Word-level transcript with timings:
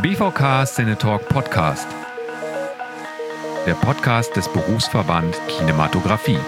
BVK 0.00 0.64
Cinetalk 0.64 1.28
Podcast. 1.28 1.88
Der 3.66 3.74
Podcast 3.74 4.36
des 4.36 4.48
Berufsverband 4.48 5.36
Kinematografie. 5.48 6.38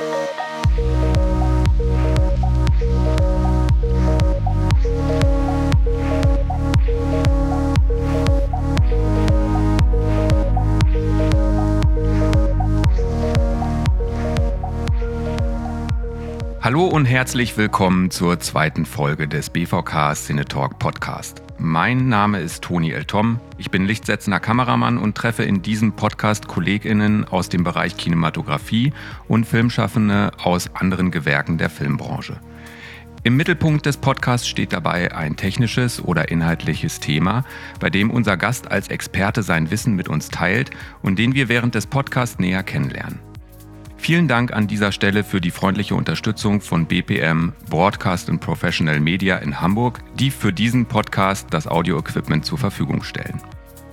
Hallo 16.62 16.86
und 16.86 17.04
herzlich 17.04 17.57
willkommen 17.57 18.12
zur 18.12 18.39
zweiten 18.39 18.86
Folge 18.86 19.26
des 19.26 19.50
BVK 19.50 20.14
Cinetalk 20.14 20.79
Podcast. 20.79 21.43
Mein 21.63 22.09
Name 22.09 22.41
ist 22.41 22.64
Toni 22.64 22.91
L. 22.91 23.05
Tom. 23.05 23.39
Ich 23.59 23.71
bin 23.71 23.85
lichtsetzender 23.85 24.41
Kameramann 24.41 24.96
und 24.96 25.14
treffe 25.14 25.43
in 25.43 25.61
diesem 25.61 25.93
Podcast 25.93 26.49
KollegInnen 26.49 27.27
aus 27.27 27.50
dem 27.50 27.64
Bereich 27.64 27.99
Kinematografie 27.99 28.95
und 29.29 29.45
Filmschaffende 29.45 30.31
aus 30.43 30.75
anderen 30.75 31.11
Gewerken 31.11 31.59
der 31.59 31.69
Filmbranche. 31.69 32.41
Im 33.25 33.36
Mittelpunkt 33.36 33.84
des 33.84 33.98
Podcasts 33.98 34.48
steht 34.48 34.73
dabei 34.73 35.14
ein 35.14 35.36
technisches 35.36 36.03
oder 36.03 36.31
inhaltliches 36.31 36.98
Thema, 36.98 37.45
bei 37.78 37.91
dem 37.91 38.11
unser 38.11 38.39
Gast 38.39 38.70
als 38.70 38.89
Experte 38.89 39.42
sein 39.42 39.70
Wissen 39.70 39.95
mit 39.95 40.08
uns 40.08 40.31
teilt 40.31 40.70
und 41.03 41.19
den 41.19 41.34
wir 41.34 41.50
während 41.50 41.75
des 41.75 41.86
Podcasts 41.86 42.39
näher 42.39 42.62
kennenlernen. 42.62 43.30
Vielen 44.00 44.28
Dank 44.28 44.55
an 44.55 44.67
dieser 44.67 44.92
Stelle 44.92 45.22
für 45.22 45.42
die 45.42 45.50
freundliche 45.50 45.95
Unterstützung 45.95 46.62
von 46.62 46.86
BPM 46.86 47.53
Broadcast 47.69 48.31
and 48.31 48.41
Professional 48.41 48.98
Media 48.98 49.36
in 49.36 49.61
Hamburg, 49.61 50.00
die 50.14 50.30
für 50.30 50.55
diesen 50.55 50.86
Podcast 50.86 51.48
das 51.50 51.69
Audio-Equipment 51.69 52.47
zur 52.47 52.56
Verfügung 52.56 53.02
stellen. 53.02 53.42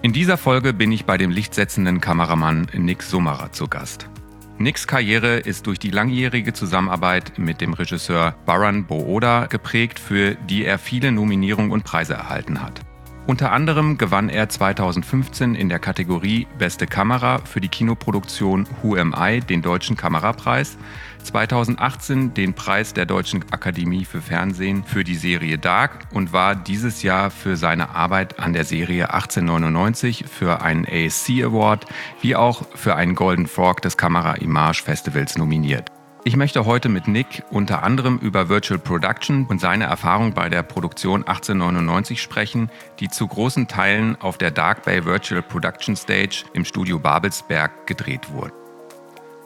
In 0.04 0.14
dieser 0.14 0.38
Folge 0.38 0.72
bin 0.72 0.94
ich 0.94 1.04
bei 1.04 1.18
dem 1.18 1.30
lichtsetzenden 1.30 2.00
Kameramann 2.00 2.68
Nick 2.73 3.04
Summerer 3.04 3.52
zu 3.52 3.68
Gast. 3.68 4.09
Nicks 4.58 4.88
Karriere 4.88 5.40
ist 5.40 5.68
durch 5.68 5.78
die 5.78 5.92
langjährige 5.92 6.53
Zusammenarbeit 6.53 7.38
mit 7.38 7.59
dem 7.59 7.74
Regisseur 7.74 8.34
Baran 8.46 8.86
Booda 8.86 9.48
geprägt, 9.48 10.00
für 10.00 10.36
die 10.36 10.64
er 10.64 10.80
viele 10.80 11.12
Nominierungen 11.12 11.72
und 11.72 11.84
Preise 11.84 12.14
erhalten 12.14 12.62
hat. 12.62 12.80
Unter 13.28 13.52
anderem 13.52 13.97
gewann 13.97 14.30
er 14.30 14.47
2015 14.47 15.53
in 15.53 15.67
der 15.67 15.80
Kategorie 15.80 16.47
Beste 16.58 16.88
Kamera 16.88 17.39
für 17.39 17.59
die 17.59 17.67
Kinoproduktion 17.67 18.66
Who 18.81 18.95
Am 18.95 19.14
I 19.19 19.42
den 19.42 19.61
Deutschen 19.61 19.97
Kamerapreis, 19.97 20.78
2018 21.23 22.34
den 22.34 22.53
Preis 22.53 22.94
der 22.94 23.06
Deutschen 23.06 23.44
Akademie 23.52 24.06
für 24.06 24.22
Fernsehen 24.22 24.86
für 24.86 25.03
die 25.03 25.16
Serie 25.16 25.58
Dark 25.58 26.08
und 26.14 26.31
war 26.31 26.56
dieses 26.56 27.03
Jahr 27.03 27.30
für 27.30 27.58
seine 27.58 27.89
Arbeit 27.89 28.39
an 28.39 28.53
der 28.53 28.64
Serie 28.64 29.14
1899 29.14 30.23
für 30.25 30.62
einen 30.62 30.86
ASC 30.86 31.44
Award 31.44 31.86
wie 32.22 32.38
auch 32.38 32.64
für 32.75 32.95
einen 32.95 33.14
Golden 33.14 33.47
Frog 33.47 33.81
des 33.81 33.97
Kamera 33.97 34.36
Image 34.36 34.81
Festivals 34.81 35.38
nominiert. 35.38 35.97
Ich 36.28 36.36
möchte 36.36 36.66
heute 36.66 36.89
mit 36.89 37.08
Nick 37.08 37.44
unter 37.52 37.83
anderem 37.83 38.17
über 38.17 38.50
Virtual 38.50 38.78
Production 38.78 39.45
und 39.45 39.61
seine 39.61 39.86
Erfahrung 39.86 40.34
bei 40.34 40.50
der 40.50 40.61
Produktion 40.61 41.22
1899 41.22 42.22
sprechen, 42.22 42.69
die 43.00 43.08
zu 43.08 43.28
großen 43.28 43.69
Teilen 43.69 44.17
auf 44.17 44.38
der 44.38 44.52
Dark 44.52 44.84
Bay 44.84 45.06
Virtual 45.06 45.42
Production 45.42 45.95
Stage 45.95 46.44
im 46.52 46.66
Studio 46.66 47.00
Babelsberg 47.00 47.88
gedreht 47.88 48.30
wurde. 48.30 48.52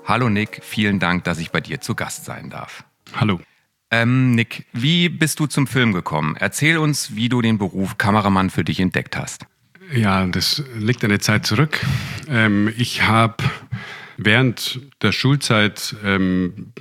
Hallo 0.05 0.27
Nick, 0.27 0.61
vielen 0.63 0.97
Dank, 0.97 1.23
dass 1.23 1.37
ich 1.37 1.51
bei 1.51 1.61
dir 1.61 1.81
zu 1.81 1.93
Gast 1.93 2.25
sein 2.25 2.49
darf. 2.49 2.83
Hallo. 3.13 3.39
Ähm, 3.91 4.31
Nick, 4.31 4.65
wie 4.73 5.07
bist 5.07 5.39
du 5.39 5.45
zum 5.45 5.67
Film 5.67 5.93
gekommen? 5.93 6.35
Erzähl 6.39 6.79
uns, 6.79 7.15
wie 7.15 7.29
du 7.29 7.43
den 7.43 7.59
Beruf 7.59 7.99
Kameramann 7.99 8.49
für 8.49 8.63
dich 8.63 8.79
entdeckt 8.79 9.15
hast. 9.15 9.45
Ja, 9.93 10.25
das 10.25 10.63
liegt 10.75 11.03
eine 11.03 11.19
Zeit 11.19 11.45
zurück. 11.45 11.79
Ähm, 12.27 12.73
ich 12.75 13.03
habe 13.03 13.35
während 14.23 14.79
der 15.01 15.11
Schulzeit 15.11 15.95
ähm, 16.05 16.73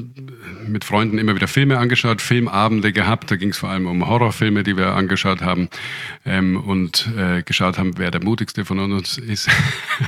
mit 0.67 0.85
Freunden 0.85 1.19
immer 1.19 1.35
wieder 1.35 1.49
Filme 1.49 1.79
angeschaut, 1.79 2.21
Filmabende 2.21 2.93
gehabt. 2.93 3.31
Da 3.31 3.37
ging 3.37 3.51
es 3.51 3.59
vor 3.59 3.71
allem 3.71 3.87
um 3.87 4.07
Horrorfilme, 4.07 4.63
die 4.63 4.77
wir 4.77 4.95
angeschaut 4.95 5.41
haben 5.41 5.69
ähm, 6.27 6.57
und 6.57 7.09
äh, 7.17 7.43
geschaut 7.43 7.79
haben, 7.79 7.97
wer 7.97 8.11
der 8.11 8.23
mutigste 8.23 8.65
von 8.65 8.79
uns 8.79 9.19
ist 9.19 9.49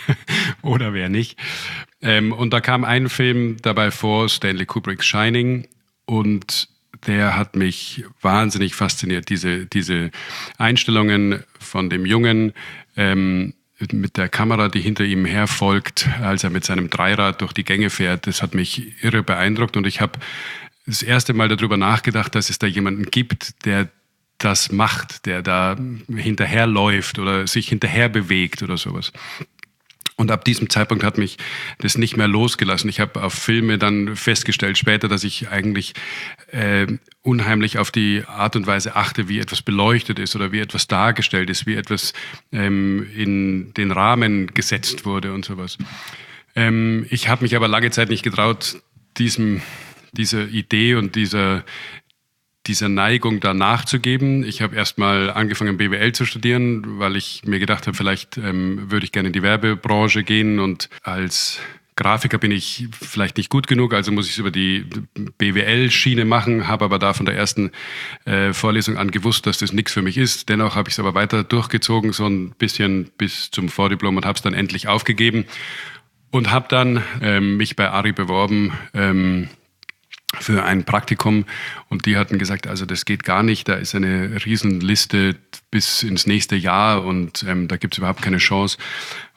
oder 0.63 0.93
wer 0.93 1.09
nicht. 1.09 1.39
Ähm, 2.03 2.33
und 2.33 2.53
da 2.53 2.61
kam 2.61 2.85
ein 2.85 3.09
Film 3.09 3.57
dabei 3.63 3.91
vor, 3.91 4.29
Stanley 4.29 4.67
Kubricks 4.67 5.07
Shining. 5.07 5.67
Und 6.05 6.69
der 7.07 7.37
hat 7.37 7.57
mich 7.57 8.05
wahnsinnig 8.21 8.75
fasziniert. 8.75 9.29
Diese, 9.29 9.67
diese 9.67 10.11
Einstellungen 10.59 11.43
von 11.59 11.91
dem 11.91 12.07
Jungen, 12.07 12.53
ähm, 12.97 13.55
mit 13.91 14.17
der 14.17 14.29
Kamera, 14.29 14.69
die 14.69 14.81
hinter 14.81 15.05
ihm 15.05 15.25
herfolgt, 15.25 16.09
als 16.21 16.45
er 16.45 16.51
mit 16.51 16.65
seinem 16.65 16.91
Dreirad 16.91 17.41
durch 17.41 17.53
die 17.53 17.65
Gänge 17.65 17.91
fährt, 17.91 18.27
das 18.27 18.43
hat 18.43 18.55
mich 18.55 19.03
irre 19.03 19.23
beeindruckt 19.23 19.77
und 19.77 19.87
ich 19.87 20.01
habe 20.01 20.19
das 20.87 21.03
erste 21.03 21.35
Mal 21.35 21.49
darüber 21.49 21.77
nachgedacht, 21.77 22.35
dass 22.35 22.51
es 22.51 22.59
da 22.59 22.67
jemanden 22.67 23.05
gibt, 23.05 23.65
der 23.65 23.89
das 24.39 24.73
macht, 24.73 25.27
der 25.27 25.43
da 25.43 25.77
hinterherläuft 26.09 27.19
oder 27.19 27.47
sich 27.47 27.69
hinterher 27.69 28.09
bewegt 28.09 28.63
oder 28.63 28.77
sowas. 28.77 29.13
Und 30.17 30.31
ab 30.31 30.45
diesem 30.45 30.69
Zeitpunkt 30.69 31.05
hat 31.05 31.17
mich 31.17 31.39
das 31.79 31.97
nicht 31.97 32.17
mehr 32.17 32.29
losgelassen. 32.29 32.91
Ich 32.91 33.01
habe 33.01 33.23
auf 33.23 33.33
Filme 33.33 33.79
dann 33.79 34.15
festgestellt 34.15 34.77
später, 34.77 35.09
dass 35.09 35.25
ich 35.25 35.49
eigentlich 35.49 35.95
äh, 36.51 36.87
unheimlich 37.23 37.79
auf 37.79 37.91
die 37.91 38.23
Art 38.27 38.55
und 38.55 38.67
Weise 38.67 38.95
achte, 38.95 39.29
wie 39.29 39.39
etwas 39.39 39.63
beleuchtet 39.63 40.19
ist 40.19 40.37
oder 40.37 40.53
wie 40.53 40.61
etwas 40.61 40.87
dargestellt 40.87 41.49
ist, 41.49 41.67
wie 41.67 41.75
etwas 41.75 42.13
ähm, 42.53 43.09
in 43.17 43.73
den 43.75 43.91
Rahmen 43.91 44.49
gesetzt 44.49 45.07
wurde 45.07 45.33
und 45.33 45.45
sowas. 45.45 45.79
Ähm, 46.55 47.07
ich 47.09 47.29
habe 47.29 47.43
mich 47.43 47.57
aber 47.57 47.69
lange 47.69 47.91
Zeit 47.91 48.11
nicht 48.11 48.23
getraut, 48.23 48.83
diesem, 49.17 49.63
dieser 50.13 50.47
Idee 50.49 50.95
und 50.95 51.15
dieser, 51.15 51.65
dieser 52.67 52.89
Neigung 52.89 53.41
da 53.41 53.55
nachzugeben. 53.55 54.45
Ich 54.45 54.63
habe 54.63 54.77
erstmal 54.77 55.31
angefangen, 55.31 55.77
BWL 55.77 56.13
zu 56.13 56.25
studieren, 56.25 56.99
weil 56.99 57.17
ich 57.17 57.43
mir 57.45 57.59
gedacht 57.59 57.87
habe, 57.87 57.97
vielleicht 57.97 58.39
ähm, 58.39 58.91
würde 58.91 59.05
ich 59.05 59.13
gerne 59.13 59.29
in 59.29 59.33
die 59.33 59.43
Werbebranche 59.43 60.23
gehen 60.23 60.61
und 60.61 60.89
als 61.03 61.61
Grafiker 61.97 62.39
bin 62.39 62.51
ich 62.51 62.89
vielleicht 62.93 63.37
nicht 63.37 63.51
gut 63.51 63.67
genug, 63.67 63.93
also 63.93 64.13
muss 64.13 64.27
ich 64.27 64.33
es 64.33 64.39
über 64.39 64.51
die 64.51 64.87
BWL-Schiene 65.39 66.25
machen, 66.25 66.67
habe 66.67 66.87
aber 66.87 66.99
da 66.99 67.13
von 67.13 67.27
der 67.27 67.37
ersten 67.37 67.71
äh, 68.25 68.53
Vorlesung 68.55 68.97
an 68.97 69.11
gewusst, 69.11 69.47
dass 69.47 69.59
das 69.59 69.73
nichts 69.73 69.93
für 69.93 70.01
mich 70.01 70.17
ist. 70.17 70.49
Dennoch 70.49 70.75
habe 70.75 70.89
ich 70.89 70.95
es 70.95 70.99
aber 70.99 71.15
weiter 71.15 71.45
durchgezogen, 71.45 72.13
so 72.13 72.27
ein 72.27 72.53
bisschen 72.53 73.11
bis 73.19 73.51
zum 73.51 73.69
Vordiplom 73.69 74.17
und 74.17 74.25
habe 74.25 74.37
es 74.37 74.43
dann 74.43 74.55
endlich 74.55 74.89
aufgegeben 74.89 75.45
und 76.31 76.51
habe 76.51 76.67
dann 76.69 77.03
ähm, 77.21 77.59
mich 77.59 77.77
bei 77.77 77.91
Ari 77.91 78.13
beworben. 78.13 78.73
Ähm, 78.95 79.49
für 80.41 80.65
ein 80.65 80.85
Praktikum 80.85 81.45
und 81.89 82.07
die 82.07 82.17
hatten 82.17 82.39
gesagt, 82.39 82.67
also 82.67 82.87
das 82.87 83.05
geht 83.05 83.25
gar 83.25 83.43
nicht, 83.43 83.69
da 83.69 83.75
ist 83.75 83.95
eine 83.95 84.45
Riesenliste 84.45 85.37
bis 85.71 86.03
ins 86.03 86.27
nächste 86.27 86.57
Jahr 86.57 87.05
und 87.05 87.45
ähm, 87.47 87.69
da 87.69 87.77
gibt 87.77 87.95
es 87.95 87.99
überhaupt 87.99 88.23
keine 88.23 88.39
Chance. 88.39 88.79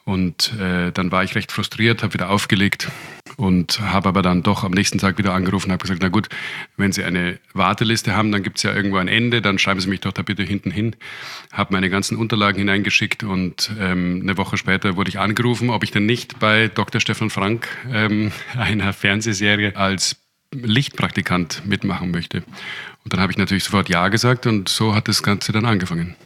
Und 0.06 0.52
äh, 0.60 0.92
dann 0.92 1.10
war 1.10 1.24
ich 1.24 1.34
recht 1.34 1.50
frustriert, 1.50 2.04
habe 2.04 2.14
wieder 2.14 2.30
aufgelegt 2.30 2.92
und 3.36 3.80
habe 3.80 4.08
aber 4.08 4.22
dann 4.22 4.44
doch 4.44 4.62
am 4.62 4.70
nächsten 4.70 4.98
Tag 4.98 5.18
wieder 5.18 5.34
angerufen 5.34 5.66
und 5.66 5.72
habe 5.72 5.82
gesagt, 5.82 6.00
na 6.00 6.10
gut, 6.10 6.28
wenn 6.76 6.92
Sie 6.92 7.02
eine 7.02 7.40
Warteliste 7.54 8.14
haben, 8.14 8.30
dann 8.30 8.44
gibt 8.44 8.58
es 8.58 8.62
ja 8.62 8.72
irgendwo 8.72 8.98
ein 8.98 9.08
Ende, 9.08 9.42
dann 9.42 9.58
schreiben 9.58 9.80
Sie 9.80 9.88
mich 9.88 10.00
doch 10.00 10.12
da 10.12 10.22
bitte 10.22 10.44
hinten 10.44 10.70
hin. 10.70 10.94
Habe 11.52 11.72
meine 11.72 11.90
ganzen 11.90 12.16
Unterlagen 12.16 12.58
hineingeschickt 12.58 13.24
und 13.24 13.72
ähm, 13.80 14.20
eine 14.22 14.38
Woche 14.38 14.56
später 14.56 14.94
wurde 14.94 15.08
ich 15.08 15.18
angerufen, 15.18 15.70
ob 15.70 15.82
ich 15.82 15.90
denn 15.90 16.06
nicht 16.06 16.38
bei 16.38 16.68
Dr. 16.68 17.00
Stefan 17.00 17.28
Frank 17.28 17.66
ähm, 17.92 18.30
einer 18.56 18.92
Fernsehserie 18.92 19.74
als 19.74 20.25
Lichtpraktikant 20.52 21.62
mitmachen 21.66 22.10
möchte. 22.10 22.38
Und 23.04 23.12
dann 23.12 23.20
habe 23.20 23.32
ich 23.32 23.38
natürlich 23.38 23.64
sofort 23.64 23.88
Ja 23.88 24.08
gesagt 24.08 24.46
und 24.46 24.68
so 24.68 24.94
hat 24.94 25.08
das 25.08 25.22
Ganze 25.22 25.52
dann 25.52 25.66
angefangen. 25.66 26.16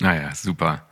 Naja, 0.00 0.34
super. 0.34 0.86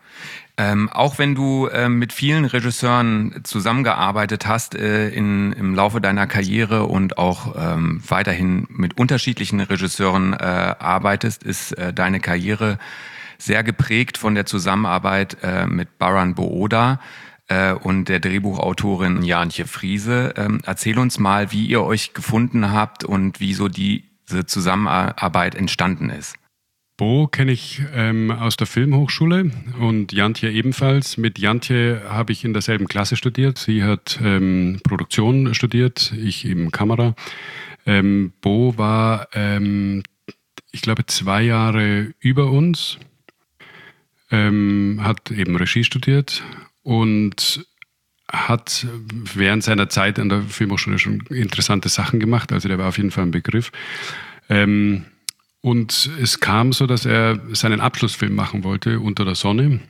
Ähm, 0.57 0.91
auch 0.91 1.19
wenn 1.19 1.35
du 1.35 1.69
äh, 1.69 1.89
mit 1.89 2.13
vielen 2.13 2.45
Regisseuren 2.45 3.41
zusammengearbeitet 3.45 4.47
hast 4.47 4.75
äh, 4.75 5.09
in, 5.09 5.53
im 5.53 5.75
Laufe 5.75 6.03
deiner 6.03 6.27
Karriere 6.27 6.85
und 6.85 7.17
auch 7.17 7.55
ähm, 7.57 8.03
weiterhin 8.07 8.67
mit 8.69 8.99
unterschiedlichen 8.99 9.61
Regisseuren 9.61 10.35
äh, 10.35 10.37
arbeitest, 10.37 11.45
ist 11.45 11.73
äh, 11.79 11.95
deine 11.95 12.21
Karriere 12.21 12.79
sehr 13.39 13.63
geprägt 13.63 14.19
von 14.19 14.35
der 14.35 14.45
Zusammenarbeit 14.45 15.39
äh, 15.43 15.67
mit 15.67 15.99
Baran 15.99 16.35
Booda 16.35 17.01
äh, 17.51 17.73
und 17.73 18.09
der 18.09 18.21
Drehbuchautorin 18.21 19.23
Janche 19.23 19.67
Friese. 19.67 20.33
Ähm, 20.37 20.61
erzähl 20.65 20.99
uns 20.99 21.19
mal, 21.19 21.53
wie 21.53 21.67
ihr 21.67 21.83
euch 21.83 22.15
gefunden 22.15 22.71
habt 22.71 23.05
und 23.05 23.41
wie 23.41 23.53
so 23.53 23.69
diese 23.69 24.47
Zusammenarbeit 24.47 25.55
entstanden 25.55 26.09
ist. 26.09 26.37
Bo 26.97 27.27
kenne 27.27 27.53
ich 27.53 27.83
ähm, 27.95 28.31
aus 28.31 28.57
der 28.57 28.67
Filmhochschule 28.67 29.51
und 29.81 30.13
Jantje 30.13 30.51
ebenfalls. 30.51 31.17
Mit 31.17 31.39
Jantje 31.39 32.03
habe 32.09 32.33
ich 32.33 32.45
in 32.45 32.53
derselben 32.53 32.89
Klasse 32.89 33.17
studiert. 33.17 33.59
Sie 33.59 33.83
hat 33.83 34.21
ähm, 34.23 34.81
Produktion 34.85 35.55
studiert, 35.55 36.13
ich 36.13 36.45
eben 36.45 36.71
Kamera. 36.71 37.15
Ähm, 37.87 38.33
Bo 38.43 38.77
war, 38.77 39.29
ähm, 39.33 40.03
ich 40.73 40.83
glaube, 40.83 41.07
zwei 41.07 41.43
Jahre 41.43 42.13
über 42.21 42.51
uns. 42.51 42.99
ähm, 44.31 45.01
hat 45.03 45.31
eben 45.31 45.57
Regie 45.57 45.83
studiert 45.83 46.45
und 46.83 47.67
hat 48.33 48.87
während 49.35 49.65
seiner 49.65 49.89
Zeit 49.89 50.19
an 50.19 50.29
der 50.29 50.43
Filmhochschule 50.43 50.99
schon 50.99 51.21
interessante 51.31 51.89
Sachen 51.89 52.21
gemacht. 52.21 52.53
Also 52.53 52.69
der 52.69 52.79
war 52.79 52.89
auf 52.89 52.97
jeden 52.97 53.11
Fall 53.11 53.25
ein 53.25 53.33
Begriff. 53.33 53.73
Ähm, 54.49 55.07
und 55.63 56.11
es 56.21 56.41
kam 56.41 56.73
so, 56.73 56.87
dass 56.87 57.05
er 57.05 57.41
seinen 57.53 57.81
Abschlussfilm 57.81 58.35
machen 58.35 58.65
wollte, 58.65 59.01
Unter 59.01 59.25
der 59.25 59.35
Sonne. 59.35 59.81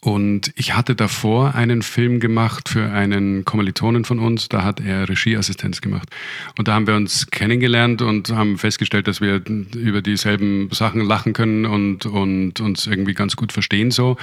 Und 0.00 0.52
ich 0.56 0.74
hatte 0.74 0.94
davor 0.94 1.54
einen 1.54 1.82
Film 1.82 2.20
gemacht 2.20 2.68
für 2.68 2.90
einen 2.92 3.44
Kommilitonen 3.44 4.04
von 4.04 4.18
uns, 4.18 4.48
da 4.48 4.62
hat 4.62 4.80
er 4.80 5.08
Regieassistenz 5.08 5.80
gemacht. 5.80 6.08
Und 6.56 6.68
da 6.68 6.74
haben 6.74 6.86
wir 6.86 6.94
uns 6.94 7.26
kennengelernt 7.30 8.02
und 8.02 8.30
haben 8.30 8.56
festgestellt, 8.56 9.08
dass 9.08 9.20
wir 9.20 9.42
über 9.74 10.02
dieselben 10.02 10.68
Sachen 10.70 11.00
lachen 11.00 11.32
können 11.32 11.66
und, 11.66 12.06
und 12.06 12.60
uns 12.60 12.86
irgendwie 12.86 13.14
ganz 13.14 13.36
gut 13.36 13.52
verstehen 13.52 13.90
so. 13.90 14.16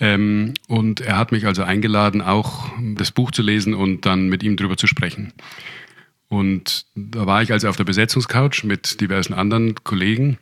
Ähm, 0.00 0.54
und 0.66 1.00
er 1.00 1.16
hat 1.16 1.30
mich 1.30 1.46
also 1.46 1.62
eingeladen, 1.62 2.22
auch 2.22 2.68
das 2.96 3.12
Buch 3.12 3.30
zu 3.30 3.42
lesen 3.42 3.74
und 3.74 4.06
dann 4.06 4.28
mit 4.28 4.42
ihm 4.42 4.56
drüber 4.56 4.76
zu 4.76 4.86
sprechen. 4.88 5.32
Und 6.28 6.86
da 6.94 7.26
war 7.26 7.42
ich 7.42 7.52
also 7.52 7.68
auf 7.68 7.76
der 7.76 7.84
Besetzungscouch 7.84 8.64
mit 8.64 9.00
diversen 9.00 9.34
anderen 9.34 9.74
Kollegen. 9.84 10.38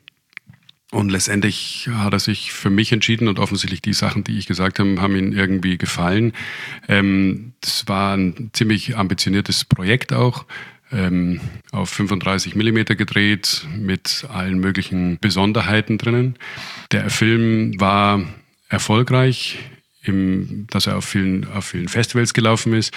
Und 0.90 1.10
letztendlich 1.10 1.88
hat 1.92 2.14
er 2.14 2.18
sich 2.18 2.52
für 2.52 2.70
mich 2.70 2.92
entschieden 2.92 3.28
und 3.28 3.38
offensichtlich 3.38 3.82
die 3.82 3.92
Sachen, 3.92 4.24
die 4.24 4.38
ich 4.38 4.46
gesagt 4.46 4.78
habe, 4.78 5.00
haben 5.02 5.16
ihm 5.16 5.32
irgendwie 5.32 5.76
gefallen. 5.76 6.32
Ähm, 6.88 7.52
das 7.60 7.86
war 7.88 8.16
ein 8.16 8.50
ziemlich 8.54 8.96
ambitioniertes 8.96 9.66
Projekt 9.66 10.12
auch. 10.14 10.46
Ähm, 10.90 11.40
auf 11.70 11.90
35 11.90 12.54
Millimeter 12.54 12.94
gedreht 12.94 13.66
mit 13.76 14.24
allen 14.32 14.58
möglichen 14.58 15.18
Besonderheiten 15.20 15.98
drinnen. 15.98 16.36
Der 16.92 17.10
Film 17.10 17.78
war 17.78 18.24
erfolgreich 18.70 19.58
im, 20.08 20.66
dass 20.70 20.86
er 20.86 20.96
auf 20.96 21.04
vielen, 21.04 21.46
auf 21.52 21.66
vielen 21.66 21.88
Festivals 21.88 22.34
gelaufen 22.34 22.72
ist. 22.72 22.92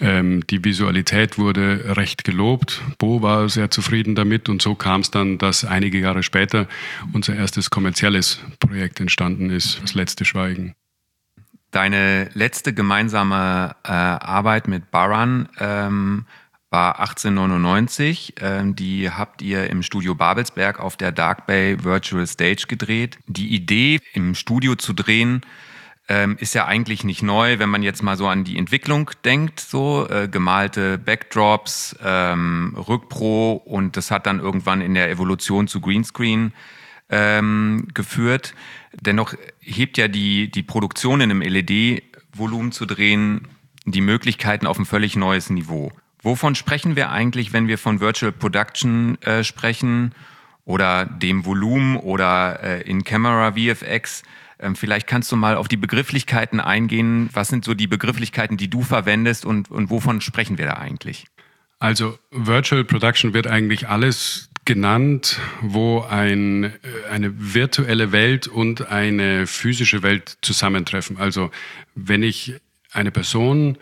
Ähm, 0.00 0.46
die 0.48 0.64
Visualität 0.64 1.38
wurde 1.38 1.96
recht 1.96 2.24
gelobt. 2.24 2.82
Bo 2.98 3.22
war 3.22 3.48
sehr 3.48 3.70
zufrieden 3.70 4.14
damit 4.14 4.48
und 4.48 4.62
so 4.62 4.74
kam 4.74 5.02
es 5.02 5.10
dann, 5.10 5.38
dass 5.38 5.64
einige 5.64 5.98
Jahre 5.98 6.22
später 6.22 6.66
unser 7.12 7.36
erstes 7.36 7.70
kommerzielles 7.70 8.40
Projekt 8.60 9.00
entstanden 9.00 9.50
ist, 9.50 9.80
das 9.82 9.94
letzte 9.94 10.24
Schweigen. 10.24 10.74
Deine 11.70 12.30
letzte 12.32 12.72
gemeinsame 12.72 13.76
äh, 13.84 13.90
Arbeit 13.90 14.68
mit 14.68 14.90
Baran 14.90 15.50
ähm, 15.60 16.24
war 16.70 17.00
1899. 17.00 18.34
Ähm, 18.40 18.74
die 18.74 19.10
habt 19.10 19.42
ihr 19.42 19.68
im 19.68 19.82
Studio 19.82 20.14
Babelsberg 20.14 20.80
auf 20.80 20.96
der 20.96 21.12
Dark 21.12 21.46
Bay 21.46 21.82
Virtual 21.84 22.26
Stage 22.26 22.64
gedreht. 22.68 23.18
Die 23.26 23.54
Idee, 23.54 24.00
im 24.14 24.34
Studio 24.34 24.76
zu 24.76 24.94
drehen, 24.94 25.42
ähm, 26.08 26.36
ist 26.40 26.54
ja 26.54 26.66
eigentlich 26.66 27.04
nicht 27.04 27.22
neu, 27.22 27.58
wenn 27.58 27.68
man 27.68 27.82
jetzt 27.82 28.02
mal 28.02 28.16
so 28.16 28.26
an 28.26 28.44
die 28.44 28.56
Entwicklung 28.56 29.10
denkt, 29.24 29.60
so 29.60 30.08
äh, 30.08 30.26
gemalte 30.28 30.96
Backdrops, 30.98 31.96
ähm, 32.02 32.74
Rückpro 32.76 33.52
und 33.64 33.96
das 33.96 34.10
hat 34.10 34.26
dann 34.26 34.40
irgendwann 34.40 34.80
in 34.80 34.94
der 34.94 35.10
Evolution 35.10 35.68
zu 35.68 35.80
Greenscreen 35.80 36.52
ähm, 37.10 37.88
geführt. 37.92 38.54
Dennoch 39.00 39.34
hebt 39.60 39.98
ja 39.98 40.08
die, 40.08 40.50
die 40.50 40.62
Produktion 40.62 41.20
in 41.20 41.30
einem 41.30 41.42
LED-Volumen 41.42 42.72
zu 42.72 42.86
drehen 42.86 43.46
die 43.84 44.00
Möglichkeiten 44.00 44.66
auf 44.66 44.78
ein 44.78 44.86
völlig 44.86 45.16
neues 45.16 45.50
Niveau. 45.50 45.92
Wovon 46.22 46.54
sprechen 46.54 46.96
wir 46.96 47.10
eigentlich, 47.10 47.52
wenn 47.52 47.68
wir 47.68 47.78
von 47.78 48.00
Virtual 48.00 48.32
Production 48.32 49.20
äh, 49.22 49.44
sprechen 49.44 50.14
oder 50.64 51.06
dem 51.06 51.46
Volumen 51.46 51.96
oder 51.96 52.62
äh, 52.62 52.82
in 52.82 53.04
Camera 53.04 53.52
VFX? 53.52 54.22
Ähm, 54.60 54.76
vielleicht 54.76 55.06
kannst 55.06 55.30
du 55.32 55.36
mal 55.36 55.56
auf 55.56 55.68
die 55.68 55.76
Begrifflichkeiten 55.76 56.60
eingehen. 56.60 57.30
Was 57.32 57.48
sind 57.48 57.64
so 57.64 57.74
die 57.74 57.86
Begrifflichkeiten, 57.86 58.56
die 58.56 58.68
du 58.68 58.82
verwendest 58.82 59.44
und, 59.44 59.70
und 59.70 59.90
wovon 59.90 60.20
sprechen 60.20 60.58
wir 60.58 60.66
da 60.66 60.74
eigentlich? 60.74 61.26
Also 61.78 62.18
Virtual 62.30 62.84
Production 62.84 63.34
wird 63.34 63.46
eigentlich 63.46 63.88
alles 63.88 64.50
genannt, 64.64 65.38
wo 65.62 66.00
ein, 66.00 66.64
äh, 66.64 66.72
eine 67.10 67.32
virtuelle 67.54 68.12
Welt 68.12 68.48
und 68.48 68.88
eine 68.88 69.46
physische 69.46 70.02
Welt 70.02 70.38
zusammentreffen. 70.42 71.16
Also 71.16 71.50
wenn 71.94 72.22
ich 72.22 72.54
eine 72.92 73.10
Person 73.10 73.78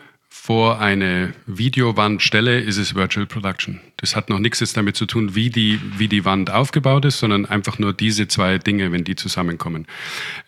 vor 0.46 0.80
eine 0.80 1.32
Videowand 1.46 2.22
stelle, 2.22 2.60
ist 2.60 2.76
es 2.76 2.94
Virtual 2.94 3.26
Production. 3.26 3.80
Das 3.96 4.14
hat 4.14 4.30
noch 4.30 4.38
nichts 4.38 4.72
damit 4.74 4.94
zu 4.94 5.04
tun, 5.04 5.34
wie 5.34 5.50
die, 5.50 5.80
wie 5.98 6.06
die 6.06 6.24
Wand 6.24 6.52
aufgebaut 6.52 7.04
ist, 7.04 7.18
sondern 7.18 7.46
einfach 7.46 7.80
nur 7.80 7.92
diese 7.92 8.28
zwei 8.28 8.58
Dinge, 8.58 8.92
wenn 8.92 9.02
die 9.02 9.16
zusammenkommen. 9.16 9.88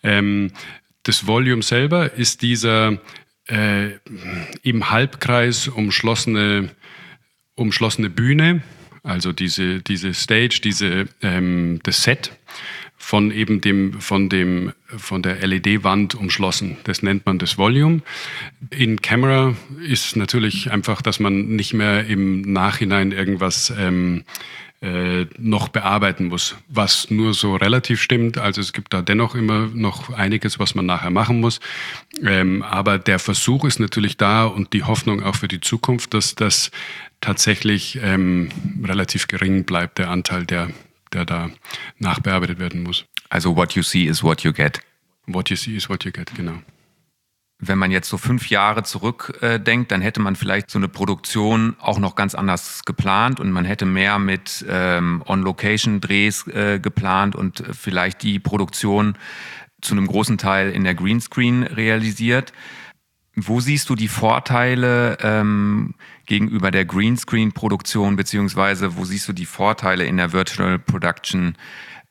Ähm, 0.01 0.51
das 1.03 1.27
Volume 1.27 1.63
selber 1.63 2.13
ist 2.13 2.43
dieser 2.43 3.01
äh, 3.49 3.89
im 4.63 4.89
Halbkreis 4.89 5.67
umschlossene, 5.67 6.69
umschlossene 7.55 8.09
Bühne, 8.09 8.61
also 9.03 9.33
diese, 9.33 9.81
diese 9.81 10.13
Stage, 10.13 10.61
diese, 10.63 11.09
ähm, 11.21 11.81
das 11.83 12.03
Set 12.03 12.31
von 13.09 13.31
eben 13.31 13.59
dem, 13.59 13.99
von 13.99 14.29
dem, 14.29 14.71
von 14.85 15.23
der 15.23 15.37
LED-Wand 15.47 16.13
umschlossen. 16.13 16.77
Das 16.83 17.01
nennt 17.01 17.25
man 17.25 17.39
das 17.39 17.57
Volume. 17.57 18.01
In 18.69 19.01
Camera 19.01 19.55
ist 19.83 20.15
natürlich 20.15 20.71
einfach, 20.71 21.01
dass 21.01 21.19
man 21.19 21.55
nicht 21.55 21.73
mehr 21.73 22.05
im 22.05 22.41
Nachhinein 22.41 23.11
irgendwas 23.11 23.73
ähm, 23.75 24.25
äh, 24.81 25.25
noch 25.39 25.69
bearbeiten 25.69 26.27
muss, 26.27 26.55
was 26.67 27.09
nur 27.09 27.33
so 27.33 27.55
relativ 27.55 27.99
stimmt. 27.99 28.37
Also 28.37 28.61
es 28.61 28.73
gibt 28.73 28.93
da 28.93 29.01
dennoch 29.01 29.33
immer 29.33 29.65
noch 29.73 30.11
einiges, 30.13 30.59
was 30.59 30.75
man 30.75 30.85
nachher 30.85 31.09
machen 31.09 31.39
muss. 31.39 31.61
Ähm, 32.23 32.61
aber 32.61 32.99
der 32.99 33.17
Versuch 33.17 33.65
ist 33.65 33.79
natürlich 33.79 34.17
da 34.17 34.45
und 34.45 34.71
die 34.73 34.83
Hoffnung 34.83 35.23
auch 35.23 35.35
für 35.35 35.47
die 35.47 35.61
Zukunft, 35.61 36.13
dass 36.13 36.35
das 36.35 36.69
tatsächlich 37.21 37.97
ähm, 38.03 38.49
relativ 38.83 39.27
gering 39.27 39.63
bleibt, 39.63 39.97
der 39.97 40.11
Anteil 40.11 40.45
der 40.45 40.69
der 41.13 41.25
da 41.25 41.49
nachbearbeitet 41.97 42.59
werden 42.59 42.83
muss. 42.83 43.05
Also 43.29 43.55
what 43.55 43.73
you 43.73 43.83
see 43.83 44.05
is 44.05 44.23
what 44.23 44.41
you 44.41 44.53
get. 44.53 44.81
What 45.27 45.49
you 45.49 45.55
see 45.55 45.75
is 45.75 45.89
what 45.89 46.03
you 46.05 46.11
get, 46.11 46.33
genau. 46.35 46.59
Wenn 47.61 47.77
man 47.77 47.91
jetzt 47.91 48.07
so 48.07 48.17
fünf 48.17 48.49
Jahre 48.49 48.83
zurückdenkt, 48.83 49.91
äh, 49.91 49.93
dann 49.93 50.01
hätte 50.01 50.21
man 50.21 50.37
vielleicht 50.37 50.71
so 50.71 50.79
eine 50.79 50.87
Produktion 50.87 51.75
auch 51.79 51.99
noch 51.99 52.15
ganz 52.15 52.33
anders 52.33 52.83
geplant 52.85 53.41
und 53.41 53.51
man 53.51 53.65
hätte 53.65 53.85
mehr 53.85 54.17
mit 54.17 54.65
ähm, 54.69 55.21
On-Location-Drehs 55.27 56.47
äh, 56.47 56.79
geplant 56.79 57.35
und 57.35 57.63
vielleicht 57.71 58.23
die 58.23 58.39
Produktion 58.39 59.17
zu 59.81 59.93
einem 59.93 60.07
großen 60.07 60.37
Teil 60.37 60.71
in 60.71 60.85
der 60.85 60.95
Greenscreen 60.95 61.63
realisiert. 61.63 62.53
Wo 63.35 63.59
siehst 63.59 63.89
du 63.89 63.95
die 63.95 64.07
Vorteile 64.07 65.17
ähm, 65.21 65.95
gegenüber 66.29 66.69
der 66.69 66.85
Greenscreen-Produktion, 66.85 68.15
beziehungsweise 68.15 68.95
wo 68.95 69.03
siehst 69.03 69.27
du 69.27 69.33
die 69.33 69.47
Vorteile 69.47 70.05
in 70.05 70.15
der 70.15 70.31
Virtual 70.31 70.77
Production 70.77 71.55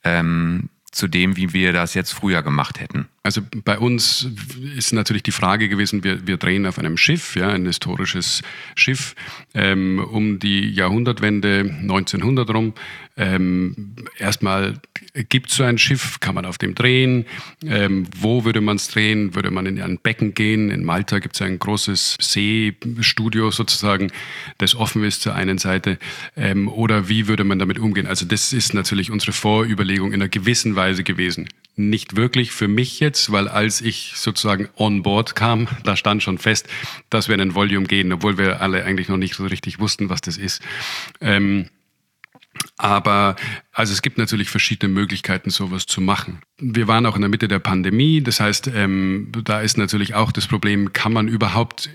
ähm, 0.03 0.69
zu 0.91 1.07
dem, 1.07 1.37
wie 1.37 1.53
wir 1.53 1.73
das 1.73 1.95
jetzt 1.95 2.13
früher 2.13 2.43
gemacht 2.43 2.81
hätten? 2.81 3.09
Also 3.29 3.43
bei 3.63 3.79
uns 3.79 4.27
ist 4.75 4.95
natürlich 4.95 5.23
die 5.23 5.33
Frage 5.33 5.69
gewesen, 5.69 6.03
wir, 6.03 6.27
wir 6.27 6.39
drehen 6.39 6.65
auf 6.65 6.79
einem 6.79 6.97
Schiff, 6.97 7.37
ja, 7.37 7.51
ein 7.51 7.67
historisches 7.67 8.41
Schiff, 8.75 9.15
ähm, 9.53 9.99
um 9.99 10.39
die 10.39 10.71
Jahrhundertwende 10.71 11.61
1900 11.83 12.49
rum. 12.49 12.73
Ähm, 13.19 13.97
erstmal 14.17 14.81
gibt 15.29 15.51
es 15.51 15.57
so 15.57 15.65
ein 15.65 15.77
Schiff, 15.77 16.21
kann 16.21 16.37
man 16.37 16.47
auf 16.47 16.57
dem 16.57 16.75
drehen? 16.75 17.27
Ähm, 17.67 18.07
wo 18.19 18.47
würde 18.47 18.63
man 18.63 18.77
es 18.77 18.89
drehen? 18.89 19.35
Würde 19.35 19.51
man 19.51 19.67
in 19.67 19.83
ein 19.83 19.99
Becken 19.99 20.33
gehen? 20.33 20.71
In 20.71 20.83
Malta 20.83 21.19
gibt 21.19 21.35
es 21.35 21.43
ein 21.43 21.59
großes 21.59 22.17
Seestudio 22.23 23.51
sozusagen, 23.51 24.11
das 24.57 24.75
offen 24.75 25.05
ist 25.05 25.21
zur 25.21 25.35
einen 25.35 25.59
Seite. 25.59 25.99
Ähm, 26.35 26.67
oder 26.67 27.11
wie 27.11 27.29
würde 27.29 27.45
man 27.45 27.59
damit 27.59 27.79
umgehen? 27.79 28.07
Also 28.07 28.25
das 28.25 28.55
ist 28.55 28.73
natürlich 28.73 29.11
unsere 29.11 29.33
Vorüberlegung 29.33 30.15
in 30.15 30.23
einer 30.23 30.31
gewissen 30.31 30.77
Weise 30.77 31.05
gewesen 31.05 31.47
nicht 31.79 32.17
wirklich 32.17 32.51
für 32.51 32.69
mich 32.69 33.01
jetzt, 33.01 33.18
weil 33.31 33.49
als 33.49 33.81
ich 33.81 34.13
sozusagen 34.17 34.69
on 34.77 35.03
board 35.03 35.35
kam, 35.35 35.69
da 35.85 35.97
stand 35.97 36.23
schon 36.23 36.39
fest, 36.39 36.69
dass 37.11 37.29
wir 37.29 37.35
in 37.35 37.41
ein 37.41 37.55
Volume 37.55 37.87
gehen, 37.87 38.13
obwohl 38.13 38.39
wir 38.39 38.61
alle 38.61 38.85
eigentlich 38.85 39.09
noch 39.09 39.17
nicht 39.17 39.35
so 39.35 39.45
richtig 39.45 39.79
wussten, 39.79 40.09
was 40.09 40.21
das 40.21 40.37
ist. 40.37 40.63
Ähm, 41.21 41.69
aber 42.77 43.37
also 43.73 43.93
es 43.93 44.03
gibt 44.03 44.19
natürlich 44.19 44.51
verschiedene 44.51 44.93
Möglichkeiten, 44.93 45.51
sowas 45.51 45.87
zu 45.87 46.01
machen. 46.01 46.41
Wir 46.59 46.89
waren 46.89 47.07
auch 47.07 47.15
in 47.15 47.23
der 47.23 47.31
Mitte 47.31 47.49
der 47.49 47.59
Pandemie, 47.59 48.23
das 48.23 48.41
heißt, 48.41 48.69
ähm, 48.75 49.33
da 49.45 49.61
ist 49.61 49.79
natürlich 49.79 50.15
auch 50.15 50.33
das 50.33 50.47
Problem, 50.47 50.93
kann 50.93 51.13
man 51.13 51.29
überhaupt 51.29 51.91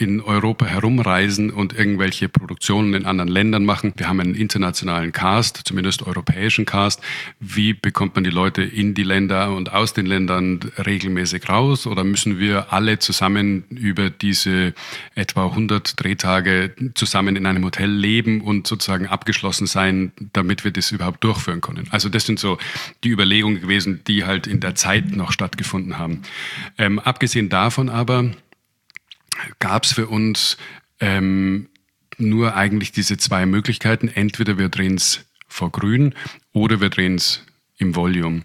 in 0.00 0.22
Europa 0.22 0.64
herumreisen 0.64 1.50
und 1.50 1.76
irgendwelche 1.76 2.30
Produktionen 2.30 2.94
in 2.94 3.04
anderen 3.04 3.28
Ländern 3.28 3.66
machen. 3.66 3.92
Wir 3.96 4.08
haben 4.08 4.18
einen 4.20 4.34
internationalen 4.34 5.12
Cast, 5.12 5.60
zumindest 5.64 6.06
europäischen 6.06 6.64
Cast. 6.64 7.02
Wie 7.38 7.74
bekommt 7.74 8.14
man 8.14 8.24
die 8.24 8.30
Leute 8.30 8.62
in 8.62 8.94
die 8.94 9.02
Länder 9.02 9.54
und 9.54 9.72
aus 9.72 9.92
den 9.92 10.06
Ländern 10.06 10.60
regelmäßig 10.78 11.48
raus? 11.50 11.86
Oder 11.86 12.02
müssen 12.04 12.38
wir 12.38 12.72
alle 12.72 12.98
zusammen 12.98 13.64
über 13.68 14.08
diese 14.08 14.72
etwa 15.14 15.46
100 15.46 16.02
Drehtage 16.02 16.74
zusammen 16.94 17.36
in 17.36 17.44
einem 17.44 17.64
Hotel 17.64 17.90
leben 17.90 18.40
und 18.40 18.66
sozusagen 18.66 19.06
abgeschlossen 19.06 19.66
sein, 19.66 20.12
damit 20.32 20.64
wir 20.64 20.70
das 20.70 20.92
überhaupt 20.92 21.22
durchführen 21.22 21.60
können? 21.60 21.88
Also 21.90 22.08
das 22.08 22.24
sind 22.24 22.38
so 22.38 22.56
die 23.04 23.10
Überlegungen 23.10 23.60
gewesen, 23.60 24.00
die 24.06 24.24
halt 24.24 24.46
in 24.46 24.60
der 24.60 24.74
Zeit 24.74 25.14
noch 25.14 25.30
stattgefunden 25.30 25.98
haben. 25.98 26.22
Ähm, 26.78 26.98
abgesehen 26.98 27.50
davon 27.50 27.90
aber, 27.90 28.30
gab 29.58 29.84
es 29.84 29.92
für 29.92 30.08
uns 30.08 30.56
ähm, 31.00 31.68
nur 32.18 32.54
eigentlich 32.54 32.92
diese 32.92 33.16
zwei 33.16 33.46
Möglichkeiten. 33.46 34.08
Entweder 34.08 34.58
wir 34.58 34.68
drehen 34.68 34.94
es 34.94 35.24
vor 35.48 35.70
Grün 35.70 36.14
oder 36.52 36.80
wir 36.80 36.90
drehen 36.90 37.16
es 37.16 37.44
im 37.78 37.96
Volume. 37.96 38.42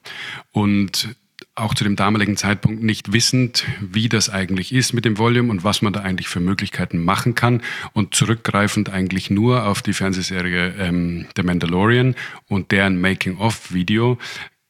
Und 0.52 1.16
auch 1.56 1.74
zu 1.74 1.84
dem 1.86 1.96
damaligen 1.96 2.36
Zeitpunkt 2.36 2.84
nicht 2.84 3.14
wissend, 3.14 3.66
wie 3.80 4.10
das 4.10 4.30
eigentlich 4.30 4.74
ist 4.74 4.94
mit 4.94 5.06
dem 5.06 5.18
Volume 5.18 5.50
und 5.50 5.64
was 5.64 5.82
man 5.82 5.94
da 5.94 6.02
eigentlich 6.02 6.28
für 6.28 6.42
Möglichkeiten 6.42 7.04
machen 7.04 7.34
kann 7.34 7.62
und 7.94 8.14
zurückgreifend 8.14 8.90
eigentlich 8.90 9.30
nur 9.30 9.66
auf 9.66 9.82
die 9.82 9.94
Fernsehserie 9.94 10.76
ähm, 10.78 11.28
The 11.36 11.44
Mandalorian 11.44 12.16
und 12.48 12.72
deren 12.72 13.00
Making-of-Video 13.00 14.18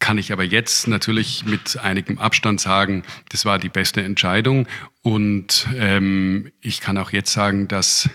kann 0.05 0.19
ich 0.19 0.31
aber 0.31 0.43
jetzt 0.43 0.87
natürlich 0.87 1.45
mit 1.47 1.79
einigem 1.79 2.19
Abstand 2.19 2.61
sagen, 2.61 3.01
das 3.29 3.43
war 3.43 3.57
die 3.57 3.69
beste 3.69 4.03
Entscheidung. 4.03 4.67
Und 5.01 5.67
ähm, 5.79 6.51
ich 6.61 6.79
kann 6.79 6.99
auch 6.99 7.11
jetzt 7.11 7.33
sagen, 7.33 7.67
dass 7.67 8.07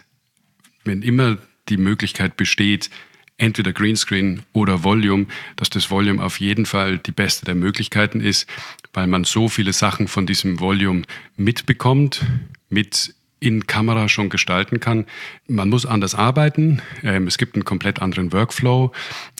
wenn 0.85 1.03
immer 1.03 1.37
die 1.69 1.79
Möglichkeit 1.79 2.37
besteht, 2.37 2.91
entweder 3.39 3.73
Greenscreen 3.73 4.45
oder 4.53 4.85
Volume, 4.85 5.27
dass 5.57 5.69
das 5.69 5.91
Volume 5.91 6.23
auf 6.23 6.39
jeden 6.39 6.65
Fall 6.65 6.99
die 6.99 7.11
beste 7.11 7.45
der 7.45 7.57
Möglichkeiten 7.57 8.21
ist, 8.21 8.49
weil 8.93 9.09
man 9.09 9.25
so 9.25 9.49
viele 9.49 9.73
Sachen 9.73 10.07
von 10.07 10.27
diesem 10.27 10.61
Volume 10.61 11.03
mitbekommt, 11.37 12.25
mit 12.69 13.17
in 13.41 13.67
Kamera 13.67 14.09
schon 14.09 14.29
gestalten 14.29 14.79
kann. 14.79 15.07
Man 15.49 15.69
muss 15.69 15.87
anders 15.87 16.15
arbeiten. 16.15 16.83
Ähm, 17.03 17.27
es 17.27 17.37
gibt 17.37 17.57
einen 17.57 17.65
komplett 17.65 18.01
anderen 18.01 18.33
Workflow, 18.33 18.93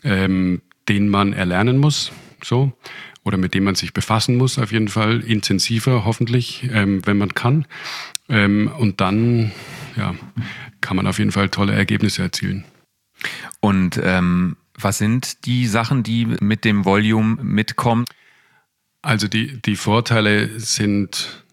ähm, 0.03 0.63
den 0.89 1.09
man 1.09 1.33
erlernen 1.33 1.79
muss 1.79 2.11
so 2.45 2.73
oder 3.25 3.37
mit 3.37 3.55
dem 3.55 3.65
man 3.65 3.75
sich 3.75 3.93
befassen 3.93 4.37
muss, 4.37 4.59
auf 4.59 4.73
jeden 4.73 4.89
Fall 4.89 5.21
intensiver, 5.21 6.05
hoffentlich, 6.05 6.69
ähm, 6.73 7.07
wenn 7.07 7.19
man 7.19 7.35
kann. 7.35 7.67
Ähm, 8.29 8.71
und 8.79 9.01
dann 9.01 9.53
ja, 9.97 10.15
kann 10.81 10.97
man 10.97 11.07
auf 11.07 11.19
jeden 11.19 11.33
Fall 11.33 11.49
tolle 11.49 11.75
Ergebnisse 11.75 12.23
erzielen. 12.23 12.65
Und 13.61 14.01
ähm, 14.03 14.57
was 14.75 14.99
sind 14.99 15.45
die 15.45 15.67
Sachen, 15.67 16.03
die 16.03 16.25
mit 16.25 16.65
dem 16.65 16.85
Volume 16.85 17.37
mitkommen? 17.43 18.07
Also 19.03 19.29
die, 19.29 19.61
die 19.61 19.77
Vorteile 19.77 20.59
sind 20.59 21.45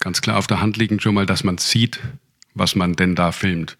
ganz 0.00 0.20
klar 0.20 0.36
auf 0.36 0.46
der 0.46 0.60
Hand 0.60 0.76
liegen 0.76 1.00
schon 1.00 1.14
mal, 1.14 1.24
dass 1.24 1.44
man 1.44 1.56
sieht, 1.56 2.00
was 2.52 2.74
man 2.74 2.94
denn 2.94 3.14
da 3.14 3.32
filmt. 3.32 3.78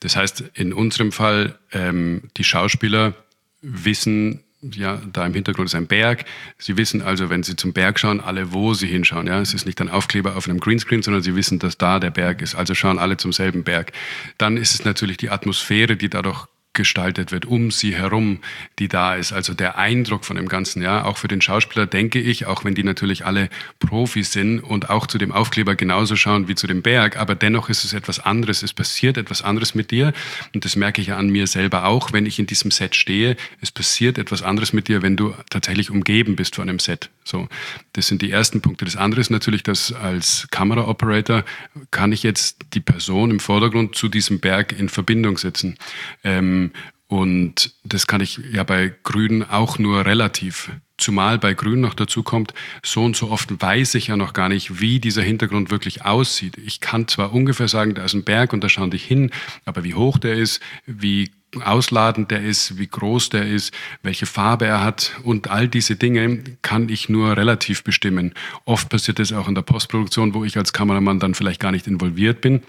Das 0.00 0.16
heißt, 0.16 0.44
in 0.54 0.72
unserem 0.72 1.10
Fall, 1.10 1.58
ähm, 1.72 2.30
die 2.36 2.44
Schauspieler 2.44 3.14
wissen, 3.60 4.43
ja, 4.72 5.00
da 5.12 5.26
im 5.26 5.34
Hintergrund 5.34 5.68
ist 5.68 5.74
ein 5.74 5.86
Berg. 5.86 6.24
Sie 6.58 6.76
wissen 6.76 7.02
also, 7.02 7.30
wenn 7.30 7.42
Sie 7.42 7.56
zum 7.56 7.72
Berg 7.72 7.98
schauen, 7.98 8.20
alle, 8.20 8.52
wo 8.52 8.74
Sie 8.74 8.86
hinschauen. 8.86 9.26
Ja, 9.26 9.40
es 9.40 9.54
ist 9.54 9.66
nicht 9.66 9.80
ein 9.80 9.88
Aufkleber 9.88 10.36
auf 10.36 10.48
einem 10.48 10.60
Greenscreen, 10.60 11.02
sondern 11.02 11.22
Sie 11.22 11.34
wissen, 11.36 11.58
dass 11.58 11.76
da 11.76 12.00
der 12.00 12.10
Berg 12.10 12.40
ist. 12.42 12.54
Also 12.54 12.74
schauen 12.74 12.98
alle 12.98 13.16
zum 13.16 13.32
selben 13.32 13.64
Berg. 13.64 13.92
Dann 14.38 14.56
ist 14.56 14.74
es 14.74 14.84
natürlich 14.84 15.16
die 15.16 15.30
Atmosphäre, 15.30 15.96
die 15.96 16.08
dadurch 16.08 16.46
gestaltet 16.74 17.32
wird, 17.32 17.46
um 17.46 17.70
sie 17.70 17.94
herum, 17.94 18.40
die 18.78 18.88
da 18.88 19.14
ist. 19.14 19.32
Also 19.32 19.54
der 19.54 19.78
Eindruck 19.78 20.24
von 20.24 20.36
dem 20.36 20.48
Ganzen, 20.48 20.82
ja, 20.82 21.04
auch 21.04 21.16
für 21.16 21.28
den 21.28 21.40
Schauspieler 21.40 21.86
denke 21.86 22.20
ich, 22.20 22.46
auch 22.46 22.64
wenn 22.64 22.74
die 22.74 22.84
natürlich 22.84 23.24
alle 23.24 23.48
Profis 23.78 24.32
sind 24.32 24.60
und 24.60 24.90
auch 24.90 25.06
zu 25.06 25.18
dem 25.18 25.32
Aufkleber 25.32 25.76
genauso 25.76 26.16
schauen 26.16 26.48
wie 26.48 26.54
zu 26.54 26.66
dem 26.66 26.82
Berg, 26.82 27.16
aber 27.16 27.34
dennoch 27.34 27.68
ist 27.68 27.84
es 27.84 27.92
etwas 27.92 28.20
anderes, 28.20 28.62
es 28.62 28.72
passiert 28.72 29.16
etwas 29.16 29.42
anderes 29.42 29.74
mit 29.74 29.90
dir 29.90 30.12
und 30.52 30.64
das 30.64 30.76
merke 30.76 31.00
ich 31.00 31.08
ja 31.08 31.16
an 31.16 31.30
mir 31.30 31.46
selber 31.46 31.86
auch, 31.86 32.12
wenn 32.12 32.26
ich 32.26 32.38
in 32.38 32.46
diesem 32.46 32.70
Set 32.70 32.96
stehe, 32.96 33.36
es 33.60 33.70
passiert 33.70 34.18
etwas 34.18 34.42
anderes 34.42 34.72
mit 34.72 34.88
dir, 34.88 35.02
wenn 35.02 35.16
du 35.16 35.34
tatsächlich 35.50 35.90
umgeben 35.90 36.36
bist 36.36 36.56
von 36.56 36.68
einem 36.68 36.78
Set. 36.78 37.10
So, 37.24 37.48
das 37.94 38.06
sind 38.06 38.20
die 38.20 38.30
ersten 38.30 38.60
Punkte. 38.60 38.84
Das 38.84 38.96
andere 38.96 39.20
ist 39.20 39.30
natürlich, 39.30 39.62
dass 39.62 39.92
als 39.92 40.46
Kameraoperator 40.50 41.44
kann 41.90 42.12
ich 42.12 42.22
jetzt 42.22 42.58
die 42.74 42.80
Person 42.80 43.30
im 43.30 43.40
Vordergrund 43.40 43.96
zu 43.96 44.08
diesem 44.08 44.40
Berg 44.40 44.78
in 44.78 44.90
Verbindung 44.90 45.38
setzen. 45.38 45.78
Ähm, 46.22 46.72
und 47.06 47.74
das 47.84 48.06
kann 48.06 48.20
ich 48.20 48.40
ja 48.52 48.62
bei 48.64 48.92
Grün 49.02 49.42
auch 49.42 49.78
nur 49.78 50.04
relativ. 50.04 50.70
Zumal 50.96 51.38
bei 51.38 51.54
Grün 51.54 51.80
noch 51.80 51.94
dazu 51.94 52.22
kommt, 52.22 52.54
so 52.84 53.04
und 53.04 53.16
so 53.16 53.30
oft 53.30 53.60
weiß 53.60 53.96
ich 53.96 54.08
ja 54.08 54.16
noch 54.16 54.32
gar 54.32 54.48
nicht, 54.48 54.80
wie 54.80 55.00
dieser 55.00 55.22
Hintergrund 55.22 55.70
wirklich 55.70 56.04
aussieht. 56.04 56.56
Ich 56.56 56.80
kann 56.80 57.08
zwar 57.08 57.32
ungefähr 57.32 57.68
sagen, 57.68 57.94
da 57.94 58.04
ist 58.04 58.14
ein 58.14 58.24
Berg 58.24 58.52
und 58.52 58.62
da 58.62 58.68
schauen 58.68 58.90
dich 58.90 59.04
hin, 59.04 59.30
aber 59.64 59.82
wie 59.82 59.94
hoch 59.94 60.18
der 60.18 60.34
ist, 60.34 60.60
wie 60.86 61.30
ausladend 61.62 62.30
der 62.30 62.42
ist, 62.42 62.78
wie 62.78 62.86
groß 62.86 63.30
der 63.30 63.46
ist, 63.46 63.72
welche 64.02 64.26
Farbe 64.26 64.66
er 64.66 64.82
hat 64.82 65.12
und 65.22 65.48
all 65.50 65.68
diese 65.68 65.96
Dinge 65.96 66.42
kann 66.62 66.88
ich 66.88 67.08
nur 67.08 67.36
relativ 67.36 67.84
bestimmen. 67.84 68.34
Oft 68.64 68.88
passiert 68.88 69.20
es 69.20 69.32
auch 69.32 69.48
in 69.48 69.54
der 69.54 69.62
Postproduktion, 69.62 70.34
wo 70.34 70.44
ich 70.44 70.56
als 70.56 70.72
Kameramann 70.72 71.20
dann 71.20 71.34
vielleicht 71.34 71.60
gar 71.60 71.72
nicht 71.72 71.86
involviert 71.86 72.40
bin 72.40 72.62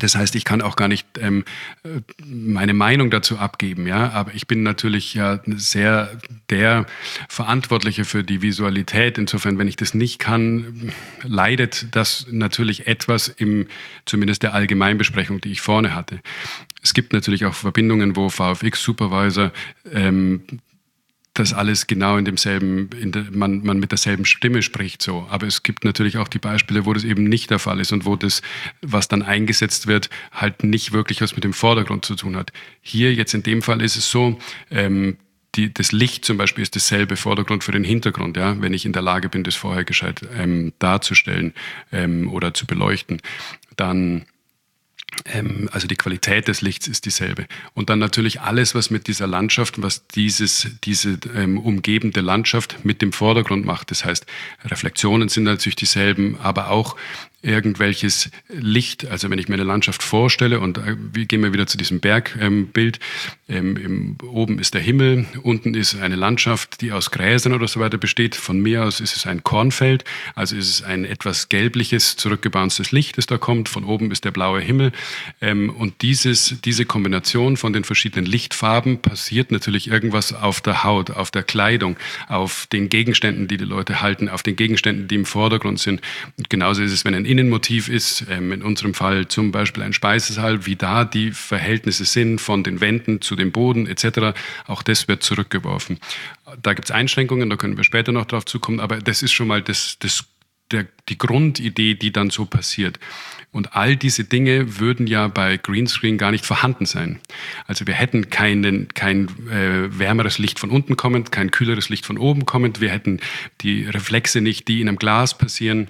das 0.00 0.14
heißt, 0.14 0.34
ich 0.36 0.44
kann 0.44 0.60
auch 0.60 0.76
gar 0.76 0.88
nicht 0.88 1.06
ähm, 1.18 1.44
meine 2.24 2.74
Meinung 2.74 3.10
dazu 3.10 3.38
abgeben, 3.38 3.86
ja. 3.86 4.10
Aber 4.10 4.34
ich 4.34 4.46
bin 4.46 4.62
natürlich 4.62 5.14
ja 5.14 5.40
sehr 5.46 6.10
der 6.50 6.86
Verantwortliche 7.28 8.04
für 8.04 8.22
die 8.22 8.42
Visualität. 8.42 9.16
Insofern, 9.16 9.58
wenn 9.58 9.68
ich 9.68 9.76
das 9.76 9.94
nicht 9.94 10.18
kann, 10.18 10.92
leidet 11.22 11.94
das 11.96 12.26
natürlich 12.30 12.86
etwas 12.86 13.28
im, 13.28 13.66
zumindest 14.04 14.42
der 14.42 14.54
Allgemeinbesprechung, 14.54 15.40
die 15.40 15.52
ich 15.52 15.62
vorne 15.62 15.94
hatte. 15.94 16.20
Es 16.82 16.92
gibt 16.92 17.12
natürlich 17.12 17.44
auch 17.46 17.54
Verbindungen, 17.54 18.14
wo 18.14 18.28
VFX-Supervisor 18.28 19.52
ähm, 19.92 20.42
das 21.38 21.52
alles 21.52 21.86
genau 21.86 22.16
in 22.16 22.24
demselben, 22.24 22.90
in 23.00 23.12
de, 23.12 23.24
man, 23.30 23.62
man 23.64 23.78
mit 23.78 23.90
derselben 23.90 24.24
Stimme 24.24 24.62
spricht 24.62 25.02
so. 25.02 25.26
Aber 25.30 25.46
es 25.46 25.62
gibt 25.62 25.84
natürlich 25.84 26.18
auch 26.18 26.28
die 26.28 26.38
Beispiele, 26.38 26.86
wo 26.86 26.92
das 26.92 27.04
eben 27.04 27.24
nicht 27.24 27.50
der 27.50 27.58
Fall 27.58 27.80
ist 27.80 27.92
und 27.92 28.04
wo 28.04 28.16
das, 28.16 28.42
was 28.82 29.08
dann 29.08 29.22
eingesetzt 29.22 29.86
wird, 29.86 30.10
halt 30.32 30.64
nicht 30.64 30.92
wirklich 30.92 31.20
was 31.20 31.34
mit 31.34 31.44
dem 31.44 31.52
Vordergrund 31.52 32.04
zu 32.04 32.16
tun 32.16 32.36
hat. 32.36 32.52
Hier 32.80 33.14
jetzt 33.14 33.34
in 33.34 33.42
dem 33.42 33.62
Fall 33.62 33.82
ist 33.82 33.96
es 33.96 34.10
so, 34.10 34.38
ähm, 34.70 35.16
die, 35.54 35.72
das 35.72 35.92
Licht 35.92 36.24
zum 36.24 36.36
Beispiel 36.36 36.62
ist 36.62 36.76
dasselbe 36.76 37.16
Vordergrund 37.16 37.64
für 37.64 37.72
den 37.72 37.84
Hintergrund, 37.84 38.36
ja, 38.36 38.60
wenn 38.60 38.74
ich 38.74 38.84
in 38.84 38.92
der 38.92 39.02
Lage 39.02 39.28
bin, 39.28 39.44
das 39.44 39.54
vorher 39.54 39.84
gescheit 39.84 40.20
ähm, 40.36 40.72
darzustellen 40.78 41.54
ähm, 41.92 42.30
oder 42.30 42.54
zu 42.54 42.66
beleuchten, 42.66 43.20
dann 43.76 44.26
also 45.72 45.86
die 45.86 45.96
Qualität 45.96 46.48
des 46.48 46.60
Lichts 46.60 46.86
ist 46.88 47.04
dieselbe. 47.04 47.46
Und 47.74 47.90
dann 47.90 47.98
natürlich 47.98 48.40
alles, 48.40 48.74
was 48.74 48.90
mit 48.90 49.06
dieser 49.06 49.26
Landschaft, 49.26 49.80
was 49.82 50.06
dieses, 50.08 50.68
diese 50.84 51.18
ähm, 51.34 51.58
umgebende 51.58 52.20
Landschaft 52.20 52.84
mit 52.84 53.02
dem 53.02 53.12
Vordergrund 53.12 53.64
macht. 53.64 53.90
Das 53.90 54.04
heißt, 54.04 54.26
Reflexionen 54.64 55.28
sind 55.28 55.44
natürlich 55.44 55.76
dieselben, 55.76 56.38
aber 56.40 56.70
auch 56.70 56.96
irgendwelches 57.40 58.30
Licht, 58.48 59.06
also 59.06 59.30
wenn 59.30 59.38
ich 59.38 59.48
mir 59.48 59.54
eine 59.54 59.64
Landschaft 59.64 60.02
vorstelle 60.02 60.58
und 60.58 60.78
äh, 60.78 60.96
wir 61.12 61.26
gehen 61.26 61.42
wir 61.42 61.52
wieder 61.52 61.68
zu 61.68 61.78
diesem 61.78 62.00
Bergbild, 62.00 62.98
ähm, 63.48 63.76
ähm, 63.76 64.16
oben 64.22 64.58
ist 64.58 64.74
der 64.74 64.80
Himmel, 64.80 65.26
unten 65.44 65.74
ist 65.74 66.00
eine 66.00 66.16
Landschaft, 66.16 66.80
die 66.80 66.90
aus 66.90 67.12
Gräsern 67.12 67.54
oder 67.54 67.68
so 67.68 67.78
weiter 67.78 67.96
besteht. 67.96 68.34
Von 68.34 68.58
mir 68.60 68.84
aus 68.84 68.98
ist 68.98 69.16
es 69.16 69.26
ein 69.26 69.44
Kornfeld, 69.44 70.04
also 70.34 70.56
ist 70.56 70.68
es 70.68 70.82
ein 70.82 71.04
etwas 71.04 71.48
gelbliches, 71.48 72.16
zurückgebounctes 72.16 72.90
Licht, 72.90 73.18
das 73.18 73.26
da 73.26 73.38
kommt. 73.38 73.68
Von 73.68 73.84
oben 73.84 74.10
ist 74.10 74.24
der 74.24 74.32
blaue 74.32 74.60
Himmel 74.60 74.90
ähm, 75.40 75.70
und 75.70 76.02
dieses, 76.02 76.56
diese 76.64 76.86
Kombination 76.86 77.56
von 77.56 77.72
den 77.72 77.84
verschiedenen 77.84 78.26
Lichtfarben 78.26 79.00
passiert 79.00 79.52
natürlich 79.52 79.88
irgendwas 79.88 80.32
auf 80.32 80.60
der 80.60 80.82
Haut, 80.82 81.12
auf 81.12 81.30
der 81.30 81.44
Kleidung, 81.44 81.96
auf 82.26 82.66
den 82.66 82.88
Gegenständen, 82.88 83.46
die 83.46 83.58
die 83.58 83.64
Leute 83.64 84.02
halten, 84.02 84.28
auf 84.28 84.42
den 84.42 84.56
Gegenständen, 84.56 85.06
die 85.06 85.14
im 85.14 85.24
Vordergrund 85.24 85.78
sind. 85.78 86.00
Und 86.36 86.50
genauso 86.50 86.82
ist 86.82 86.92
es, 86.92 87.04
wenn 87.04 87.14
ein 87.14 87.27
Innenmotiv 87.28 87.88
ist, 87.88 88.26
ähm, 88.30 88.52
in 88.52 88.62
unserem 88.62 88.94
Fall 88.94 89.28
zum 89.28 89.52
Beispiel 89.52 89.82
ein 89.82 89.92
Speisesaal, 89.92 90.66
wie 90.66 90.76
da 90.76 91.04
die 91.04 91.30
Verhältnisse 91.30 92.04
sind 92.04 92.40
von 92.40 92.64
den 92.64 92.80
Wänden 92.80 93.20
zu 93.20 93.36
dem 93.36 93.52
Boden 93.52 93.86
etc., 93.86 94.38
auch 94.66 94.82
das 94.82 95.08
wird 95.08 95.22
zurückgeworfen. 95.22 95.98
Da 96.62 96.72
gibt 96.74 96.88
es 96.88 96.90
Einschränkungen, 96.90 97.50
da 97.50 97.56
können 97.56 97.76
wir 97.76 97.84
später 97.84 98.12
noch 98.12 98.26
drauf 98.26 98.44
zukommen, 98.46 98.80
aber 98.80 98.98
das 98.98 99.22
ist 99.22 99.32
schon 99.32 99.48
mal 99.48 99.62
das, 99.62 99.98
das, 99.98 100.24
der, 100.70 100.86
die 101.08 101.18
Grundidee, 101.18 101.94
die 101.94 102.12
dann 102.12 102.30
so 102.30 102.46
passiert. 102.46 102.98
Und 103.50 103.74
all 103.74 103.96
diese 103.96 104.24
Dinge 104.24 104.78
würden 104.78 105.06
ja 105.06 105.28
bei 105.28 105.56
Greenscreen 105.56 106.18
gar 106.18 106.30
nicht 106.30 106.44
vorhanden 106.44 106.84
sein. 106.84 107.18
Also 107.66 107.86
wir 107.86 107.94
hätten 107.94 108.28
keinen, 108.30 108.88
kein 108.88 109.28
äh, 109.50 109.98
wärmeres 109.98 110.38
Licht 110.38 110.58
von 110.58 110.70
unten 110.70 110.96
kommend, 110.96 111.32
kein 111.32 111.50
kühleres 111.50 111.88
Licht 111.88 112.04
von 112.04 112.18
oben 112.18 112.46
kommend, 112.46 112.80
wir 112.80 112.90
hätten 112.90 113.20
die 113.62 113.84
Reflexe 113.84 114.40
nicht, 114.40 114.68
die 114.68 114.80
in 114.80 114.88
einem 114.88 114.98
Glas 114.98 115.36
passieren 115.36 115.88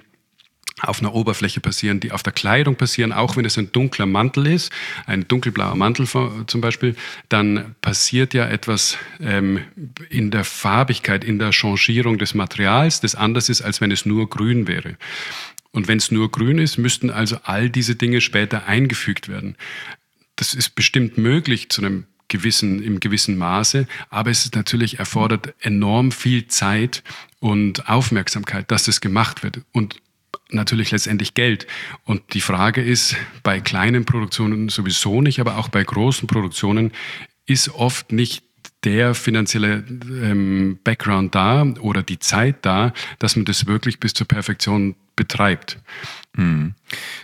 auf 0.81 1.01
einer 1.01 1.13
Oberfläche 1.13 1.59
passieren, 1.59 1.99
die 1.99 2.11
auf 2.11 2.23
der 2.23 2.33
Kleidung 2.33 2.75
passieren, 2.75 3.11
auch 3.11 3.35
wenn 3.35 3.45
es 3.45 3.57
ein 3.57 3.71
dunkler 3.71 4.05
Mantel 4.05 4.47
ist, 4.47 4.71
ein 5.05 5.27
dunkelblauer 5.27 5.75
Mantel 5.75 6.07
zum 6.47 6.61
Beispiel, 6.61 6.95
dann 7.27 7.75
passiert 7.81 8.33
ja 8.33 8.47
etwas 8.47 8.97
ähm, 9.19 9.61
in 10.09 10.31
der 10.31 10.43
Farbigkeit, 10.43 11.23
in 11.23 11.39
der 11.39 11.51
Changierung 11.51 12.17
des 12.17 12.33
Materials, 12.33 13.01
das 13.01 13.15
anders 13.15 13.49
ist, 13.49 13.61
als 13.61 13.81
wenn 13.81 13.91
es 13.91 14.05
nur 14.05 14.29
grün 14.29 14.67
wäre. 14.67 14.95
Und 15.71 15.87
wenn 15.87 15.97
es 15.97 16.11
nur 16.11 16.31
grün 16.31 16.57
ist, 16.57 16.77
müssten 16.77 17.09
also 17.09 17.37
all 17.43 17.69
diese 17.69 17.95
Dinge 17.95 18.21
später 18.21 18.65
eingefügt 18.65 19.29
werden. 19.29 19.55
Das 20.35 20.53
ist 20.53 20.75
bestimmt 20.75 21.17
möglich 21.17 21.69
zu 21.69 21.81
einem 21.81 22.05
gewissen, 22.27 22.81
im 22.81 22.99
gewissen 22.99 23.37
Maße, 23.37 23.87
aber 24.09 24.31
es 24.31 24.45
ist 24.45 24.55
natürlich 24.55 24.99
erfordert 24.99 25.53
enorm 25.59 26.11
viel 26.11 26.47
Zeit 26.47 27.03
und 27.39 27.89
Aufmerksamkeit, 27.89 28.71
dass 28.71 28.83
das 28.83 29.01
gemacht 29.01 29.43
wird. 29.43 29.61
Und 29.71 30.01
natürlich 30.49 30.91
letztendlich 30.91 31.33
Geld. 31.33 31.67
Und 32.05 32.33
die 32.33 32.41
Frage 32.41 32.81
ist, 32.81 33.15
bei 33.43 33.59
kleinen 33.59 34.05
Produktionen 34.05 34.69
sowieso 34.69 35.21
nicht, 35.21 35.39
aber 35.39 35.57
auch 35.57 35.69
bei 35.69 35.83
großen 35.83 36.27
Produktionen 36.27 36.91
ist 37.45 37.69
oft 37.69 38.11
nicht 38.11 38.43
der 38.83 39.13
finanzielle 39.13 39.83
ähm, 39.89 40.79
Background 40.83 41.35
da 41.35 41.63
oder 41.81 42.01
die 42.01 42.19
Zeit 42.19 42.57
da, 42.61 42.93
dass 43.19 43.35
man 43.35 43.45
das 43.45 43.65
wirklich 43.65 43.99
bis 43.99 44.13
zur 44.13 44.27
Perfektion 44.27 44.95
betreibt. 45.17 45.79
Hm. 46.37 46.75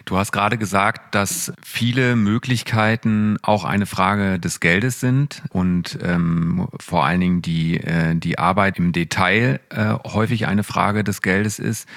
Du 0.03 0.17
hast 0.17 0.33
gerade 0.33 0.57
gesagt, 0.57 1.15
dass 1.15 1.53
viele 1.63 2.17
Möglichkeiten 2.17 3.37
auch 3.41 3.63
eine 3.63 3.85
Frage 3.85 4.37
des 4.37 4.59
Geldes 4.59 4.99
sind 4.99 5.43
und 5.51 5.97
ähm, 6.01 6.67
vor 6.77 7.05
allen 7.05 7.21
Dingen 7.21 7.41
die, 7.41 7.79
äh, 7.79 8.15
die 8.15 8.37
Arbeit 8.37 8.77
im 8.77 8.91
Detail 8.91 9.61
äh, 9.69 9.93
häufig 10.03 10.47
eine 10.47 10.63
Frage 10.63 11.05
des 11.05 11.21
Geldes 11.21 11.59
ist. 11.59 11.87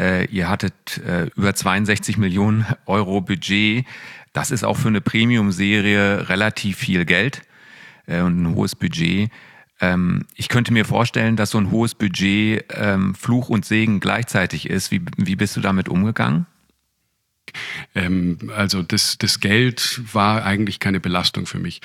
Äh, 0.00 0.24
ihr 0.26 0.48
hattet 0.48 0.98
äh, 1.06 1.26
über 1.36 1.54
62 1.54 2.16
Millionen 2.16 2.64
Euro 2.86 3.20
Budget. 3.20 3.84
Das 4.32 4.50
ist 4.50 4.64
auch 4.64 4.78
für 4.78 4.88
eine 4.88 5.02
Premium-Serie 5.02 6.28
relativ 6.30 6.78
viel 6.78 7.04
Geld 7.04 7.42
äh, 8.06 8.22
und 8.22 8.42
ein 8.42 8.54
hohes 8.54 8.74
Budget. 8.74 9.30
Ähm, 9.80 10.26
ich 10.36 10.48
könnte 10.48 10.72
mir 10.72 10.86
vorstellen, 10.86 11.36
dass 11.36 11.50
so 11.50 11.58
ein 11.58 11.70
hohes 11.70 11.94
Budget 11.94 12.64
ähm, 12.70 13.14
Fluch 13.14 13.50
und 13.50 13.66
Segen 13.66 14.00
gleichzeitig 14.00 14.70
ist. 14.70 14.90
Wie, 14.90 15.02
wie 15.18 15.36
bist 15.36 15.56
du 15.56 15.60
damit 15.60 15.90
umgegangen? 15.90 16.46
Ähm, 17.94 18.50
also 18.54 18.82
das, 18.82 19.18
das 19.18 19.40
Geld 19.40 20.00
war 20.12 20.44
eigentlich 20.44 20.78
keine 20.78 21.00
Belastung 21.00 21.46
für 21.46 21.58
mich. 21.58 21.80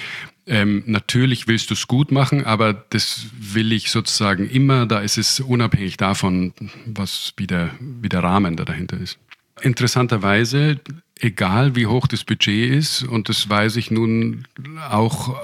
Ähm, 0.48 0.84
natürlich 0.86 1.48
willst 1.48 1.70
du 1.72 1.74
es 1.74 1.88
gut 1.88 2.12
machen, 2.12 2.46
aber 2.46 2.74
das 2.74 3.28
will 3.40 3.72
ich 3.72 3.90
sozusagen 3.90 4.48
immer, 4.50 4.86
da 4.86 5.00
ist 5.00 5.18
es 5.18 5.40
unabhängig 5.40 5.98
davon, 5.98 6.54
was 6.86 7.34
wie 7.38 7.48
der, 7.48 7.72
wie 7.80 8.10
der 8.10 8.24
Rahmen 8.24 8.56
da 8.56 8.66
dahinter 8.66 9.00
ist. 9.00 9.18
Interessanterweise, 9.62 10.80
egal 11.20 11.76
wie 11.76 11.88
hoch 11.88 12.08
das 12.08 12.24
Budget 12.24 12.72
ist, 12.72 13.04
und 13.04 13.30
das 13.30 13.50
weiß 13.50 13.78
ich 13.78 13.90
nun 13.90 14.48
auch 14.90 15.36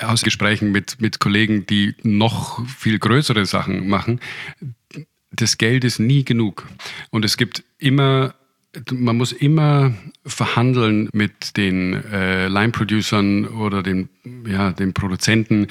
aus 0.00 0.22
Gesprächen 0.22 0.72
mit, 0.72 1.00
mit 1.00 1.18
Kollegen, 1.18 1.66
die 1.66 1.94
noch 2.02 2.64
viel 2.66 2.98
größere 2.98 3.44
Sachen 3.44 3.88
machen, 3.88 4.20
das 5.32 5.58
Geld 5.58 5.84
ist 5.84 5.98
nie 5.98 6.24
genug. 6.24 6.66
Und 7.10 7.24
es 7.24 7.36
gibt 7.36 7.62
immer 7.78 8.34
man 8.92 9.16
muss 9.16 9.32
immer 9.32 9.94
verhandeln 10.24 11.08
mit 11.12 11.56
den 11.56 11.94
äh, 12.12 12.48
Line-Producern 12.48 13.46
oder 13.46 13.82
den, 13.82 14.08
ja, 14.46 14.72
den 14.72 14.94
Produzenten, 14.94 15.66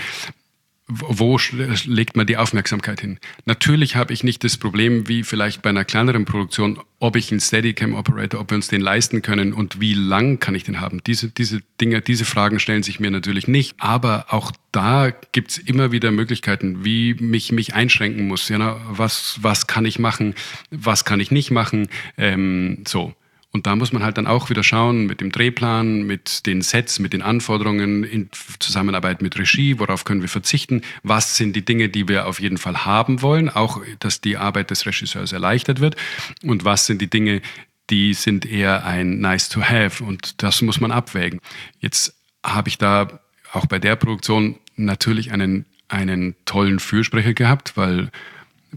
wo 0.89 1.39
legt 1.85 2.17
man 2.17 2.25
die 2.25 2.37
Aufmerksamkeit 2.37 2.99
hin? 2.99 3.19
Natürlich 3.45 3.95
habe 3.95 4.11
ich 4.11 4.23
nicht 4.23 4.43
das 4.43 4.57
Problem 4.57 5.07
wie 5.07 5.23
vielleicht 5.23 5.61
bei 5.61 5.69
einer 5.69 5.85
kleineren 5.85 6.25
Produktion, 6.25 6.79
ob 6.97 7.15
ich 7.15 7.31
einen 7.31 7.39
Steadicam-Operator, 7.39 8.41
ob 8.41 8.49
wir 8.49 8.55
uns 8.55 8.69
den 8.69 8.81
leisten 8.81 9.21
können 9.21 9.53
und 9.53 9.79
wie 9.79 9.93
lang 9.93 10.39
kann 10.39 10.55
ich 10.55 10.63
den 10.63 10.81
haben. 10.81 11.01
Diese, 11.05 11.29
diese 11.29 11.61
Dinge, 11.79 12.01
diese 12.01 12.25
Fragen 12.25 12.59
stellen 12.59 12.81
sich 12.81 12.99
mir 12.99 13.11
natürlich 13.11 13.47
nicht. 13.47 13.75
Aber 13.77 14.25
auch 14.29 14.51
da 14.71 15.11
gibt 15.31 15.51
es 15.51 15.57
immer 15.59 15.91
wieder 15.91 16.11
Möglichkeiten, 16.11 16.83
wie 16.83 17.13
mich 17.13 17.51
mich 17.51 17.75
einschränken 17.75 18.27
muss. 18.27 18.49
Ja, 18.49 18.81
was, 18.89 19.37
was 19.41 19.67
kann 19.67 19.85
ich 19.85 19.99
machen, 19.99 20.33
was 20.71 21.05
kann 21.05 21.19
ich 21.19 21.29
nicht 21.29 21.51
machen? 21.51 21.87
Ähm, 22.17 22.83
so. 22.87 23.13
Und 23.51 23.65
da 23.65 23.75
muss 23.75 23.91
man 23.91 24.03
halt 24.03 24.17
dann 24.17 24.27
auch 24.27 24.51
wieder 24.51 24.63
schauen 24.63 25.07
mit 25.07 25.21
dem 25.21 25.31
Drehplan, 25.31 26.03
mit 26.03 26.45
den 26.45 26.61
Sets, 26.61 26.99
mit 26.99 27.13
den 27.13 27.23
Anforderungen 27.23 28.03
in 28.03 28.29
Zusammenarbeit 28.59 29.23
mit 29.23 29.39
Regie, 29.39 29.79
worauf 29.79 30.05
können 30.05 30.21
wir 30.21 30.29
verzichten, 30.29 30.81
was 31.01 31.35
sind 31.35 31.55
die 31.55 31.65
Dinge, 31.65 31.89
die 31.89 32.07
wir 32.07 32.27
auf 32.27 32.39
jeden 32.39 32.59
Fall 32.59 32.85
haben 32.85 33.23
wollen, 33.23 33.49
auch 33.49 33.81
dass 33.99 34.21
die 34.21 34.37
Arbeit 34.37 34.69
des 34.69 34.85
Regisseurs 34.85 35.31
erleichtert 35.31 35.79
wird. 35.79 35.95
Und 36.43 36.63
was 36.63 36.85
sind 36.85 37.01
die 37.01 37.09
Dinge, 37.09 37.41
die 37.89 38.13
sind 38.13 38.45
eher 38.45 38.85
ein 38.85 39.19
nice 39.19 39.49
to 39.49 39.63
have? 39.63 40.03
Und 40.03 40.43
das 40.43 40.61
muss 40.61 40.79
man 40.79 40.91
abwägen. 40.91 41.39
Jetzt 41.79 42.13
habe 42.43 42.69
ich 42.69 42.77
da 42.77 43.19
auch 43.51 43.65
bei 43.65 43.79
der 43.79 43.95
Produktion 43.95 44.59
natürlich 44.75 45.31
einen, 45.31 45.65
einen 45.87 46.35
tollen 46.45 46.77
Fürsprecher 46.77 47.33
gehabt, 47.33 47.75
weil 47.77 48.11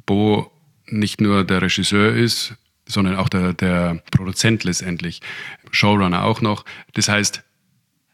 Bo 0.07 0.51
nicht 0.87 1.21
nur 1.21 1.45
der 1.45 1.61
Regisseur 1.61 2.15
ist, 2.15 2.55
sondern 2.93 3.17
auch 3.17 3.29
der, 3.29 3.53
der 3.53 4.03
Produzent 4.11 4.65
letztendlich, 4.65 5.21
Showrunner 5.71 6.25
auch 6.25 6.41
noch. 6.41 6.65
Das 6.95 7.09
heißt, 7.09 7.43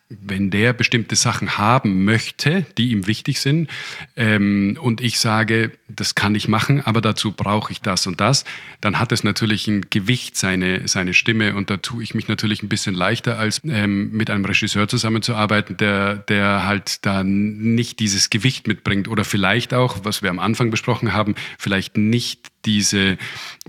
wenn 0.08 0.50
der 0.50 0.72
bestimmte 0.72 1.16
Sachen 1.16 1.58
haben 1.58 2.04
möchte, 2.04 2.64
die 2.78 2.92
ihm 2.92 3.06
wichtig 3.06 3.40
sind, 3.40 3.68
ähm, 4.16 4.78
und 4.80 5.00
ich 5.00 5.18
sage, 5.18 5.72
das 5.88 6.14
kann 6.14 6.34
ich 6.34 6.48
machen, 6.48 6.80
aber 6.84 7.00
dazu 7.00 7.32
brauche 7.32 7.72
ich 7.72 7.82
das 7.82 8.06
und 8.06 8.20
das, 8.20 8.44
dann 8.80 8.98
hat 8.98 9.12
es 9.12 9.22
natürlich 9.22 9.68
ein 9.68 9.86
Gewicht, 9.90 10.36
seine, 10.36 10.88
seine 10.88 11.12
Stimme, 11.12 11.54
und 11.54 11.68
da 11.68 11.76
tue 11.76 12.02
ich 12.02 12.14
mich 12.14 12.26
natürlich 12.28 12.62
ein 12.62 12.68
bisschen 12.68 12.94
leichter, 12.94 13.38
als 13.38 13.60
ähm, 13.64 14.10
mit 14.12 14.30
einem 14.30 14.44
Regisseur 14.44 14.88
zusammenzuarbeiten, 14.88 15.76
der, 15.76 16.16
der 16.16 16.64
halt 16.64 17.04
da 17.04 17.22
nicht 17.22 18.00
dieses 18.00 18.30
Gewicht 18.30 18.66
mitbringt 18.66 19.08
oder 19.08 19.24
vielleicht 19.24 19.74
auch, 19.74 20.04
was 20.04 20.22
wir 20.22 20.30
am 20.30 20.38
Anfang 20.38 20.70
besprochen 20.70 21.12
haben, 21.12 21.34
vielleicht 21.58 21.98
nicht 21.98 22.48
diese 22.64 23.18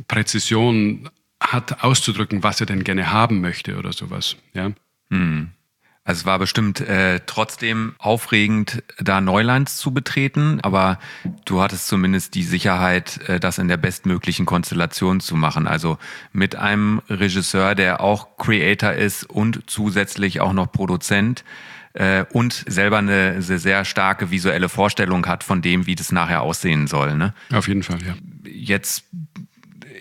Präzision 0.07 1.09
hat, 1.41 1.83
auszudrücken, 1.83 2.43
was 2.43 2.59
er 2.59 2.65
denn 2.65 2.83
gerne 2.83 3.11
haben 3.11 3.41
möchte 3.41 3.77
oder 3.77 3.93
sowas. 3.93 4.37
Ja. 4.53 4.71
Hm. 5.09 5.51
Also 6.09 6.21
es 6.21 6.25
war 6.25 6.39
bestimmt 6.39 6.81
äh, 6.81 7.19
trotzdem 7.27 7.93
aufregend, 7.99 8.81
da 8.97 9.21
Neulands 9.21 9.77
zu 9.77 9.93
betreten, 9.93 10.59
aber 10.63 10.97
du 11.45 11.61
hattest 11.61 11.85
zumindest 11.85 12.33
die 12.33 12.41
Sicherheit, 12.41 13.19
äh, 13.29 13.39
das 13.39 13.59
in 13.59 13.67
der 13.67 13.77
bestmöglichen 13.77 14.47
Konstellation 14.47 15.19
zu 15.19 15.35
machen. 15.35 15.67
Also 15.67 15.99
mit 16.33 16.55
einem 16.55 17.03
Regisseur, 17.09 17.75
der 17.75 18.01
auch 18.01 18.37
Creator 18.37 18.93
ist 18.93 19.29
und 19.29 19.69
zusätzlich 19.69 20.41
auch 20.41 20.53
noch 20.53 20.71
Produzent 20.71 21.43
äh, 21.93 22.25
und 22.33 22.65
selber 22.67 22.97
eine, 22.97 23.33
eine 23.35 23.59
sehr 23.59 23.85
starke 23.85 24.31
visuelle 24.31 24.67
Vorstellung 24.67 25.27
hat 25.27 25.43
von 25.43 25.61
dem, 25.61 25.85
wie 25.85 25.93
das 25.93 26.11
nachher 26.11 26.41
aussehen 26.41 26.87
soll. 26.87 27.17
Ne? 27.17 27.35
Auf 27.53 27.67
jeden 27.67 27.83
Fall, 27.83 27.99
ja. 28.01 28.15
Jetzt 28.49 29.03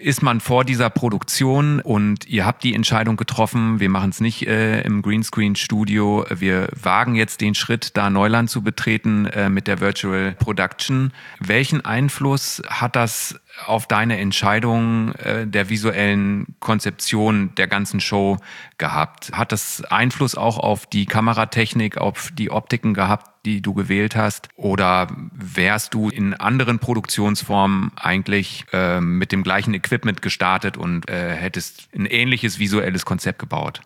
ist 0.01 0.23
man 0.23 0.41
vor 0.41 0.65
dieser 0.65 0.91
Produktion 0.91 1.81
und 1.81 2.27
ihr 2.27 2.47
habt 2.47 2.65
die 2.65 2.75
Entscheidung 2.75 3.17
getroffen, 3.17 3.81
wir 3.81 3.89
machen 3.89 4.11
es 4.11 4.21
nicht 4.21 4.47
äh, 4.47 4.83
im 4.83 5.03
Greenscreen-Studio, 5.03 6.27
wir 6.31 6.69
wagen 6.81 7.15
jetzt 7.15 7.41
den 7.41 7.55
Schritt, 7.55 7.97
da 7.97 8.11
Neuland 8.11 8.51
zu 8.51 8.63
betreten 8.63 9.27
äh, 9.27 9.49
mit 9.49 9.67
der 9.67 9.81
Virtual 9.81 10.33
Production. 10.39 11.13
Welchen 11.41 11.85
Einfluss 11.85 12.63
hat 12.69 12.97
das 12.97 13.41
auf 13.67 13.87
deine 13.87 14.19
Entscheidung 14.19 15.13
äh, 15.15 15.47
der 15.47 15.69
visuellen 15.69 16.55
Konzeption 16.61 17.55
der 17.57 17.67
ganzen 17.67 18.01
Show 18.01 18.39
gehabt? 18.79 19.33
Hat 19.33 19.53
das 19.53 19.83
Einfluss 19.85 20.35
auch 20.35 20.59
auf 20.59 20.87
die 20.87 21.07
Kameratechnik, 21.07 21.99
auf 21.99 22.31
die 22.33 22.51
Optiken 22.51 22.95
gehabt, 22.95 23.45
die 23.47 23.61
du 23.61 23.75
gewählt 23.75 24.17
hast? 24.17 24.49
Oder 24.57 25.09
wärst 25.33 25.95
du 25.95 26.09
in 26.09 26.35
anderen 26.35 26.79
Produktionsformen 26.79 27.93
eigentlich 27.97 28.65
äh, 28.73 29.01
mit 29.01 29.33
dem 29.33 29.43
gleichen 29.43 29.75
Equipment 29.75 30.23
gestartet 30.23 30.77
und 30.77 31.09
äh, 31.09 31.35
hättest 31.35 31.89
ein 31.95 32.07
ähnliches 32.07 32.59
visuelles 32.59 33.05
Konzept 33.05 33.39
gebaut? 33.39 33.81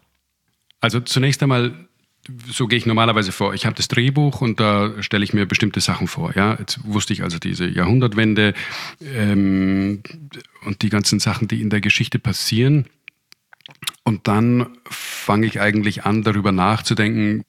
Also 0.81 1.01
zunächst 1.01 1.43
einmal 1.43 1.89
so 2.47 2.69
gehe 2.69 2.79
ich 2.79 2.87
normalerweise 2.87 3.33
vor. 3.33 3.55
Ich 3.55 3.67
habe 3.67 3.75
das 3.75 3.89
Drehbuch 3.89 4.41
und 4.41 4.61
da 4.61 5.03
stelle 5.03 5.25
ich 5.25 5.33
mir 5.33 5.47
bestimmte 5.47 5.81
Sachen 5.81 6.07
vor. 6.07 6.35
Ja, 6.37 6.57
jetzt 6.59 6.79
wusste 6.85 7.13
ich 7.13 7.23
also 7.23 7.39
diese 7.39 7.67
Jahrhundertwende 7.67 8.55
ähm, 9.01 10.03
und 10.65 10.83
die 10.83 10.89
ganzen 10.89 11.19
Sachen, 11.19 11.49
die 11.49 11.61
in 11.61 11.71
der 11.71 11.81
Geschichte 11.81 12.19
passieren. 12.19 12.87
Und 14.05 14.29
dann 14.29 14.67
fange 14.89 15.47
ich 15.47 15.61
eigentlich 15.61 16.05
an, 16.05 16.23
darüber 16.23 16.53
nachzudenken, 16.53 17.45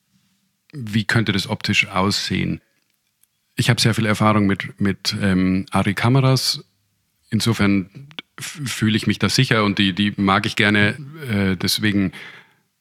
wie 0.72 1.06
könnte 1.06 1.32
das 1.32 1.48
optisch 1.48 1.88
aussehen. 1.88 2.62
Ich 3.56 3.70
habe 3.70 3.80
sehr 3.80 3.94
viel 3.94 4.08
Erfahrung 4.08 4.48
mit, 4.48 4.80
mit 4.80 5.16
ähm, 5.22 5.68
Ari-Kameras. 5.70 6.66
Insofern 7.30 8.10
fühle 8.40 8.98
ich 8.98 9.06
mich 9.06 9.20
da 9.20 9.30
sicher 9.30 9.64
und 9.64 9.78
die, 9.78 9.94
die 9.94 10.14
mag 10.18 10.48
ich 10.48 10.56
gerne. 10.56 10.98
Äh, 11.30 11.56
deswegen 11.58 12.12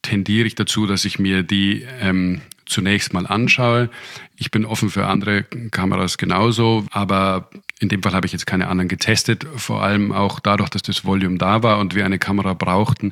tendiere 0.03 0.45
ich 0.45 0.53
dazu, 0.53 0.85
dass 0.85 1.05
ich 1.05 1.17
mir 1.17 1.41
die 1.41 1.87
ähm, 1.99 2.41
zunächst 2.65 3.13
mal 3.13 3.25
anschaue. 3.25 3.89
Ich 4.37 4.51
bin 4.51 4.65
offen 4.65 4.89
für 4.89 5.07
andere 5.07 5.43
Kameras 5.71 6.17
genauso, 6.17 6.85
aber 6.91 7.49
in 7.79 7.89
dem 7.89 8.01
Fall 8.01 8.13
habe 8.13 8.25
ich 8.25 8.31
jetzt 8.31 8.45
keine 8.45 8.67
anderen 8.67 8.87
getestet, 8.87 9.45
vor 9.55 9.83
allem 9.83 10.11
auch 10.11 10.39
dadurch, 10.39 10.69
dass 10.69 10.81
das 10.81 11.05
Volume 11.05 11.37
da 11.37 11.63
war 11.63 11.79
und 11.79 11.95
wir 11.95 12.05
eine 12.05 12.19
Kamera 12.19 12.53
brauchten, 12.53 13.11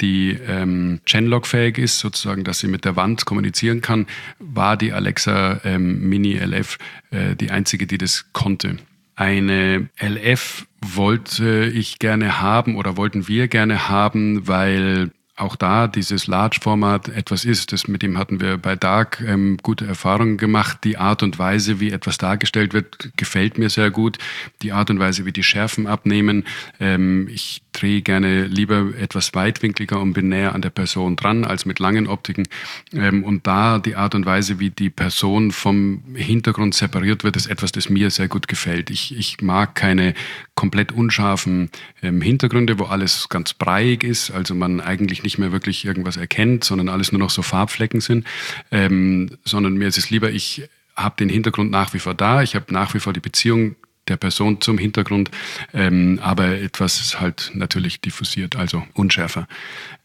die 0.00 0.38
ähm, 0.46 1.00
Genlog-fähig 1.06 1.78
ist, 1.78 1.98
sozusagen, 1.98 2.44
dass 2.44 2.60
sie 2.60 2.68
mit 2.68 2.84
der 2.84 2.96
Wand 2.96 3.24
kommunizieren 3.24 3.80
kann, 3.80 4.06
war 4.38 4.76
die 4.76 4.92
Alexa 4.92 5.60
ähm, 5.64 6.08
Mini 6.08 6.34
LF 6.34 6.78
äh, 7.10 7.36
die 7.36 7.50
einzige, 7.50 7.86
die 7.86 7.98
das 7.98 8.26
konnte. 8.32 8.76
Eine 9.16 9.88
LF 10.00 10.66
wollte 10.80 11.70
ich 11.74 11.98
gerne 11.98 12.40
haben 12.40 12.76
oder 12.76 12.96
wollten 12.96 13.28
wir 13.28 13.48
gerne 13.48 13.88
haben, 13.88 14.48
weil 14.48 15.10
auch 15.40 15.56
da 15.56 15.86
dieses 15.86 16.26
Large-Format 16.26 17.08
etwas 17.08 17.44
ist. 17.44 17.72
Das, 17.72 17.88
mit 17.88 18.02
dem 18.02 18.18
hatten 18.18 18.40
wir 18.40 18.58
bei 18.58 18.76
Dark 18.76 19.22
ähm, 19.26 19.58
gute 19.62 19.86
Erfahrungen 19.86 20.36
gemacht. 20.36 20.78
Die 20.84 20.98
Art 20.98 21.22
und 21.22 21.38
Weise, 21.38 21.80
wie 21.80 21.90
etwas 21.90 22.18
dargestellt 22.18 22.72
wird, 22.72 23.10
gefällt 23.16 23.58
mir 23.58 23.70
sehr 23.70 23.90
gut. 23.90 24.18
Die 24.62 24.72
Art 24.72 24.90
und 24.90 24.98
Weise, 24.98 25.24
wie 25.24 25.32
die 25.32 25.42
Schärfen 25.42 25.86
abnehmen. 25.86 26.44
Ähm, 26.78 27.28
ich 27.28 27.62
drehe 27.72 28.02
gerne 28.02 28.44
lieber 28.46 28.92
etwas 28.98 29.34
weitwinkliger 29.34 30.00
und 30.00 30.12
bin 30.12 30.28
näher 30.28 30.54
an 30.54 30.62
der 30.62 30.70
Person 30.70 31.16
dran 31.16 31.44
als 31.44 31.66
mit 31.66 31.78
langen 31.78 32.06
Optiken. 32.06 32.48
Ähm, 32.92 33.24
und 33.24 33.46
da 33.46 33.78
die 33.78 33.96
Art 33.96 34.14
und 34.14 34.26
Weise, 34.26 34.58
wie 34.58 34.70
die 34.70 34.90
Person 34.90 35.52
vom 35.52 36.02
Hintergrund 36.14 36.74
separiert 36.74 37.24
wird, 37.24 37.36
ist 37.36 37.46
etwas, 37.46 37.72
das 37.72 37.88
mir 37.88 38.10
sehr 38.10 38.28
gut 38.28 38.48
gefällt. 38.48 38.90
Ich, 38.90 39.16
ich 39.16 39.40
mag 39.40 39.74
keine 39.74 40.14
komplett 40.54 40.92
unscharfen 40.92 41.70
ähm, 42.02 42.20
Hintergründe, 42.20 42.78
wo 42.78 42.84
alles 42.84 43.28
ganz 43.28 43.54
breiig 43.54 44.04
ist, 44.04 44.30
also 44.30 44.54
man 44.54 44.80
eigentlich 44.80 45.22
nicht 45.22 45.38
mehr 45.38 45.52
wirklich 45.52 45.84
irgendwas 45.84 46.16
erkennt, 46.16 46.64
sondern 46.64 46.88
alles 46.88 47.12
nur 47.12 47.18
noch 47.18 47.30
so 47.30 47.42
Farbflecken 47.42 48.00
sind, 48.00 48.26
ähm, 48.70 49.30
sondern 49.44 49.74
mir 49.74 49.88
ist 49.88 49.98
es 49.98 50.10
lieber, 50.10 50.30
ich 50.30 50.68
habe 50.96 51.16
den 51.18 51.28
Hintergrund 51.28 51.70
nach 51.70 51.94
wie 51.94 51.98
vor 51.98 52.14
da, 52.14 52.42
ich 52.42 52.54
habe 52.54 52.72
nach 52.72 52.94
wie 52.94 53.00
vor 53.00 53.12
die 53.12 53.20
Beziehung 53.20 53.76
der 54.08 54.16
Person 54.16 54.60
zum 54.60 54.78
Hintergrund, 54.78 55.30
ähm, 55.72 56.18
aber 56.22 56.58
etwas 56.60 57.20
halt 57.20 57.52
natürlich 57.54 58.00
diffusiert, 58.00 58.56
also 58.56 58.84
unschärfer. 58.94 59.46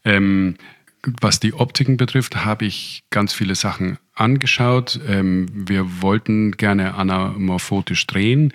Ähm, 0.04 0.56
was 1.20 1.40
die 1.40 1.54
Optiken 1.54 1.96
betrifft, 1.96 2.44
habe 2.44 2.64
ich 2.64 3.04
ganz 3.10 3.32
viele 3.32 3.54
Sachen 3.54 3.98
angeschaut. 4.16 4.98
Ähm, 5.06 5.46
wir 5.52 6.02
wollten 6.02 6.52
gerne 6.52 6.94
anamorphotisch 6.94 8.06
drehen. 8.06 8.52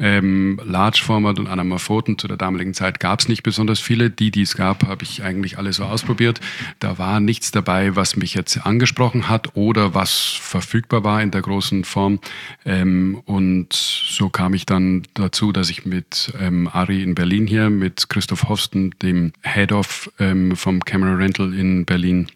Ähm, 0.00 0.60
Large 0.64 1.02
Format 1.04 1.38
und 1.38 1.48
Anamorphoten 1.48 2.18
zu 2.18 2.28
der 2.28 2.36
damaligen 2.36 2.72
Zeit 2.72 3.00
gab 3.00 3.20
es 3.20 3.28
nicht 3.28 3.42
besonders 3.42 3.80
viele. 3.80 4.10
Die, 4.10 4.30
die 4.30 4.42
es 4.42 4.56
gab, 4.56 4.86
habe 4.86 5.02
ich 5.02 5.22
eigentlich 5.24 5.58
alle 5.58 5.72
so 5.72 5.84
ausprobiert. 5.84 6.40
Da 6.78 6.98
war 6.98 7.20
nichts 7.20 7.50
dabei, 7.50 7.96
was 7.96 8.16
mich 8.16 8.34
jetzt 8.34 8.64
angesprochen 8.64 9.28
hat 9.28 9.56
oder 9.56 9.94
was 9.94 10.38
verfügbar 10.40 11.02
war 11.02 11.20
in 11.20 11.30
der 11.30 11.42
großen 11.42 11.84
Form. 11.84 12.20
Ähm, 12.64 13.20
und 13.24 13.72
so 13.72 14.28
kam 14.28 14.54
ich 14.54 14.66
dann 14.66 15.02
dazu, 15.14 15.52
dass 15.52 15.70
ich 15.70 15.84
mit 15.84 16.32
ähm, 16.40 16.68
Ari 16.72 17.02
in 17.02 17.14
Berlin 17.14 17.46
hier, 17.46 17.70
mit 17.70 18.08
Christoph 18.08 18.48
Hosten, 18.48 18.94
dem 19.02 19.32
Head 19.42 19.72
of 19.72 20.10
ähm, 20.20 20.54
vom 20.54 20.84
Camera 20.84 21.14
Rental 21.14 21.52
in 21.54 21.84
Berlin, 21.84 22.28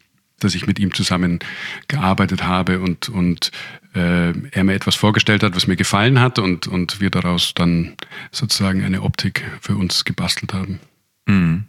dass 0.45 0.55
ich 0.55 0.67
mit 0.67 0.79
ihm 0.79 0.95
zusammen 0.95 1.41
gearbeitet 1.89 2.45
habe 2.45 2.81
und, 2.81 3.09
und 3.09 3.51
äh, 3.95 4.33
er 4.51 4.65
mir 4.65 4.75
etwas 4.75 4.95
vorgestellt 4.95 5.43
hat, 5.43 5.55
was 5.57 5.67
mir 5.67 5.77
gefallen 5.77 6.21
hat 6.21 6.39
und, 6.39 6.67
und 6.67 7.01
wir 7.01 7.11
daraus 7.11 7.55
dann 7.55 7.95
sozusagen 8.31 8.85
eine 8.85 9.03
Optik 9.03 9.45
für 9.61 9.77
uns 9.77 10.05
gebastelt 10.05 10.55
haben. 10.55 10.81
Mhm. 11.27 11.65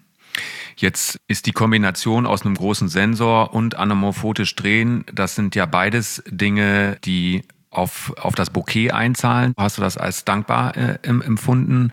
Jetzt 0.76 1.20
ist 1.28 1.46
die 1.46 1.52
Kombination 1.52 2.26
aus 2.26 2.44
einem 2.44 2.56
großen 2.56 2.90
Sensor 2.90 3.54
und 3.54 3.76
anamorphotisch 3.76 4.56
drehen, 4.56 5.06
das 5.14 5.36
sind 5.36 5.56
ja 5.56 5.66
beides 5.66 6.24
Dinge, 6.28 6.98
die 7.06 7.44
auf, 7.70 8.14
auf 8.18 8.36
das 8.36 8.50
Bouquet 8.50 8.92
einzahlen. 8.92 9.54
Hast 9.58 9.78
du 9.78 9.82
das 9.82 9.98
als 9.98 10.26
dankbar 10.26 10.78
äh, 10.78 10.98
empfunden, 11.04 11.92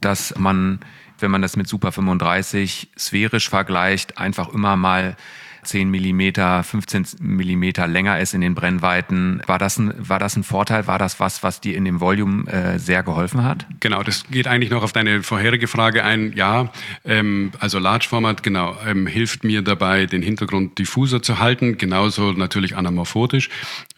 dass 0.00 0.34
man, 0.38 0.80
wenn 1.18 1.30
man 1.30 1.42
das 1.42 1.56
mit 1.56 1.68
Super 1.68 1.92
35 1.92 2.90
sphärisch 2.98 3.48
vergleicht, 3.48 4.18
einfach 4.18 4.48
immer 4.48 4.76
mal 4.76 5.16
10 5.64 5.90
Millimeter, 5.90 6.62
15 6.62 7.06
Millimeter 7.20 7.86
länger 7.86 8.20
ist 8.20 8.34
in 8.34 8.40
den 8.40 8.54
Brennweiten. 8.54 9.42
War 9.46 9.58
das 9.58 9.78
ein, 9.78 9.94
war 9.96 10.18
das 10.18 10.36
ein 10.36 10.44
Vorteil? 10.44 10.86
War 10.86 10.98
das 10.98 11.20
was, 11.20 11.42
was 11.42 11.60
dir 11.60 11.76
in 11.76 11.84
dem 11.84 12.00
Volume 12.00 12.50
äh, 12.50 12.78
sehr 12.78 13.02
geholfen 13.02 13.42
hat? 13.42 13.66
Genau, 13.80 14.02
das 14.02 14.24
geht 14.30 14.46
eigentlich 14.46 14.70
noch 14.70 14.82
auf 14.82 14.92
deine 14.92 15.22
vorherige 15.22 15.66
Frage 15.66 16.04
ein. 16.04 16.32
Ja, 16.34 16.70
ähm, 17.04 17.52
also 17.58 17.78
Large 17.78 18.06
Format, 18.08 18.42
genau, 18.42 18.76
ähm, 18.86 19.06
hilft 19.06 19.44
mir 19.44 19.62
dabei, 19.62 20.06
den 20.06 20.22
Hintergrund 20.22 20.78
diffuser 20.78 21.22
zu 21.22 21.38
halten, 21.38 21.78
genauso 21.78 22.32
natürlich 22.32 22.76
anamorphotisch, 22.76 23.48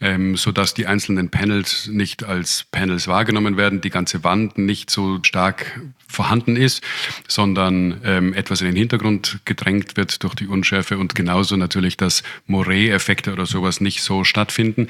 ähm, 0.01 0.37
sodass 0.37 0.73
die 0.73 0.87
einzelnen 0.87 1.29
Panels 1.29 1.87
nicht 1.87 2.23
als 2.23 2.65
Panels 2.71 3.07
wahrgenommen 3.07 3.57
werden, 3.57 3.81
die 3.81 3.89
ganze 3.89 4.23
Wand 4.23 4.57
nicht 4.57 4.89
so 4.89 5.19
stark 5.23 5.79
vorhanden 6.07 6.55
ist, 6.55 6.81
sondern 7.27 8.01
ähm, 8.03 8.33
etwas 8.33 8.61
in 8.61 8.67
den 8.67 8.75
Hintergrund 8.75 9.39
gedrängt 9.45 9.97
wird 9.97 10.23
durch 10.23 10.35
die 10.35 10.47
Unschärfe 10.47 10.97
und 10.97 11.15
genauso 11.15 11.55
natürlich, 11.57 11.97
dass 11.97 12.23
Moray-Effekte 12.45 13.33
oder 13.33 13.45
sowas 13.45 13.81
nicht 13.81 14.01
so 14.01 14.23
stattfinden, 14.23 14.87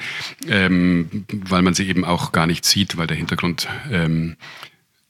ähm, 0.48 1.24
weil 1.28 1.62
man 1.62 1.74
sie 1.74 1.88
eben 1.88 2.04
auch 2.04 2.32
gar 2.32 2.46
nicht 2.46 2.64
sieht, 2.64 2.96
weil 2.96 3.06
der 3.06 3.16
Hintergrund 3.16 3.68
ähm, 3.90 4.36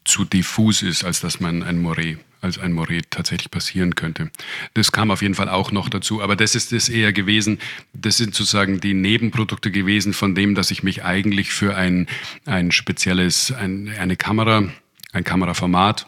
zu 0.05 0.25
diffus 0.25 0.83
ist, 0.83 1.05
als 1.05 1.21
dass 1.21 1.40
man 1.40 1.62
ein 1.62 1.79
Moray 1.81 2.18
als 2.40 2.59
ein 2.59 2.73
Moray 2.73 3.03
tatsächlich 3.11 3.51
passieren 3.51 3.97
könnte. 3.97 4.31
Das 4.75 4.92
kam 4.92 5.11
auf 5.11 5.23
jeden 5.23 5.35
Fall 5.35 5.49
auch 5.49 5.73
noch 5.73 5.88
dazu, 5.88 6.23
aber 6.23 6.37
das 6.37 6.55
ist 6.55 6.73
es 6.73 6.88
eher 6.88 7.12
gewesen. 7.12 7.59
Das 7.94 8.16
sind 8.16 8.33
sozusagen 8.33 8.81
die 8.81 8.94
Nebenprodukte 8.94 9.73
gewesen 9.73 10.12
von 10.12 10.37
dem, 10.37 10.55
dass 10.55 10.71
ich 10.71 10.85
mich 10.85 11.05
eigentlich 11.05 11.51
für 11.51 11.77
ein, 11.77 12.07
ein 12.47 12.71
spezielles, 12.71 13.51
ein, 13.51 13.88
eine 13.99 14.16
Kamera 14.16 14.68
ein 15.12 15.25
Kameraformat 15.25 16.07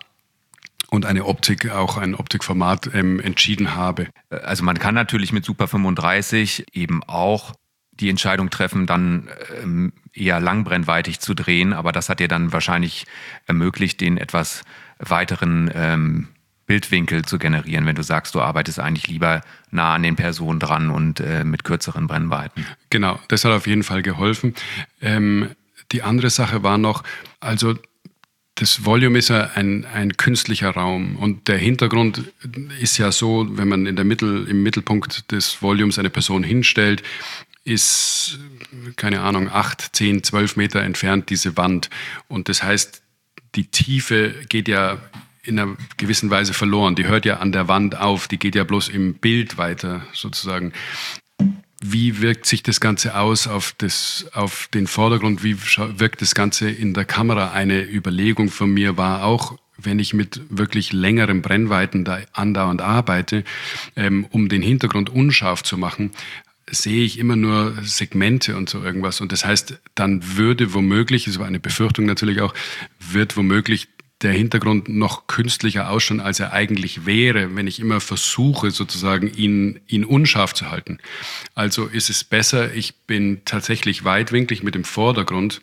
und 0.91 1.07
eine 1.07 1.25
Optik, 1.25 1.71
auch 1.71 1.97
ein 1.97 2.15
Optikformat 2.15 2.91
ähm, 2.95 3.21
entschieden 3.21 3.75
habe. 3.75 4.09
Also 4.29 4.65
man 4.65 4.79
kann 4.79 4.95
natürlich 4.95 5.33
mit 5.33 5.45
Super 5.45 5.69
35 5.69 6.67
eben 6.73 7.03
auch 7.05 7.53
die 7.93 8.11
Entscheidung 8.11 8.51
treffen, 8.51 8.87
dann 8.87 9.29
ähm, 9.63 9.93
eher 10.13 10.41
langbrennweitig 10.41 11.21
zu 11.21 11.35
drehen, 11.35 11.73
aber 11.73 11.93
das 11.93 12.09
hat 12.09 12.21
dir 12.21 12.29
dann 12.29 12.53
wahrscheinlich 12.53 13.07
ermöglicht, 13.47 14.01
den 14.01 14.17
etwas 14.17 14.63
weiteren 14.99 15.71
ähm, 15.75 16.29
Bildwinkel 16.67 17.25
zu 17.25 17.39
generieren, 17.39 17.85
wenn 17.87 17.97
du 17.97 18.03
sagst, 18.03 18.35
du 18.35 18.41
arbeitest 18.41 18.79
eigentlich 18.79 19.09
lieber 19.09 19.43
nah 19.71 19.95
an 19.95 20.03
den 20.03 20.17
Personen 20.17 20.61
dran 20.61 20.91
und 20.91 21.21
äh, 21.21 21.45
mit 21.45 21.65
kürzeren 21.65 22.07
Brennweiten. 22.07 22.65
Genau, 22.91 23.19
das 23.29 23.45
hat 23.45 23.53
auf 23.53 23.67
jeden 23.67 23.83
Fall 23.83 24.03
geholfen. 24.03 24.55
Ähm, 25.01 25.51
die 25.93 26.03
andere 26.03 26.31
Sache 26.31 26.63
war 26.63 26.79
noch, 26.79 27.03
also 27.41 27.75
das 28.61 28.85
Volume 28.85 29.19
ist 29.19 29.31
ja 29.31 29.53
ein, 29.55 29.87
ein 29.87 30.19
künstlicher 30.19 30.69
Raum 30.71 31.17
und 31.17 31.49
der 31.49 31.57
Hintergrund 31.57 32.31
ist 32.79 32.99
ja 32.99 33.11
so, 33.11 33.47
wenn 33.53 33.69
man 33.69 33.87
in 33.87 33.97
der 33.97 34.05
Mittel, 34.05 34.47
im 34.49 34.63
Mittelpunkt 34.63 35.33
des 35.33 35.63
Volumes 35.63 35.99
eine 35.99 36.11
Person 36.11 36.43
hinstellt, 36.43 37.03
ist, 37.65 38.39
keine 38.97 39.23
Ahnung, 39.23 39.49
acht, 39.49 39.97
zehn, 39.97 40.23
zwölf 40.23 40.57
Meter 40.57 40.83
entfernt 40.83 41.31
diese 41.31 41.57
Wand. 41.57 41.89
Und 42.29 42.51
das 42.51 42.63
heißt, 42.63 43.03
die 43.55 43.65
Tiefe 43.65 44.35
geht 44.51 44.69
ja 44.69 44.99
in 45.43 45.59
einer 45.59 45.77
gewissen 45.97 46.29
Weise 46.29 46.53
verloren. 46.53 46.97
Die 46.97 47.07
hört 47.07 47.25
ja 47.25 47.39
an 47.39 47.53
der 47.53 47.67
Wand 47.67 47.97
auf, 47.97 48.29
die 48.29 48.39
geht 48.39 48.55
ja 48.55 48.65
bloß 48.65 48.91
im 48.91 49.15
Bild 49.15 49.57
weiter 49.57 50.05
sozusagen 50.13 50.75
wie 51.81 52.21
wirkt 52.21 52.47
sich 52.47 52.63
das 52.63 52.81
Ganze 52.81 53.17
aus 53.17 53.47
auf, 53.47 53.75
das, 53.79 54.27
auf 54.33 54.69
den 54.73 54.87
Vordergrund, 54.87 55.43
wie 55.43 55.57
wirkt 55.59 56.21
das 56.21 56.35
Ganze 56.35 56.71
in 56.71 56.93
der 56.93 57.07
Kamera. 57.07 57.53
Eine 57.53 57.83
Überlegung 57.83 58.51
von 58.51 58.71
mir 58.71 58.97
war 58.99 59.25
auch, 59.25 59.59
wenn 59.79 59.99
ich 59.99 60.13
mit 60.13 60.43
wirklich 60.51 60.93
längeren 60.93 61.41
Brennweiten 61.41 62.05
da 62.05 62.19
andauernd 62.33 62.83
arbeite, 62.83 63.45
ähm, 63.97 64.27
um 64.31 64.51
den 64.51 64.61
Hintergrund 64.61 65.09
unscharf 65.09 65.63
zu 65.63 65.79
machen, 65.79 66.11
sehe 66.71 67.03
ich 67.03 67.19
immer 67.19 67.37
nur 67.37 67.77
Segmente 67.83 68.57
und 68.57 68.69
so 68.69 68.83
irgendwas. 68.83 69.23
Und 69.23 69.33
das 69.33 69.47
heißt, 69.47 69.81
dann 69.95 70.37
würde 70.37 70.75
womöglich, 70.75 71.27
es 71.27 71.39
war 71.39 71.47
eine 71.47 71.61
Befürchtung 71.61 72.05
natürlich 72.05 72.43
auch, 72.43 72.55
wird 72.99 73.39
womöglich 73.39 73.89
der 74.23 74.33
Hintergrund 74.33 74.89
noch 74.89 75.27
künstlicher 75.27 75.91
ausschauen, 75.91 76.21
als 76.21 76.41
er 76.41 76.53
eigentlich 76.53 77.07
wäre, 77.07 77.57
wenn 77.57 77.67
ich 77.67 77.81
immer 77.81 78.01
versuche, 78.01 78.71
sozusagen 78.71 79.33
ihn, 79.33 79.81
ihn 79.87 80.05
unscharf 80.05 80.53
zu 80.53 80.71
halten. 80.71 80.99
Also 81.55 81.87
ist 81.87 82.11
es 82.11 82.25
besser, 82.25 82.75
ich 82.75 82.95
bin 83.07 83.43
tatsächlich 83.45 84.05
weitwinklig 84.05 84.63
mit 84.63 84.75
dem 84.75 84.85
Vordergrund 84.85 85.63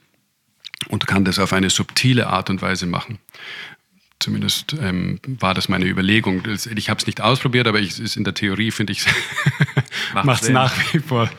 und 0.89 1.07
kann 1.07 1.25
das 1.25 1.39
auf 1.39 1.53
eine 1.53 1.69
subtile 1.69 2.27
Art 2.27 2.49
und 2.49 2.61
Weise 2.61 2.87
machen. 2.87 3.19
Zumindest 4.19 4.75
ähm, 4.81 5.19
war 5.25 5.53
das 5.53 5.69
meine 5.69 5.85
Überlegung. 5.85 6.41
Ich 6.75 6.89
habe 6.89 6.99
es 6.99 7.05
nicht 7.05 7.21
ausprobiert, 7.21 7.67
aber 7.67 7.79
ich, 7.79 8.17
in 8.17 8.23
der 8.23 8.33
Theorie 8.33 8.71
finde 8.71 8.93
ich 8.93 9.05
macht 10.13 10.41
es 10.41 10.49
nach 10.49 10.73
wie 10.93 10.99
vor 10.99 11.29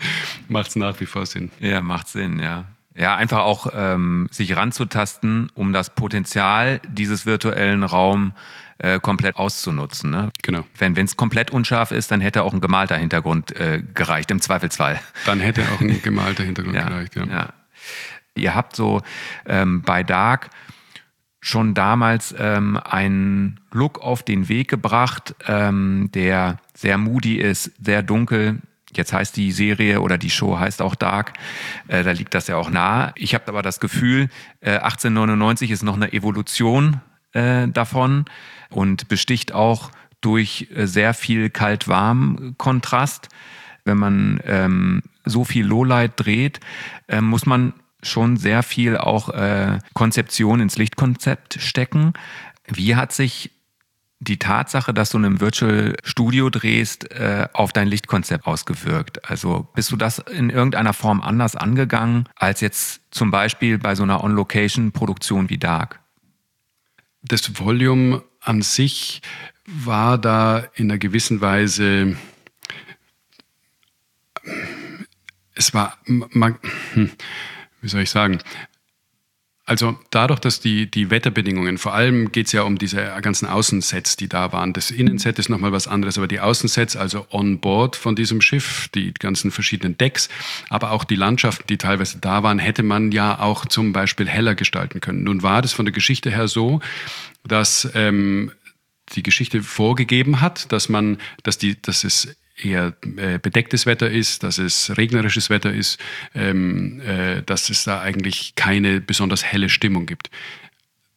macht 0.48 0.76
nach 0.76 1.00
wie 1.00 1.06
vor 1.06 1.26
Sinn. 1.26 1.50
Ja, 1.58 1.80
macht 1.80 2.08
Sinn, 2.08 2.38
ja. 2.38 2.66
Ja, 2.98 3.14
einfach 3.14 3.38
auch 3.38 3.68
ähm, 3.74 4.28
sich 4.32 4.56
ranzutasten, 4.56 5.50
um 5.54 5.72
das 5.72 5.94
Potenzial 5.94 6.80
dieses 6.88 7.26
virtuellen 7.26 7.84
Raums 7.84 8.32
äh, 8.78 8.98
komplett 8.98 9.36
auszunutzen. 9.36 10.10
Ne? 10.10 10.30
Genau. 10.42 10.64
Wenn 10.76 10.96
es 10.96 11.16
komplett 11.16 11.52
unscharf 11.52 11.92
ist, 11.92 12.10
dann 12.10 12.20
hätte 12.20 12.42
auch 12.42 12.52
ein 12.52 12.60
gemalter 12.60 12.96
Hintergrund 12.96 13.54
äh, 13.54 13.82
gereicht, 13.94 14.30
im 14.30 14.40
Zweifelsfall. 14.40 15.00
Dann 15.26 15.40
hätte 15.40 15.62
auch 15.72 15.80
ein 15.80 16.02
gemalter 16.02 16.42
Hintergrund 16.42 16.74
ja, 16.74 16.88
gereicht, 16.88 17.14
ja. 17.14 17.24
ja. 17.26 17.48
Ihr 18.34 18.54
habt 18.54 18.74
so 18.74 19.02
ähm, 19.46 19.82
bei 19.82 20.02
Dark 20.02 20.50
schon 21.40 21.74
damals 21.74 22.34
ähm, 22.38 22.78
einen 22.82 23.60
Look 23.70 24.00
auf 24.00 24.22
den 24.22 24.48
Weg 24.48 24.68
gebracht, 24.68 25.34
ähm, 25.46 26.10
der 26.14 26.58
sehr 26.74 26.98
moody 26.98 27.36
ist, 27.36 27.72
sehr 27.84 28.02
dunkel. 28.02 28.58
Jetzt 28.98 29.12
heißt 29.12 29.36
die 29.36 29.52
Serie 29.52 30.00
oder 30.00 30.18
die 30.18 30.28
Show 30.28 30.58
heißt 30.58 30.82
auch 30.82 30.96
Dark. 30.96 31.34
Äh, 31.86 32.02
da 32.02 32.10
liegt 32.10 32.34
das 32.34 32.48
ja 32.48 32.56
auch 32.56 32.68
nahe. 32.68 33.12
Ich 33.14 33.32
habe 33.32 33.46
aber 33.48 33.62
das 33.62 33.78
Gefühl, 33.80 34.28
äh, 34.60 34.72
1899 34.72 35.70
ist 35.70 35.84
noch 35.84 35.96
eine 35.96 36.12
Evolution 36.12 37.00
äh, 37.32 37.68
davon 37.68 38.24
und 38.70 39.08
besticht 39.08 39.52
auch 39.52 39.90
durch 40.20 40.68
äh, 40.74 40.86
sehr 40.86 41.14
viel 41.14 41.48
Kalt-Warm-Kontrast. 41.48 43.28
Wenn 43.84 43.98
man 43.98 44.40
ähm, 44.44 45.02
so 45.24 45.44
viel 45.44 45.64
Lowlight 45.64 46.12
dreht, 46.16 46.58
äh, 47.06 47.20
muss 47.20 47.46
man 47.46 47.74
schon 48.02 48.36
sehr 48.36 48.64
viel 48.64 48.96
auch 48.96 49.28
äh, 49.30 49.78
Konzeption 49.94 50.60
ins 50.60 50.76
Lichtkonzept 50.76 51.58
stecken. 51.60 52.14
Wie 52.66 52.96
hat 52.96 53.12
sich 53.12 53.52
die 54.20 54.38
Tatsache, 54.38 54.92
dass 54.92 55.10
du 55.10 55.18
in 55.18 55.24
einem 55.24 55.40
Virtual 55.40 55.94
Studio 56.02 56.50
drehst, 56.50 57.10
äh, 57.12 57.48
auf 57.52 57.72
dein 57.72 57.88
Lichtkonzept 57.88 58.46
ausgewirkt? 58.46 59.28
Also 59.28 59.68
bist 59.74 59.92
du 59.92 59.96
das 59.96 60.18
in 60.18 60.50
irgendeiner 60.50 60.92
Form 60.92 61.20
anders 61.20 61.54
angegangen 61.54 62.28
als 62.34 62.60
jetzt 62.60 63.02
zum 63.10 63.30
Beispiel 63.30 63.78
bei 63.78 63.94
so 63.94 64.02
einer 64.02 64.24
On-Location-Produktion 64.24 65.50
wie 65.50 65.58
Dark? 65.58 66.00
Das 67.22 67.58
Volume 67.58 68.24
an 68.40 68.62
sich 68.62 69.22
war 69.66 70.18
da 70.18 70.64
in 70.74 70.90
einer 70.90 70.98
gewissen 70.98 71.40
Weise, 71.40 72.16
es 75.54 75.74
war, 75.74 75.98
hm, 76.04 77.10
wie 77.80 77.88
soll 77.88 78.02
ich 78.02 78.10
sagen, 78.10 78.38
also 79.68 79.98
dadurch, 80.10 80.40
dass 80.40 80.60
die, 80.60 80.90
die 80.90 81.10
Wetterbedingungen, 81.10 81.76
vor 81.76 81.94
allem 81.94 82.32
geht 82.32 82.46
es 82.46 82.52
ja 82.52 82.62
um 82.62 82.78
diese 82.78 83.04
ganzen 83.20 83.46
Außensets, 83.46 84.16
die 84.16 84.26
da 84.26 84.50
waren. 84.50 84.72
Das 84.72 84.90
Innenset 84.90 85.38
ist 85.38 85.50
nochmal 85.50 85.72
was 85.72 85.86
anderes, 85.86 86.16
aber 86.16 86.26
die 86.26 86.40
Außensets, 86.40 86.96
also 86.96 87.26
on 87.30 87.60
board 87.60 87.94
von 87.94 88.16
diesem 88.16 88.40
Schiff, 88.40 88.88
die 88.94 89.12
ganzen 89.12 89.50
verschiedenen 89.50 89.98
Decks, 89.98 90.30
aber 90.70 90.92
auch 90.92 91.04
die 91.04 91.16
Landschaften, 91.16 91.64
die 91.68 91.76
teilweise 91.76 92.18
da 92.18 92.42
waren, 92.42 92.58
hätte 92.58 92.82
man 92.82 93.12
ja 93.12 93.38
auch 93.40 93.66
zum 93.66 93.92
Beispiel 93.92 94.26
heller 94.26 94.54
gestalten 94.54 95.02
können. 95.02 95.22
Nun 95.22 95.42
war 95.42 95.60
das 95.60 95.74
von 95.74 95.84
der 95.84 95.92
Geschichte 95.92 96.30
her 96.30 96.48
so, 96.48 96.80
dass 97.44 97.90
ähm, 97.94 98.52
die 99.14 99.22
Geschichte 99.22 99.62
vorgegeben 99.62 100.40
hat, 100.40 100.72
dass 100.72 100.88
man, 100.88 101.18
dass 101.42 101.58
die, 101.58 101.80
dass 101.80 102.04
es 102.04 102.36
eher 102.62 102.94
äh, 103.16 103.38
bedecktes 103.38 103.86
Wetter 103.86 104.10
ist, 104.10 104.42
dass 104.42 104.58
es 104.58 104.96
regnerisches 104.96 105.50
Wetter 105.50 105.72
ist, 105.72 105.98
ähm, 106.34 107.00
äh, 107.00 107.42
dass 107.42 107.70
es 107.70 107.84
da 107.84 108.00
eigentlich 108.00 108.54
keine 108.56 109.00
besonders 109.00 109.44
helle 109.44 109.68
Stimmung 109.68 110.06
gibt. 110.06 110.30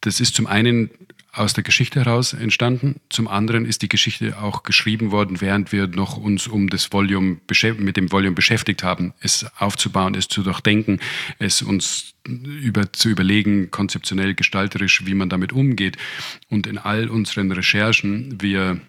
Das 0.00 0.20
ist 0.20 0.34
zum 0.34 0.46
einen 0.46 0.90
aus 1.34 1.54
der 1.54 1.64
Geschichte 1.64 2.00
heraus 2.04 2.34
entstanden. 2.34 3.00
Zum 3.08 3.26
anderen 3.26 3.64
ist 3.64 3.80
die 3.80 3.88
Geschichte 3.88 4.38
auch 4.38 4.64
geschrieben 4.64 5.12
worden, 5.12 5.40
während 5.40 5.72
wir 5.72 5.86
noch 5.86 6.18
uns 6.18 6.46
um 6.46 6.68
das 6.68 6.92
Volume 6.92 7.38
mit 7.78 7.96
dem 7.96 8.12
Volume 8.12 8.34
beschäftigt 8.34 8.82
haben, 8.82 9.14
es 9.20 9.46
aufzubauen, 9.56 10.14
es 10.14 10.28
zu 10.28 10.42
durchdenken, 10.42 11.00
es 11.38 11.62
uns 11.62 12.12
über, 12.26 12.92
zu 12.92 13.08
überlegen, 13.08 13.70
konzeptionell, 13.70 14.34
gestalterisch, 14.34 15.06
wie 15.06 15.14
man 15.14 15.30
damit 15.30 15.54
umgeht. 15.54 15.96
Und 16.50 16.66
in 16.66 16.76
all 16.76 17.08
unseren 17.08 17.50
Recherchen 17.50 18.42
wir 18.42 18.80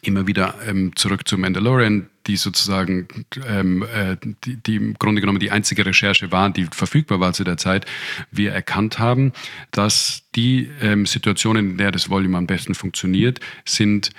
immer 0.00 0.26
wieder 0.26 0.54
ähm, 0.66 0.96
zurück 0.96 1.28
zu 1.28 1.36
Mandalorian, 1.36 2.08
die 2.26 2.36
sozusagen 2.36 3.08
ähm, 3.46 3.82
äh, 3.82 4.16
die, 4.44 4.56
die 4.56 4.76
im 4.76 4.94
Grunde 4.94 5.20
genommen 5.20 5.38
die 5.38 5.50
einzige 5.50 5.84
Recherche 5.84 6.32
war, 6.32 6.50
die 6.50 6.66
verfügbar 6.70 7.20
war 7.20 7.32
zu 7.32 7.44
der 7.44 7.56
Zeit, 7.56 7.86
wir 8.30 8.52
erkannt 8.52 8.98
haben, 8.98 9.32
dass 9.70 10.22
die 10.34 10.70
ähm, 10.80 11.06
Situationen, 11.06 11.72
in 11.72 11.78
der 11.78 11.90
das 11.90 12.08
Volume 12.08 12.38
am 12.38 12.46
besten 12.46 12.74
funktioniert, 12.74 13.40
sind 13.64 14.10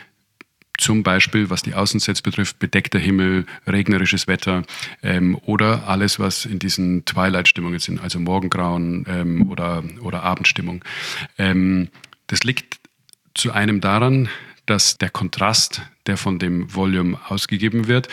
zum 0.78 1.04
Beispiel, 1.04 1.50
was 1.50 1.62
die 1.62 1.76
Außensets 1.76 2.22
betrifft, 2.22 2.60
bedeckter 2.60 3.00
Himmel, 3.00 3.46
regnerisches 3.68 4.28
Wetter 4.28 4.64
ähm, 5.02 5.38
oder 5.46 5.88
alles, 5.88 6.20
was 6.20 6.46
in 6.46 6.60
diesen 6.60 7.06
Twilight-Stimmungen 7.06 7.80
sind, 7.80 8.02
also 8.02 8.20
Morgengrauen 8.20 9.06
ähm, 9.08 9.50
oder, 9.50 9.84
oder 10.02 10.24
Abendstimmung. 10.24 10.84
Ähm, 11.38 11.90
das 12.28 12.44
liegt 12.44 12.80
zu 13.36 13.52
einem 13.52 13.82
daran, 13.82 14.30
dass 14.66 14.98
der 14.98 15.10
Kontrast, 15.10 15.82
der 16.08 16.18
von 16.18 16.40
dem 16.40 16.74
Volume 16.74 17.20
ausgegeben 17.28 17.88
wird, 17.88 18.08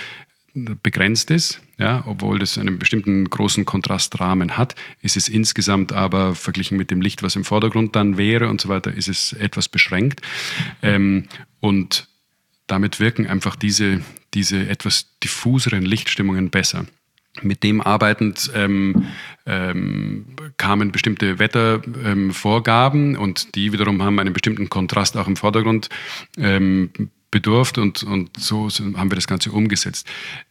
begrenzt 0.55 1.31
ist. 1.31 1.61
Ja, 1.79 2.05
obwohl 2.07 2.39
das 2.39 2.59
einen 2.59 2.79
bestimmten 2.79 3.31
großen 3.31 3.65
Kontrastrahmen 3.65 4.57
hat, 4.57 4.75
ist 5.01 5.17
es 5.17 5.29
insgesamt 5.29 5.93
aber 5.93 6.35
verglichen 6.35 6.77
mit 6.77 6.91
dem 6.91 7.01
Licht, 7.01 7.23
was 7.23 7.37
im 7.37 7.45
Vordergrund 7.45 7.97
dann 7.97 8.19
wäre 8.19 8.49
und 8.49 8.61
so 8.61 8.69
weiter, 8.69 8.93
ist 8.93 9.09
es 9.09 9.33
etwas 9.33 9.69
beschränkt. 9.69 10.21
Ähm, 10.83 11.27
und 11.61 12.09
damit 12.67 13.01
wirken 13.01 13.27
einfach 13.27 13.57
diese, 13.57 14.03
diese 14.35 14.69
etwas 14.69 15.07
diffuseren 15.23 15.83
Lichtstimmungen 15.83 16.51
besser. 16.51 16.87
Mit 17.43 17.62
dem 17.62 17.81
arbeitend 17.81 18.51
ähm, 18.55 19.07
ähm, 19.47 20.27
kamen 20.57 20.90
bestimmte 20.90 21.38
Wettervorgaben 21.38 23.14
ähm, 23.14 23.21
und 23.21 23.55
die 23.55 23.73
wiederum 23.73 24.03
haben 24.03 24.19
einen 24.19 24.33
bestimmten 24.33 24.69
Kontrast 24.69 25.16
auch 25.16 25.29
im 25.29 25.37
Vordergrund 25.37 25.88
ähm, 26.37 26.90
bedurft 27.31 27.79
und, 27.79 28.03
und 28.03 28.31
so 28.37 28.69
haben 28.69 29.11
wir 29.11 29.14
das 29.14 29.29
Ganze 29.29 29.53
umgesetzt. 29.53 30.09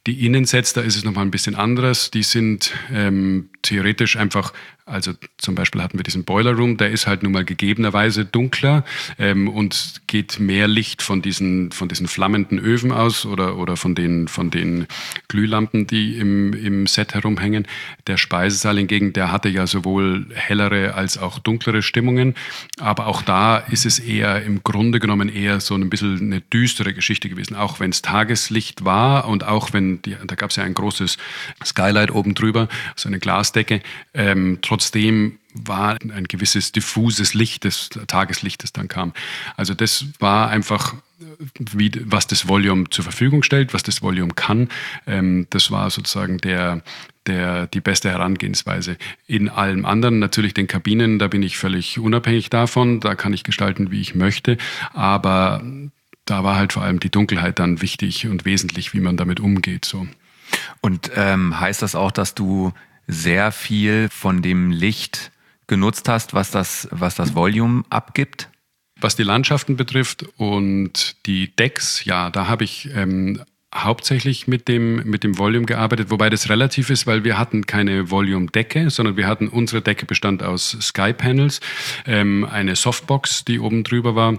Die 0.07 0.25
Innensets, 0.25 0.73
da 0.73 0.81
ist 0.81 0.95
es 0.95 1.03
nochmal 1.03 1.25
ein 1.25 1.31
bisschen 1.31 1.55
anderes. 1.55 2.11
Die 2.11 2.23
sind 2.23 2.73
ähm, 2.91 3.49
theoretisch 3.61 4.15
einfach 4.15 4.53
also 4.89 5.13
zum 5.37 5.55
Beispiel 5.55 5.81
hatten 5.81 5.97
wir 5.97 6.03
diesen 6.03 6.23
Boiler 6.23 6.53
Room, 6.53 6.77
der 6.77 6.89
ist 6.89 7.07
halt 7.07 7.23
nun 7.23 7.31
mal 7.31 7.45
gegebenerweise 7.45 8.25
dunkler 8.25 8.83
ähm, 9.17 9.47
und 9.47 10.01
geht 10.07 10.39
mehr 10.39 10.67
Licht 10.67 11.01
von 11.01 11.21
diesen, 11.21 11.71
von 11.71 11.87
diesen 11.87 12.07
flammenden 12.07 12.59
Öfen 12.59 12.91
aus 12.91 13.25
oder, 13.25 13.57
oder 13.57 13.77
von, 13.77 13.95
den, 13.95 14.27
von 14.27 14.49
den 14.49 14.87
Glühlampen, 15.27 15.87
die 15.87 16.17
im, 16.17 16.53
im 16.53 16.87
Set 16.87 17.13
herumhängen. 17.13 17.67
Der 18.07 18.17
Speisesaal 18.17 18.77
hingegen, 18.77 19.13
der 19.13 19.31
hatte 19.31 19.49
ja 19.49 19.67
sowohl 19.67 20.27
hellere 20.33 20.95
als 20.95 21.17
auch 21.17 21.39
dunklere 21.39 21.81
Stimmungen, 21.81 22.35
aber 22.79 23.07
auch 23.07 23.21
da 23.21 23.57
ist 23.57 23.85
es 23.85 23.99
eher 23.99 24.43
im 24.43 24.63
Grunde 24.63 24.99
genommen 24.99 25.29
eher 25.29 25.59
so 25.59 25.75
ein 25.75 25.89
bisschen 25.89 26.19
eine 26.19 26.41
düstere 26.41 26.93
Geschichte 26.93 27.29
gewesen, 27.29 27.55
auch 27.55 27.79
wenn 27.79 27.91
es 27.91 28.01
Tageslicht 28.01 28.85
war 28.85 29.27
und 29.27 29.43
auch 29.43 29.73
wenn, 29.73 30.01
die, 30.01 30.15
da 30.25 30.35
gab 30.35 30.49
es 30.49 30.55
ja 30.55 30.63
ein 30.63 30.73
großes 30.73 31.17
Skylight 31.63 32.11
oben 32.11 32.33
drüber, 32.33 32.67
so 32.95 33.07
eine 33.07 33.19
Glasdecke, 33.19 33.81
ähm, 34.13 34.59
war 35.53 35.97
ein 36.01 36.25
gewisses 36.25 36.71
diffuses 36.71 37.33
Licht 37.33 37.63
des 37.63 37.89
Tageslichtes 38.07 38.71
dann 38.71 38.87
kam. 38.87 39.13
Also 39.57 39.73
das 39.73 40.05
war 40.19 40.49
einfach, 40.49 40.95
wie, 41.57 41.91
was 42.05 42.27
das 42.27 42.47
Volume 42.47 42.89
zur 42.89 43.03
Verfügung 43.03 43.43
stellt, 43.43 43.73
was 43.73 43.83
das 43.83 44.01
Volume 44.01 44.33
kann. 44.33 44.69
Ähm, 45.07 45.47
das 45.49 45.71
war 45.71 45.89
sozusagen 45.89 46.37
der, 46.37 46.83
der, 47.25 47.67
die 47.67 47.81
beste 47.81 48.09
Herangehensweise. 48.09 48.97
In 49.27 49.49
allem 49.49 49.85
anderen, 49.85 50.19
natürlich 50.19 50.53
den 50.53 50.67
Kabinen, 50.67 51.19
da 51.19 51.27
bin 51.27 51.43
ich 51.43 51.57
völlig 51.57 51.99
unabhängig 51.99 52.49
davon, 52.49 52.99
da 52.99 53.15
kann 53.15 53.33
ich 53.33 53.43
gestalten, 53.43 53.91
wie 53.91 54.01
ich 54.01 54.15
möchte, 54.15 54.57
aber 54.93 55.63
da 56.25 56.43
war 56.43 56.55
halt 56.55 56.73
vor 56.73 56.83
allem 56.83 56.99
die 56.99 57.09
Dunkelheit 57.09 57.59
dann 57.59 57.81
wichtig 57.81 58.27
und 58.27 58.45
wesentlich, 58.45 58.93
wie 58.93 58.99
man 58.99 59.17
damit 59.17 59.39
umgeht. 59.39 59.85
So. 59.85 60.07
Und 60.81 61.11
ähm, 61.15 61.59
heißt 61.59 61.81
das 61.81 61.95
auch, 61.95 62.11
dass 62.11 62.35
du 62.35 62.73
sehr 63.09 63.51
viel 63.51 64.07
von 64.09 64.41
dem 64.41 64.71
Licht 64.71 65.31
genutzt 65.67 66.07
hast, 66.07 66.33
was 66.33 66.51
das, 66.51 66.87
was 66.91 67.15
das 67.15 67.35
Volume 67.35 67.83
abgibt? 67.89 68.49
Was 69.01 69.15
die 69.15 69.23
Landschaften 69.23 69.77
betrifft 69.77 70.25
und 70.37 71.25
die 71.25 71.55
Decks, 71.55 72.05
ja, 72.05 72.29
da 72.29 72.47
habe 72.47 72.65
ich 72.65 72.89
ähm, 72.93 73.41
hauptsächlich 73.73 74.47
mit 74.47 74.67
dem, 74.67 74.97
mit 75.09 75.23
dem 75.23 75.37
Volume 75.37 75.65
gearbeitet, 75.65 76.09
wobei 76.09 76.29
das 76.29 76.49
relativ 76.49 76.89
ist, 76.89 77.07
weil 77.07 77.23
wir 77.23 77.37
hatten 77.37 77.65
keine 77.65 78.11
Volume-Decke, 78.11 78.89
sondern 78.89 79.15
wir 79.15 79.25
hatten, 79.25 79.47
unsere 79.47 79.81
Decke 79.81 80.05
bestand 80.05 80.43
aus 80.43 80.77
Sky-Panels, 80.81 81.61
ähm, 82.05 82.45
eine 82.45 82.75
Softbox, 82.75 83.45
die 83.45 83.59
oben 83.59 83.83
drüber 83.83 84.15
war, 84.15 84.37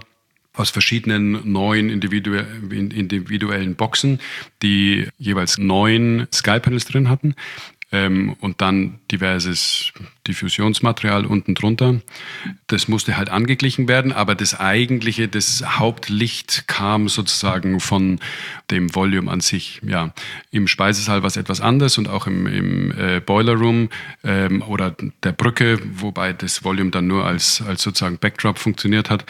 aus 0.53 0.69
verschiedenen 0.69 1.51
neuen 1.51 1.89
individuellen 1.89 3.75
Boxen, 3.75 4.19
die 4.61 5.07
jeweils 5.17 5.57
neun 5.57 6.27
Sky-Panels 6.31 6.85
drin 6.85 7.09
hatten 7.09 7.35
ähm, 7.91 8.35
und 8.39 8.61
dann 8.61 8.99
diverses 9.11 9.91
Diffusionsmaterial 10.27 11.25
unten 11.25 11.55
drunter. 11.55 12.01
Das 12.67 12.87
musste 12.87 13.17
halt 13.17 13.29
angeglichen 13.29 13.87
werden, 13.87 14.13
aber 14.13 14.35
das 14.35 14.59
eigentliche, 14.59 15.27
das 15.27 15.63
Hauptlicht 15.79 16.67
kam 16.67 17.09
sozusagen 17.09 17.79
von 17.79 18.19
dem 18.69 18.93
Volume 18.95 19.29
an 19.29 19.41
sich. 19.41 19.81
Ja, 19.85 20.13
im 20.51 20.67
Speisesaal 20.67 21.23
war 21.23 21.27
es 21.27 21.37
etwas 21.37 21.59
anders 21.59 21.97
und 21.97 22.07
auch 22.07 22.27
im, 22.27 22.47
im 22.47 22.91
äh, 22.97 23.19
Boiler 23.19 23.53
Room 23.53 23.89
ähm, 24.23 24.61
oder 24.61 24.95
der 25.23 25.31
Brücke, 25.31 25.79
wobei 25.95 26.33
das 26.33 26.63
Volume 26.63 26.91
dann 26.91 27.07
nur 27.07 27.25
als, 27.25 27.61
als 27.61 27.81
sozusagen 27.81 28.17
Backdrop 28.17 28.59
funktioniert 28.59 29.09
hat, 29.09 29.25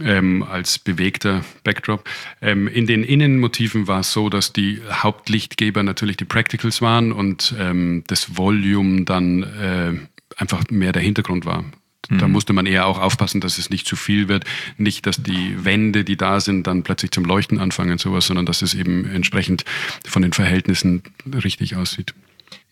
ähm, 0.00 0.42
als 0.42 0.78
bewegter 0.78 1.44
Backdrop. 1.64 2.08
Ähm, 2.40 2.68
in 2.68 2.86
den 2.86 3.04
Innenmotiven 3.04 3.86
war 3.86 4.00
es 4.00 4.12
so, 4.12 4.28
dass 4.28 4.52
die 4.52 4.80
Hauptlichtgeber 4.90 5.82
natürlich 5.82 6.16
die 6.16 6.24
Practicals 6.24 6.82
waren 6.82 7.12
und 7.12 7.54
ähm, 7.58 8.01
das 8.06 8.36
Volume 8.36 9.04
dann 9.04 9.42
äh, 9.42 9.92
einfach 10.36 10.64
mehr 10.70 10.92
der 10.92 11.02
Hintergrund 11.02 11.44
war. 11.46 11.64
Da 12.08 12.26
mhm. 12.26 12.32
musste 12.32 12.52
man 12.52 12.66
eher 12.66 12.86
auch 12.86 12.98
aufpassen, 12.98 13.40
dass 13.40 13.58
es 13.58 13.70
nicht 13.70 13.86
zu 13.86 13.94
viel 13.94 14.28
wird. 14.28 14.44
Nicht, 14.76 15.06
dass 15.06 15.22
die 15.22 15.64
Wände, 15.64 16.04
die 16.04 16.16
da 16.16 16.40
sind, 16.40 16.66
dann 16.66 16.82
plötzlich 16.82 17.12
zum 17.12 17.24
Leuchten 17.24 17.58
anfangen, 17.58 17.98
sowas, 17.98 18.26
sondern 18.26 18.44
dass 18.44 18.62
es 18.62 18.74
eben 18.74 19.04
entsprechend 19.08 19.64
von 20.04 20.22
den 20.22 20.32
Verhältnissen 20.32 21.02
richtig 21.44 21.76
aussieht. 21.76 22.12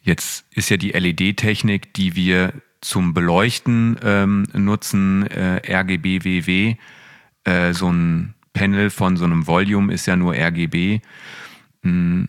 Jetzt 0.03 0.45
ist 0.53 0.69
ja 0.69 0.77
die 0.77 0.91
LED-Technik, 0.91 1.95
die 1.95 2.17
wir 2.17 2.53
zum 2.81 3.15
Beleuchten 3.15 3.99
ähm, 4.03 4.47
nutzen, 4.53 5.27
äh, 5.27 5.61
RGB-WW. 5.65 6.77
Äh, 7.45 7.73
so 7.73 7.93
ein 7.93 8.35
Panel 8.53 8.91
von 8.91 9.17
so 9.17 9.27
einem 9.27 9.47
Volume 9.47 9.93
ist 9.93 10.07
ja 10.07 10.17
nur 10.17 10.35
RGB. 10.35 11.01
Hm 11.83 12.29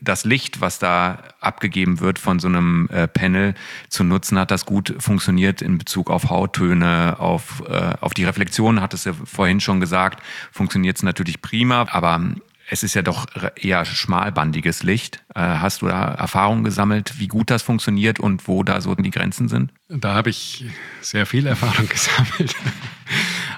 das 0.00 0.24
Licht, 0.24 0.60
was 0.60 0.78
da 0.78 1.18
abgegeben 1.40 2.00
wird 2.00 2.18
von 2.18 2.38
so 2.38 2.48
einem 2.48 2.88
äh, 2.90 3.08
Panel 3.08 3.54
zu 3.88 4.04
nutzen, 4.04 4.38
hat 4.38 4.50
das 4.50 4.66
gut 4.66 4.94
funktioniert 4.98 5.62
in 5.62 5.78
Bezug 5.78 6.10
auf 6.10 6.30
Hauttöne, 6.30 7.16
auf, 7.18 7.62
äh, 7.68 7.94
auf 8.00 8.14
die 8.14 8.24
Reflexion, 8.24 8.80
hat 8.80 8.94
es 8.94 9.04
ja 9.04 9.12
vorhin 9.12 9.60
schon 9.60 9.80
gesagt, 9.80 10.22
funktioniert 10.52 10.96
es 10.96 11.02
natürlich 11.02 11.42
prima, 11.42 11.86
aber 11.90 12.20
es 12.68 12.82
ist 12.82 12.94
ja 12.94 13.02
doch 13.02 13.26
eher 13.54 13.84
schmalbandiges 13.84 14.82
Licht. 14.82 15.22
Äh, 15.34 15.40
hast 15.40 15.82
du 15.82 15.86
da 15.86 16.14
Erfahrungen 16.14 16.64
gesammelt, 16.64 17.18
wie 17.18 17.28
gut 17.28 17.50
das 17.50 17.62
funktioniert 17.62 18.18
und 18.18 18.48
wo 18.48 18.62
da 18.62 18.80
so 18.80 18.94
die 18.94 19.10
Grenzen 19.10 19.48
sind? 19.48 19.72
Da 19.88 20.14
habe 20.14 20.30
ich 20.30 20.64
sehr 21.00 21.26
viel 21.26 21.46
Erfahrung 21.46 21.88
gesammelt. 21.88 22.56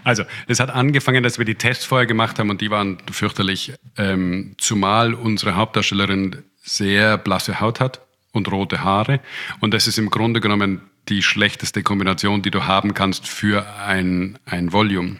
Also, 0.04 0.24
es 0.46 0.60
hat 0.60 0.70
angefangen, 0.70 1.22
dass 1.22 1.38
wir 1.38 1.44
die 1.44 1.54
Tests 1.54 1.84
vorher 1.84 2.06
gemacht 2.06 2.38
haben 2.38 2.50
und 2.50 2.60
die 2.60 2.70
waren 2.70 2.98
fürchterlich, 3.10 3.72
ähm, 3.96 4.54
zumal 4.58 5.14
unsere 5.14 5.56
Hauptdarstellerin 5.56 6.44
sehr 6.62 7.18
blasse 7.18 7.60
Haut 7.60 7.80
hat 7.80 8.00
und 8.32 8.50
rote 8.50 8.82
Haare. 8.82 9.20
Und 9.60 9.74
das 9.74 9.86
ist 9.86 9.98
im 9.98 10.10
Grunde 10.10 10.40
genommen 10.40 10.82
die 11.08 11.22
schlechteste 11.22 11.82
Kombination, 11.82 12.42
die 12.42 12.50
du 12.50 12.64
haben 12.64 12.94
kannst 12.94 13.26
für 13.26 13.66
ein, 13.78 14.38
ein 14.44 14.72
Volume. 14.72 15.16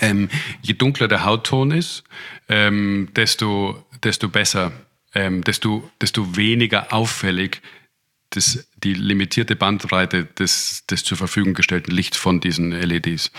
Ähm, 0.00 0.28
je 0.62 0.74
dunkler 0.74 1.08
der 1.08 1.24
Hautton 1.24 1.70
ist, 1.72 2.04
ähm, 2.48 3.08
desto, 3.14 3.84
desto 4.02 4.28
besser, 4.28 4.72
ähm, 5.14 5.42
desto, 5.42 5.90
desto 6.00 6.36
weniger 6.36 6.92
auffällig 6.92 7.60
das, 8.30 8.68
die 8.76 8.94
limitierte 8.94 9.56
Bandbreite 9.56 10.24
des, 10.24 10.86
des 10.86 11.02
zur 11.02 11.18
Verfügung 11.18 11.54
gestellten 11.54 11.90
Lichts 11.90 12.16
von 12.16 12.40
diesen 12.40 12.70
LEDs, 12.70 13.32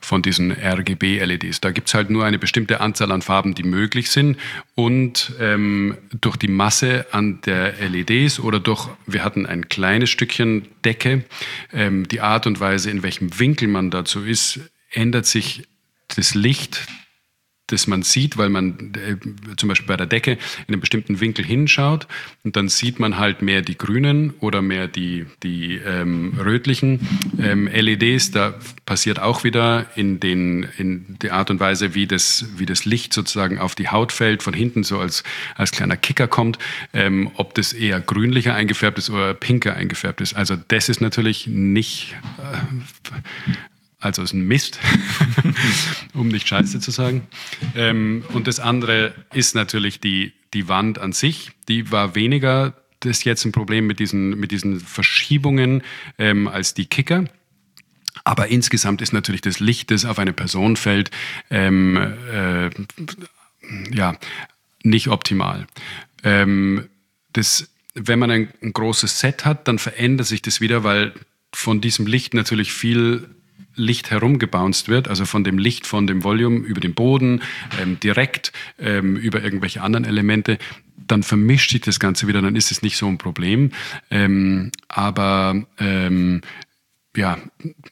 von 0.00 0.22
diesen 0.22 0.50
RGB-LEDs. 0.50 1.60
Da 1.60 1.70
gibt's 1.70 1.94
halt 1.94 2.10
nur 2.10 2.24
eine 2.24 2.38
bestimmte 2.38 2.80
Anzahl 2.80 3.12
an 3.12 3.22
Farben, 3.22 3.54
die 3.54 3.62
möglich 3.62 4.10
sind 4.10 4.36
und 4.74 5.32
ähm, 5.40 5.96
durch 6.20 6.36
die 6.36 6.48
Masse 6.48 7.06
an 7.12 7.40
der 7.42 7.74
LEDs 7.88 8.40
oder 8.40 8.58
durch, 8.58 8.88
wir 9.06 9.22
hatten 9.24 9.46
ein 9.46 9.68
kleines 9.68 10.10
Stückchen 10.10 10.66
Decke, 10.84 11.24
ähm, 11.72 12.08
die 12.08 12.20
Art 12.20 12.46
und 12.46 12.58
Weise, 12.58 12.90
in 12.90 13.04
welchem 13.04 13.38
Winkel 13.38 13.68
man 13.68 13.90
dazu 13.90 14.24
ist, 14.24 14.60
ändert 14.90 15.26
sich 15.26 15.68
das 16.08 16.34
Licht 16.34 16.86
das 17.68 17.86
man 17.86 18.02
sieht, 18.02 18.36
weil 18.36 18.50
man 18.50 18.92
äh, 18.94 19.16
zum 19.56 19.68
Beispiel 19.70 19.86
bei 19.86 19.96
der 19.96 20.06
Decke 20.06 20.32
in 20.32 20.74
einem 20.74 20.80
bestimmten 20.80 21.20
Winkel 21.20 21.44
hinschaut 21.44 22.06
und 22.42 22.56
dann 22.56 22.68
sieht 22.68 23.00
man 23.00 23.16
halt 23.16 23.40
mehr 23.40 23.62
die 23.62 23.78
grünen 23.78 24.34
oder 24.40 24.60
mehr 24.60 24.86
die, 24.86 25.26
die 25.42 25.76
ähm, 25.76 26.34
rötlichen 26.38 27.00
ähm, 27.38 27.66
LEDs. 27.66 28.32
Da 28.32 28.54
passiert 28.84 29.18
auch 29.18 29.44
wieder 29.44 29.86
in, 29.96 30.20
den, 30.20 30.68
in 30.76 31.16
der 31.22 31.34
Art 31.34 31.50
und 31.50 31.58
Weise, 31.58 31.94
wie 31.94 32.06
das, 32.06 32.46
wie 32.56 32.66
das 32.66 32.84
Licht 32.84 33.14
sozusagen 33.14 33.58
auf 33.58 33.74
die 33.74 33.88
Haut 33.88 34.12
fällt, 34.12 34.42
von 34.42 34.52
hinten 34.52 34.84
so 34.84 34.98
als, 34.98 35.24
als 35.54 35.70
kleiner 35.70 35.96
Kicker 35.96 36.28
kommt, 36.28 36.58
ähm, 36.92 37.30
ob 37.34 37.54
das 37.54 37.72
eher 37.72 38.00
grünlicher 38.00 38.54
eingefärbt 38.54 38.98
ist 38.98 39.08
oder 39.08 39.32
pinker 39.32 39.74
eingefärbt 39.74 40.20
ist. 40.20 40.34
Also 40.34 40.56
das 40.68 40.90
ist 40.90 41.00
natürlich 41.00 41.46
nicht... 41.46 42.14
Also 44.04 44.22
ist 44.22 44.34
ein 44.34 44.46
Mist, 44.46 44.78
um 46.14 46.28
nicht 46.28 46.46
Scheiße 46.46 46.80
zu 46.80 46.90
sagen. 46.90 47.26
Ähm, 47.74 48.24
und 48.32 48.46
das 48.46 48.60
andere 48.60 49.14
ist 49.32 49.54
natürlich 49.54 50.00
die, 50.00 50.32
die 50.52 50.68
Wand 50.68 50.98
an 50.98 51.12
sich. 51.12 51.52
Die 51.68 51.90
war 51.90 52.14
weniger 52.14 52.74
das 53.04 53.18
ist 53.18 53.24
jetzt 53.24 53.44
ein 53.44 53.52
Problem 53.52 53.86
mit 53.86 54.00
diesen, 54.00 54.30
mit 54.30 54.50
diesen 54.50 54.80
Verschiebungen 54.80 55.82
ähm, 56.18 56.48
als 56.48 56.74
die 56.74 56.86
Kicker. 56.86 57.24
Aber 58.24 58.48
insgesamt 58.48 59.02
ist 59.02 59.12
natürlich 59.12 59.42
das 59.42 59.60
Licht, 59.60 59.90
das 59.90 60.04
auf 60.04 60.18
eine 60.18 60.32
Person 60.32 60.76
fällt, 60.76 61.10
ähm, 61.50 61.96
äh, 62.32 62.70
ja, 63.92 64.16
nicht 64.82 65.08
optimal. 65.08 65.66
Ähm, 66.22 66.88
das, 67.32 67.70
wenn 67.94 68.18
man 68.18 68.30
ein, 68.30 68.48
ein 68.62 68.72
großes 68.72 69.20
Set 69.20 69.44
hat, 69.44 69.68
dann 69.68 69.78
verändert 69.78 70.26
sich 70.26 70.40
das 70.40 70.60
wieder, 70.60 70.84
weil 70.84 71.12
von 71.52 71.80
diesem 71.80 72.06
Licht 72.06 72.32
natürlich 72.32 72.72
viel 72.72 73.28
Licht 73.76 74.10
herumgebounced 74.10 74.88
wird, 74.88 75.08
also 75.08 75.24
von 75.24 75.44
dem 75.44 75.58
Licht, 75.58 75.86
von 75.86 76.06
dem 76.06 76.24
Volume 76.24 76.58
über 76.60 76.80
den 76.80 76.94
Boden, 76.94 77.42
ähm, 77.80 77.98
direkt 78.00 78.52
ähm, 78.78 79.16
über 79.16 79.42
irgendwelche 79.42 79.82
anderen 79.82 80.04
Elemente, 80.04 80.58
dann 81.06 81.22
vermischt 81.22 81.70
sich 81.70 81.80
das 81.80 82.00
Ganze 82.00 82.26
wieder, 82.26 82.40
dann 82.40 82.56
ist 82.56 82.70
es 82.70 82.82
nicht 82.82 82.96
so 82.96 83.06
ein 83.06 83.18
Problem. 83.18 83.70
Ähm, 84.10 84.70
aber 84.88 85.64
ähm, 85.78 86.40
ja, 87.16 87.38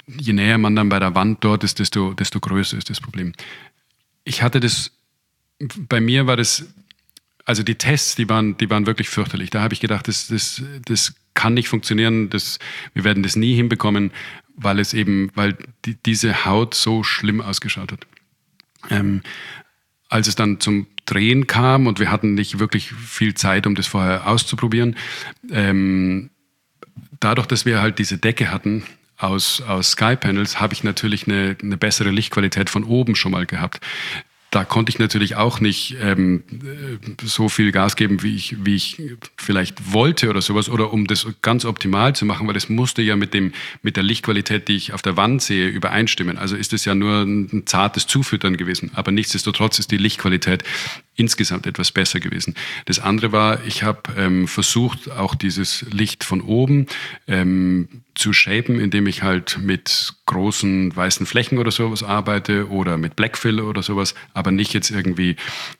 je 0.06 0.32
näher 0.32 0.58
man 0.58 0.74
dann 0.76 0.88
bei 0.88 0.98
der 0.98 1.14
Wand 1.14 1.44
dort 1.44 1.64
ist, 1.64 1.78
desto, 1.78 2.14
desto 2.14 2.40
größer 2.40 2.76
ist 2.76 2.90
das 2.90 3.00
Problem. 3.00 3.32
Ich 4.24 4.42
hatte 4.42 4.60
das, 4.60 4.92
bei 5.88 6.00
mir 6.00 6.26
war 6.26 6.36
das, 6.36 6.66
also 7.44 7.62
die 7.62 7.74
Tests, 7.74 8.14
die 8.16 8.28
waren, 8.28 8.56
die 8.56 8.70
waren 8.70 8.86
wirklich 8.86 9.08
fürchterlich. 9.08 9.50
Da 9.50 9.62
habe 9.62 9.74
ich 9.74 9.80
gedacht, 9.80 10.08
das, 10.08 10.28
das, 10.28 10.62
das 10.84 11.14
kann 11.34 11.54
nicht 11.54 11.68
funktionieren, 11.68 12.30
das, 12.30 12.58
wir 12.94 13.04
werden 13.04 13.22
das 13.22 13.36
nie 13.36 13.54
hinbekommen 13.54 14.12
weil 14.56 14.78
es 14.78 14.94
eben, 14.94 15.30
weil 15.34 15.56
die, 15.84 15.94
diese 15.94 16.44
Haut 16.44 16.74
so 16.74 17.02
schlimm 17.02 17.40
ausgeschaut 17.40 17.92
hat. 17.92 18.06
Ähm, 18.90 19.22
als 20.08 20.28
es 20.28 20.34
dann 20.34 20.60
zum 20.60 20.86
Drehen 21.06 21.46
kam 21.46 21.86
und 21.86 21.98
wir 21.98 22.10
hatten 22.10 22.34
nicht 22.34 22.58
wirklich 22.58 22.92
viel 22.92 23.34
Zeit, 23.34 23.66
um 23.66 23.74
das 23.74 23.86
vorher 23.86 24.26
auszuprobieren, 24.26 24.96
ähm, 25.50 26.30
dadurch, 27.20 27.46
dass 27.46 27.64
wir 27.64 27.80
halt 27.80 27.98
diese 27.98 28.18
Decke 28.18 28.50
hatten 28.50 28.84
aus, 29.16 29.60
aus 29.62 29.92
Sky-Panels, 29.92 30.60
habe 30.60 30.74
ich 30.74 30.84
natürlich 30.84 31.26
eine, 31.26 31.56
eine 31.62 31.76
bessere 31.76 32.10
Lichtqualität 32.10 32.70
von 32.70 32.84
oben 32.84 33.14
schon 33.14 33.32
mal 33.32 33.46
gehabt 33.46 33.80
da 34.52 34.66
konnte 34.66 34.90
ich 34.90 34.98
natürlich 34.98 35.34
auch 35.36 35.60
nicht 35.60 35.96
ähm, 36.02 36.44
so 37.24 37.48
viel 37.48 37.72
Gas 37.72 37.96
geben, 37.96 38.22
wie 38.22 38.36
ich, 38.36 38.62
wie 38.62 38.74
ich 38.74 39.00
vielleicht 39.38 39.94
wollte 39.94 40.28
oder 40.28 40.42
sowas, 40.42 40.68
oder 40.68 40.92
um 40.92 41.06
das 41.06 41.26
ganz 41.40 41.64
optimal 41.64 42.14
zu 42.14 42.26
machen, 42.26 42.46
weil 42.46 42.52
das 42.52 42.68
musste 42.68 43.00
ja 43.00 43.16
mit, 43.16 43.32
dem, 43.32 43.52
mit 43.80 43.96
der 43.96 44.02
Lichtqualität, 44.02 44.68
die 44.68 44.76
ich 44.76 44.92
auf 44.92 45.00
der 45.00 45.16
Wand 45.16 45.40
sehe, 45.40 45.68
übereinstimmen. 45.68 46.36
Also 46.36 46.54
ist 46.54 46.74
es 46.74 46.84
ja 46.84 46.94
nur 46.94 47.22
ein 47.22 47.62
zartes 47.64 48.06
Zufüttern 48.06 48.58
gewesen. 48.58 48.90
Aber 48.92 49.10
nichtsdestotrotz 49.10 49.78
ist 49.78 49.90
die 49.90 49.96
Lichtqualität 49.96 50.64
insgesamt 51.16 51.66
etwas 51.66 51.90
besser 51.90 52.20
gewesen. 52.20 52.54
Das 52.84 52.98
andere 52.98 53.32
war, 53.32 53.64
ich 53.64 53.82
habe 53.82 54.02
ähm, 54.18 54.48
versucht, 54.48 55.10
auch 55.10 55.34
dieses 55.34 55.86
Licht 55.90 56.24
von 56.24 56.42
oben 56.42 56.86
ähm, 57.26 57.88
zu 58.22 58.32
shapen, 58.32 58.78
indem 58.78 59.08
ich 59.08 59.24
halt 59.24 59.58
mit 59.60 60.14
großen 60.26 60.94
weißen 60.94 61.26
Flächen 61.26 61.58
oder 61.58 61.72
sowas 61.72 62.04
arbeite 62.04 62.70
oder 62.70 62.96
mit 62.96 63.16
Blackfill 63.16 63.60
oder 63.60 63.82
sowas, 63.82 64.14
aber 64.32 64.52
nicht 64.52 64.72
jetzt 64.74 64.90
irgendwie 64.90 65.34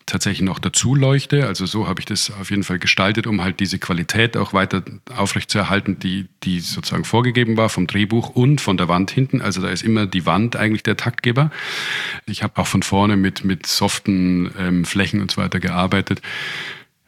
tatsächlich 0.07 0.43
noch 0.43 0.59
dazu 0.59 0.97
leuchte. 0.97 1.47
Also 1.47 1.67
so 1.67 1.87
habe 1.87 2.01
ich 2.01 2.07
das 2.07 2.33
auf 2.33 2.51
jeden 2.51 2.65
Fall 2.65 2.81
gestaltet, 2.81 3.29
um 3.29 3.43
halt 3.43 3.61
diese 3.61 3.79
Qualität 3.79 4.37
auch 4.37 4.53
weiter 4.53 4.83
aufrechtzuerhalten, 5.17 6.01
die, 6.01 6.27
die 6.43 6.59
sozusagen 6.59 7.05
vorgegeben 7.05 7.57
war 7.57 7.69
vom 7.69 7.87
Drehbuch 7.87 8.31
und 8.31 8.61
von 8.61 8.77
der 8.77 8.89
Wand 8.89 9.13
hinten. 9.13 9.41
Also 9.41 9.63
da 9.63 9.69
ist 9.69 9.85
immer 9.85 10.07
die 10.07 10.27
Wand 10.27 10.57
eigentlich 10.57 10.83
der 10.83 10.97
Taktgeber. 10.97 11.53
Ich 12.27 12.43
habe 12.43 12.61
auch 12.61 12.67
von 12.67 12.83
vorne 12.83 13.17
mit, 13.17 13.45
mit 13.45 13.67
soften 13.67 14.51
ähm, 14.59 14.85
Flächen 14.85 15.21
und 15.21 15.31
so 15.31 15.41
weiter 15.41 15.61
gearbeitet. 15.61 16.21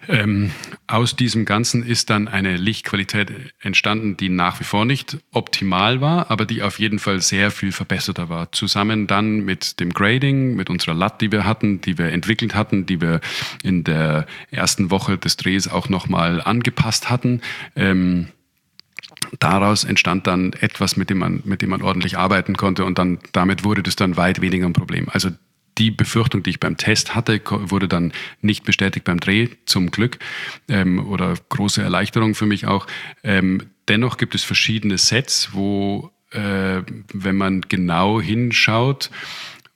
Ähm, 0.08 0.50
aus 0.86 1.16
diesem 1.16 1.44
Ganzen 1.44 1.84
ist 1.84 2.10
dann 2.10 2.28
eine 2.28 2.56
Lichtqualität 2.56 3.32
entstanden, 3.60 4.16
die 4.16 4.28
nach 4.28 4.60
wie 4.60 4.64
vor 4.64 4.84
nicht 4.84 5.18
optimal 5.32 6.00
war, 6.00 6.30
aber 6.30 6.44
die 6.44 6.62
auf 6.62 6.78
jeden 6.78 6.98
Fall 6.98 7.20
sehr 7.20 7.50
viel 7.50 7.72
verbesserter 7.72 8.28
war. 8.28 8.52
Zusammen 8.52 9.06
dann 9.06 9.40
mit 9.44 9.80
dem 9.80 9.92
Grading, 9.92 10.54
mit 10.54 10.70
unserer 10.70 10.94
LUT, 10.94 11.20
die 11.20 11.32
wir 11.32 11.44
hatten, 11.44 11.80
die 11.80 11.98
wir 11.98 12.06
entwickelt 12.06 12.54
hatten, 12.54 12.86
die 12.86 13.00
wir 13.00 13.20
in 13.62 13.84
der 13.84 14.26
ersten 14.50 14.90
Woche 14.90 15.18
des 15.18 15.36
Drehs 15.36 15.68
auch 15.68 15.88
nochmal 15.88 16.40
angepasst 16.40 17.10
hatten. 17.10 17.40
Ähm, 17.76 18.28
daraus 19.38 19.84
entstand 19.84 20.26
dann 20.26 20.52
etwas, 20.54 20.96
mit 20.96 21.10
dem 21.10 21.18
man, 21.18 21.42
mit 21.44 21.62
dem 21.62 21.70
man 21.70 21.82
ordentlich 21.82 22.18
arbeiten 22.18 22.56
konnte 22.56 22.84
und 22.84 22.98
dann 22.98 23.18
damit 23.32 23.64
wurde 23.64 23.82
das 23.82 23.96
dann 23.96 24.16
weit 24.16 24.40
weniger 24.40 24.66
ein 24.66 24.72
Problem. 24.72 25.08
Also 25.10 25.30
die 25.78 25.90
Befürchtung, 25.90 26.42
die 26.42 26.50
ich 26.50 26.60
beim 26.60 26.76
Test 26.76 27.14
hatte, 27.14 27.40
wurde 27.44 27.88
dann 27.88 28.12
nicht 28.42 28.64
bestätigt 28.64 29.04
beim 29.04 29.20
Dreh, 29.20 29.48
zum 29.66 29.90
Glück, 29.90 30.18
ähm, 30.68 31.06
oder 31.06 31.34
große 31.48 31.82
Erleichterung 31.82 32.34
für 32.34 32.46
mich 32.46 32.66
auch. 32.66 32.86
Ähm, 33.22 33.62
dennoch 33.88 34.16
gibt 34.16 34.34
es 34.34 34.44
verschiedene 34.44 34.98
Sets, 34.98 35.50
wo, 35.52 36.10
äh, 36.30 36.82
wenn 37.12 37.36
man 37.36 37.62
genau 37.62 38.20
hinschaut, 38.20 39.10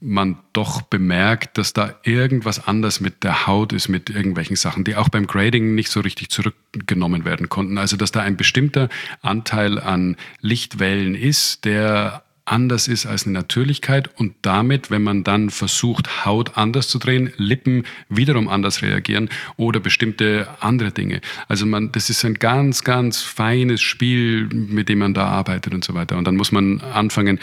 man 0.01 0.39
doch 0.53 0.83
bemerkt, 0.83 1.59
dass 1.59 1.73
da 1.73 1.97
irgendwas 2.05 2.69
anders 2.69 3.01
mit 3.01 3.25
der 3.25 3.49
Haut 3.49 3.73
ist, 3.73 3.89
mit 3.89 4.11
irgendwelchen 4.11 4.55
Sachen, 4.55 4.85
die 4.85 4.95
auch 4.95 5.09
beim 5.09 5.27
Grading 5.27 5.75
nicht 5.75 5.91
so 5.91 6.01
richtig 6.01 6.31
zurückgenommen 6.31 7.25
werden 7.25 7.49
konnten. 7.49 7.79
Also 7.79 7.97
dass 7.97 8.13
da 8.13 8.21
ein 8.21 8.37
bestimmter 8.37 8.89
Anteil 9.23 9.81
an 9.81 10.17
Lichtwellen 10.41 11.17
ist, 11.17 11.65
der 11.65 12.23
anders 12.53 12.89
ist 12.89 13.07
als 13.07 13.25
eine 13.25 13.35
Natürlichkeit 13.35 14.11
und 14.19 14.35
damit, 14.43 14.91
wenn 14.91 15.03
man 15.03 15.25
dann 15.25 15.51
versucht, 15.51 16.25
Haut 16.25 16.57
anders 16.57 16.89
zu 16.89 16.99
drehen, 16.99 17.33
Lippen 17.37 17.85
wiederum 18.09 18.49
anders 18.49 18.83
reagieren 18.83 19.29
oder 19.57 19.81
bestimmte 19.81 20.49
andere 20.61 20.93
Dinge. 20.93 21.21
Also 21.49 21.67
man, 21.67 21.93
das 21.93 22.11
ist 22.11 22.25
ein 22.25 22.35
ganz, 22.35 22.85
ganz 22.85 23.23
feines 23.23 23.81
Spiel, 23.81 24.47
mit 24.47 24.89
dem 24.89 24.99
man 24.99 25.15
da 25.15 25.27
arbeitet 25.27 25.75
und 25.75 25.85
so 25.85 25.95
weiter. 25.95 26.17
Und 26.17 26.25
dann 26.27 26.37
muss 26.37 26.53
man 26.53 26.81
anfangen, 26.81 27.39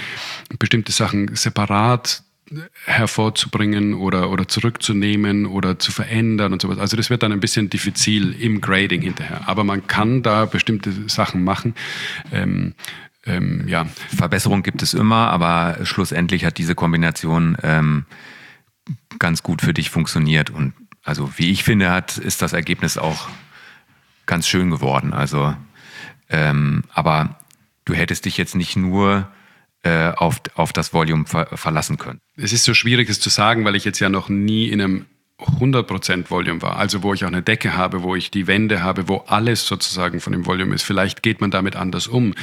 bestimmte 0.60 0.92
Sachen 0.92 1.36
separat 1.36 2.24
hervorzubringen 2.86 3.96
oder, 3.96 4.30
oder 4.30 4.48
zurückzunehmen 4.48 5.46
oder 5.48 5.80
zu 5.80 5.92
verändern 5.92 6.54
und 6.54 6.62
sowas. 6.62 6.78
Also 6.78 6.96
das 6.96 7.10
wird 7.10 7.24
dann 7.24 7.32
ein 7.32 7.40
bisschen 7.40 7.70
diffizil 7.70 8.36
im 8.40 8.62
Grading 8.62 9.02
hinterher. 9.02 9.48
Aber 9.48 9.64
man 9.64 9.88
kann 9.88 10.22
da 10.22 10.46
bestimmte 10.46 10.92
Sachen 11.10 11.44
machen. 11.44 11.74
Ähm, 12.32 12.76
ähm, 13.26 13.68
ja. 13.68 13.86
Verbesserung 14.16 14.64
gibt 14.64 14.82
es 14.82 14.94
immer, 14.94 15.30
aber 15.30 15.80
schlussendlich 15.84 16.46
hat 16.46 16.58
diese 16.58 16.76
Kombination 16.76 17.58
ähm, 17.64 18.06
ganz 19.20 19.44
gut 19.44 19.62
für 19.62 19.74
dich 19.74 19.90
funktioniert. 19.90 20.50
Und 20.50 20.74
also 21.04 21.32
wie 21.38 21.52
ich 21.52 21.64
finde, 21.64 21.92
hat, 21.92 22.18
ist 22.18 22.42
das 22.42 22.54
Ergebnis 22.54 22.98
auch 22.98 23.30
ganz 24.26 24.48
schön 24.48 24.70
geworden. 24.70 25.14
Also, 25.14 25.56
ähm, 26.30 26.84
aber 26.94 27.40
du 27.86 27.94
hättest 27.94 28.26
dich 28.26 28.38
jetzt 28.38 28.56
nicht 28.56 28.76
nur 28.76 29.28
äh, 29.84 30.12
auf, 30.12 30.42
auf 30.56 30.74
das 30.74 30.94
Volume 30.94 31.26
ver 31.26 31.48
verlassen 31.56 31.98
können. 31.98 32.20
Es 32.38 32.54
ist 32.54 32.64
so 32.64 32.74
schwierig, 32.74 33.10
es 33.10 33.20
zu 33.20 33.30
sagen, 33.30 33.66
weil 33.66 33.76
ich 33.76 33.86
jetzt 33.86 34.00
ja 34.00 34.10
noch 34.10 34.30
nie 34.30 34.68
in 34.68 34.82
einem 34.82 35.06
100% 35.38 36.30
Volume 36.30 36.62
war, 36.62 36.78
also 36.78 37.04
wo 37.04 37.14
ich 37.14 37.26
auch 37.26 37.30
eine 37.30 37.42
Decke 37.42 37.76
habe, 37.76 38.04
wo 38.04 38.16
ich 38.16 38.32
die 38.32 38.48
Wände 38.48 38.82
habe, 38.82 39.10
wo 39.10 39.18
alles 39.28 39.68
sozusagen 39.68 40.22
von 40.22 40.32
dem 40.32 40.46
Volume 40.46 40.74
ist. 40.74 40.84
Vielleicht 40.84 41.24
geht 41.24 41.42
man 41.42 41.52
damit 41.52 41.76
anders 41.76 42.08
um. 42.08 42.34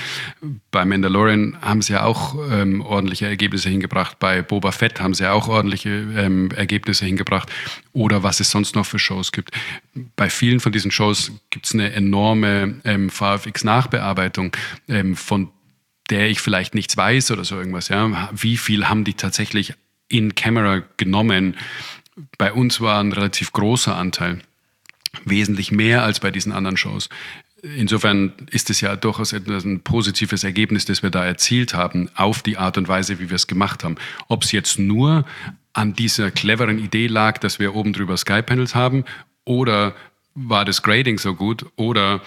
Bei 0.70 0.84
Mandalorian 0.84 1.57
haben 1.62 1.80
sie 1.80 1.95
ja 1.95 2.05
auch 2.05 2.36
ähm, 2.51 2.82
ordentliche 2.82 3.26
Ergebnisse 3.26 3.70
hingebracht. 3.70 4.18
Bei 4.18 4.43
Boba 4.43 4.72
Fett 4.72 5.01
haben 5.01 5.14
sie 5.14 5.24
ja 5.24 5.32
auch 5.32 5.49
ordentliche 5.49 5.88
ähm, 5.88 6.51
Ergebnisse 6.51 7.07
hingebracht. 7.07 7.51
Oder 7.95 8.22
was 8.22 8.40
es 8.40 8.51
sonst 8.51 8.74
noch 8.74 8.84
für 8.84 8.99
Shows 8.99 9.32
gibt. 9.32 9.53
Bei 10.14 10.28
vielen 10.28 10.61
von 10.61 10.72
diesen 10.72 10.90
Shows 10.90 11.32
gibt 11.49 11.66
es 11.66 11.72
eine 11.72 11.93
enorme 11.93 12.80
ähm, 12.84 13.09
VFX-Nachbearbeitung 13.09 14.55
ähm, 14.88 15.16
von 15.16 15.49
der 16.11 16.28
ich 16.28 16.40
vielleicht 16.40 16.74
nichts 16.74 16.95
weiß 16.95 17.30
oder 17.30 17.45
so 17.45 17.57
irgendwas. 17.57 17.88
Ja? 17.88 18.28
Wie 18.34 18.59
viel 18.59 18.86
haben 18.86 19.05
die 19.05 19.14
tatsächlich 19.14 19.72
in 20.09 20.34
Camera 20.34 20.82
genommen? 20.99 21.57
Bei 22.39 22.53
uns 22.53 22.81
war 22.81 23.01
ein 23.01 23.13
relativ 23.13 23.53
großer 23.53 23.97
Anteil, 23.97 24.41
wesentlich 25.25 25.73
mehr 25.73 26.03
als 26.03 26.21
bei 26.21 26.31
diesen 26.31 26.53
anderen 26.53 26.77
Shows. 26.77 27.09
Insofern 27.63 28.33
ist 28.51 28.71
es 28.71 28.81
ja 28.81 28.97
durchaus 28.97 29.33
ein 29.33 29.81
positives 29.83 30.43
Ergebnis, 30.43 30.85
das 30.85 31.03
wir 31.03 31.11
da 31.11 31.25
erzielt 31.25 31.75
haben, 31.75 32.11
auf 32.17 32.43
die 32.43 32.59
Art 32.59 32.77
und 32.77 32.89
Weise, 32.89 33.21
wie 33.21 33.31
wir 33.31 33.37
es 33.37 33.47
gemacht 33.47 33.85
haben. 33.85 33.97
Ob 34.29 34.43
es 34.43 34.51
jetzt 34.51 34.79
nur 34.81 35.25
an 35.73 35.95
dieser 35.95 36.31
cleveren 36.31 36.79
Idee 36.79 37.07
lag, 37.07 37.39
dass 37.39 37.61
wir 37.61 37.75
oben 37.75 37.93
drüber 37.93 38.17
Sky-Panels 38.17 38.75
haben, 38.75 39.05
oder 39.45 39.95
war 40.35 40.65
das 40.65 40.83
Grading 40.83 41.19
so 41.19 41.35
gut, 41.35 41.67
oder 41.77 42.21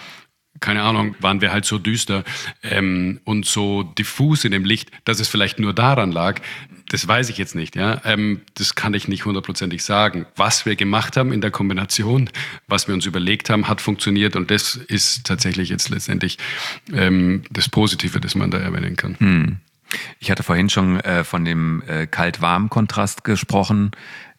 keine 0.60 0.82
Ahnung, 0.82 1.14
waren 1.20 1.42
wir 1.42 1.52
halt 1.52 1.66
so 1.66 1.78
düster 1.78 2.24
ähm, 2.62 3.20
und 3.24 3.44
so 3.44 3.82
diffus 3.82 4.44
in 4.44 4.52
dem 4.52 4.64
Licht, 4.64 4.90
dass 5.04 5.20
es 5.20 5.28
vielleicht 5.28 5.58
nur 5.58 5.74
daran 5.74 6.12
lag. 6.12 6.40
Das 6.88 7.06
weiß 7.06 7.30
ich 7.30 7.38
jetzt 7.38 7.54
nicht. 7.54 7.74
Ja, 7.74 8.00
ähm, 8.04 8.42
das 8.54 8.74
kann 8.74 8.94
ich 8.94 9.08
nicht 9.08 9.24
hundertprozentig 9.24 9.82
sagen. 9.82 10.26
Was 10.36 10.66
wir 10.66 10.76
gemacht 10.76 11.16
haben 11.16 11.32
in 11.32 11.40
der 11.40 11.50
Kombination, 11.50 12.30
was 12.68 12.86
wir 12.86 12.94
uns 12.94 13.06
überlegt 13.06 13.50
haben, 13.50 13.68
hat 13.68 13.80
funktioniert 13.80 14.36
und 14.36 14.50
das 14.50 14.76
ist 14.76 15.26
tatsächlich 15.26 15.68
jetzt 15.68 15.88
letztendlich 15.88 16.38
ähm, 16.92 17.42
das 17.50 17.68
Positive, 17.68 18.20
das 18.20 18.34
man 18.34 18.50
da 18.50 18.58
erwähnen 18.58 18.96
kann. 18.96 19.16
Hm. 19.18 19.56
Ich 20.18 20.30
hatte 20.30 20.42
vorhin 20.42 20.68
schon 20.68 21.00
äh, 21.00 21.24
von 21.24 21.44
dem 21.44 21.82
äh, 21.86 22.06
Kalt-Warm-Kontrast 22.06 23.24
gesprochen 23.24 23.90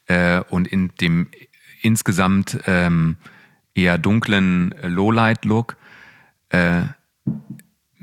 äh, 0.07 0.41
und 0.49 0.67
in 0.67 0.91
dem 1.01 1.27
insgesamt 1.81 2.59
ähm, 2.65 3.17
eher 3.73 3.97
dunklen 3.97 4.73
Lowlight-Look 4.81 5.77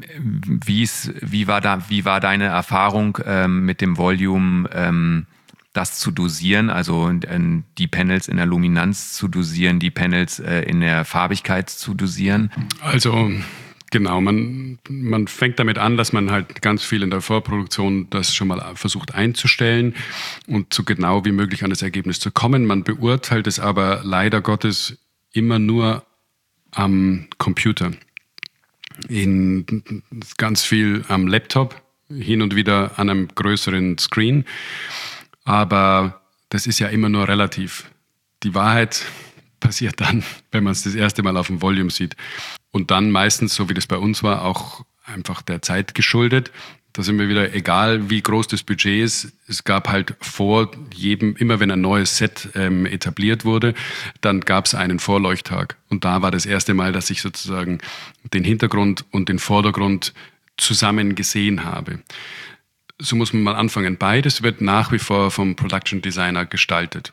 äh, 0.01 0.21
wie's, 0.21 1.13
wie, 1.21 1.47
war 1.47 1.61
da, 1.61 1.89
wie 1.89 2.05
war 2.05 2.21
deine 2.21 2.45
Erfahrung 2.45 3.19
ähm, 3.25 3.65
mit 3.65 3.81
dem 3.81 3.97
Volume, 3.97 4.69
ähm, 4.73 5.27
das 5.73 5.99
zu 5.99 6.11
dosieren, 6.11 6.71
also 6.71 7.11
äh, 7.11 7.41
die 7.79 7.89
Panels 7.89 8.29
in 8.29 8.37
der 8.37 8.47
Luminanz 8.47 9.13
zu 9.15 9.29
dosieren, 9.29 9.81
die 9.81 9.91
Panels 9.91 10.39
äh, 10.39 10.63
in 10.63 10.81
der 10.81 11.05
Farbigkeit 11.05 11.69
zu 11.71 11.95
dosieren? 11.95 12.51
Also 12.81 13.31
Genau, 13.95 14.21
man, 14.21 14.81
man 14.89 15.29
fängt 15.29 15.61
damit 15.61 15.79
an, 15.79 15.97
dass 15.97 16.13
man 16.13 16.33
halt 16.33 16.63
ganz 16.63 16.83
viel 16.83 17.05
in 17.05 17.11
der 17.11 17.21
Vorproduktion 17.21 18.09
das 18.11 18.35
schon 18.35 18.49
mal 18.49 18.75
versucht 18.75 19.15
einzustellen 19.15 19.95
und 20.49 20.75
so 20.75 20.83
genau 20.83 21.25
wie 21.25 21.31
möglich 21.31 21.63
an 21.63 21.71
das 21.71 21.81
Ergebnis 21.81 22.19
zu 22.19 22.33
kommen. 22.33 22.67
Man 22.67 22.83
beurteilt 22.83 23.47
es 23.47 23.61
aber 23.61 24.01
leider 24.03 24.41
Gottes 24.41 24.99
immer 25.33 25.61
nur 25.61 26.05
am 26.73 27.29
Computer 27.39 27.93
in 29.09 30.03
ganz 30.37 30.63
viel 30.63 31.05
am 31.09 31.27
Laptop, 31.27 31.81
hin 32.09 32.43
und 32.43 32.55
wieder 32.55 32.99
an 32.99 33.11
einem 33.11 33.29
größeren 33.29 33.99
Screen. 33.99 34.45
Aber 35.45 36.23
das 36.49 36.67
ist 36.67 36.79
ja 36.79 36.89
immer 36.89 37.09
nur 37.09 37.29
relativ. 37.29 37.91
Die 38.43 38.55
Wahrheit 38.55 39.05
passiert 39.61 40.01
dann, 40.01 40.23
wenn 40.53 40.65
man 40.65 40.73
es 40.73 40.83
das 40.83 40.95
erste 40.95 41.23
Mal 41.23 41.37
auf 41.37 41.47
dem 41.49 41.63
Volume 41.63 41.91
sieht. 41.91 42.17
Und 42.71 42.91
dann 42.91 43.11
meistens, 43.11 43.55
so 43.55 43.69
wie 43.69 43.75
das 43.75 43.87
bei 43.87 43.97
uns 43.97 44.23
war, 44.23 44.45
auch 44.45 44.85
einfach 45.05 45.43
der 45.43 45.63
Zeit 45.63 45.95
geschuldet. 45.95 46.51
Da 46.95 47.03
sind 47.03 47.19
wir 47.19 47.29
wieder, 47.29 47.53
egal 47.55 48.09
wie 48.09 48.23
groß 48.23 48.47
das 48.47 48.63
Budget 48.63 49.05
ist, 49.05 49.33
es 49.49 49.65
gab 49.65 49.89
halt 49.89 50.15
vor 50.21 50.71
jedem, 50.95 51.35
immer 51.35 51.59
wenn 51.59 51.73
ein 51.73 51.81
neues 51.81 52.19
Set 52.19 52.51
ähm, 52.55 52.87
etabliert 52.87 53.45
wurde, 53.45 53.75
dann 54.21 54.41
gab 54.41 54.67
es 54.67 54.77
einen 54.77 55.01
Vorleuchttag. 55.01 55.77
Und 55.91 56.05
da 56.05 56.23
war 56.23 56.31
das 56.31 56.47
erste 56.47 56.73
Mal, 56.73 56.93
dass 56.93 57.11
ich 57.11 57.21
sozusagen 57.21 57.81
den 58.33 58.45
Hintergrund 58.45 59.05
und 59.11 59.29
den 59.29 59.41
Vordergrund 59.41 60.15
zusammen 60.57 61.17
gesehen 61.17 61.65
habe. 61.65 61.99
So 63.01 63.17
muss 63.17 63.33
man 63.33 63.43
mal 63.43 63.57
anfangen. 63.57 63.99
Beides 63.99 64.45
wird 64.45 64.61
nach 64.61 64.93
wie 64.93 65.01
vor 65.01 65.33
vom 65.33 65.57
Production 65.57 66.01
Designer 66.01 66.47
gestaltet 66.47 67.13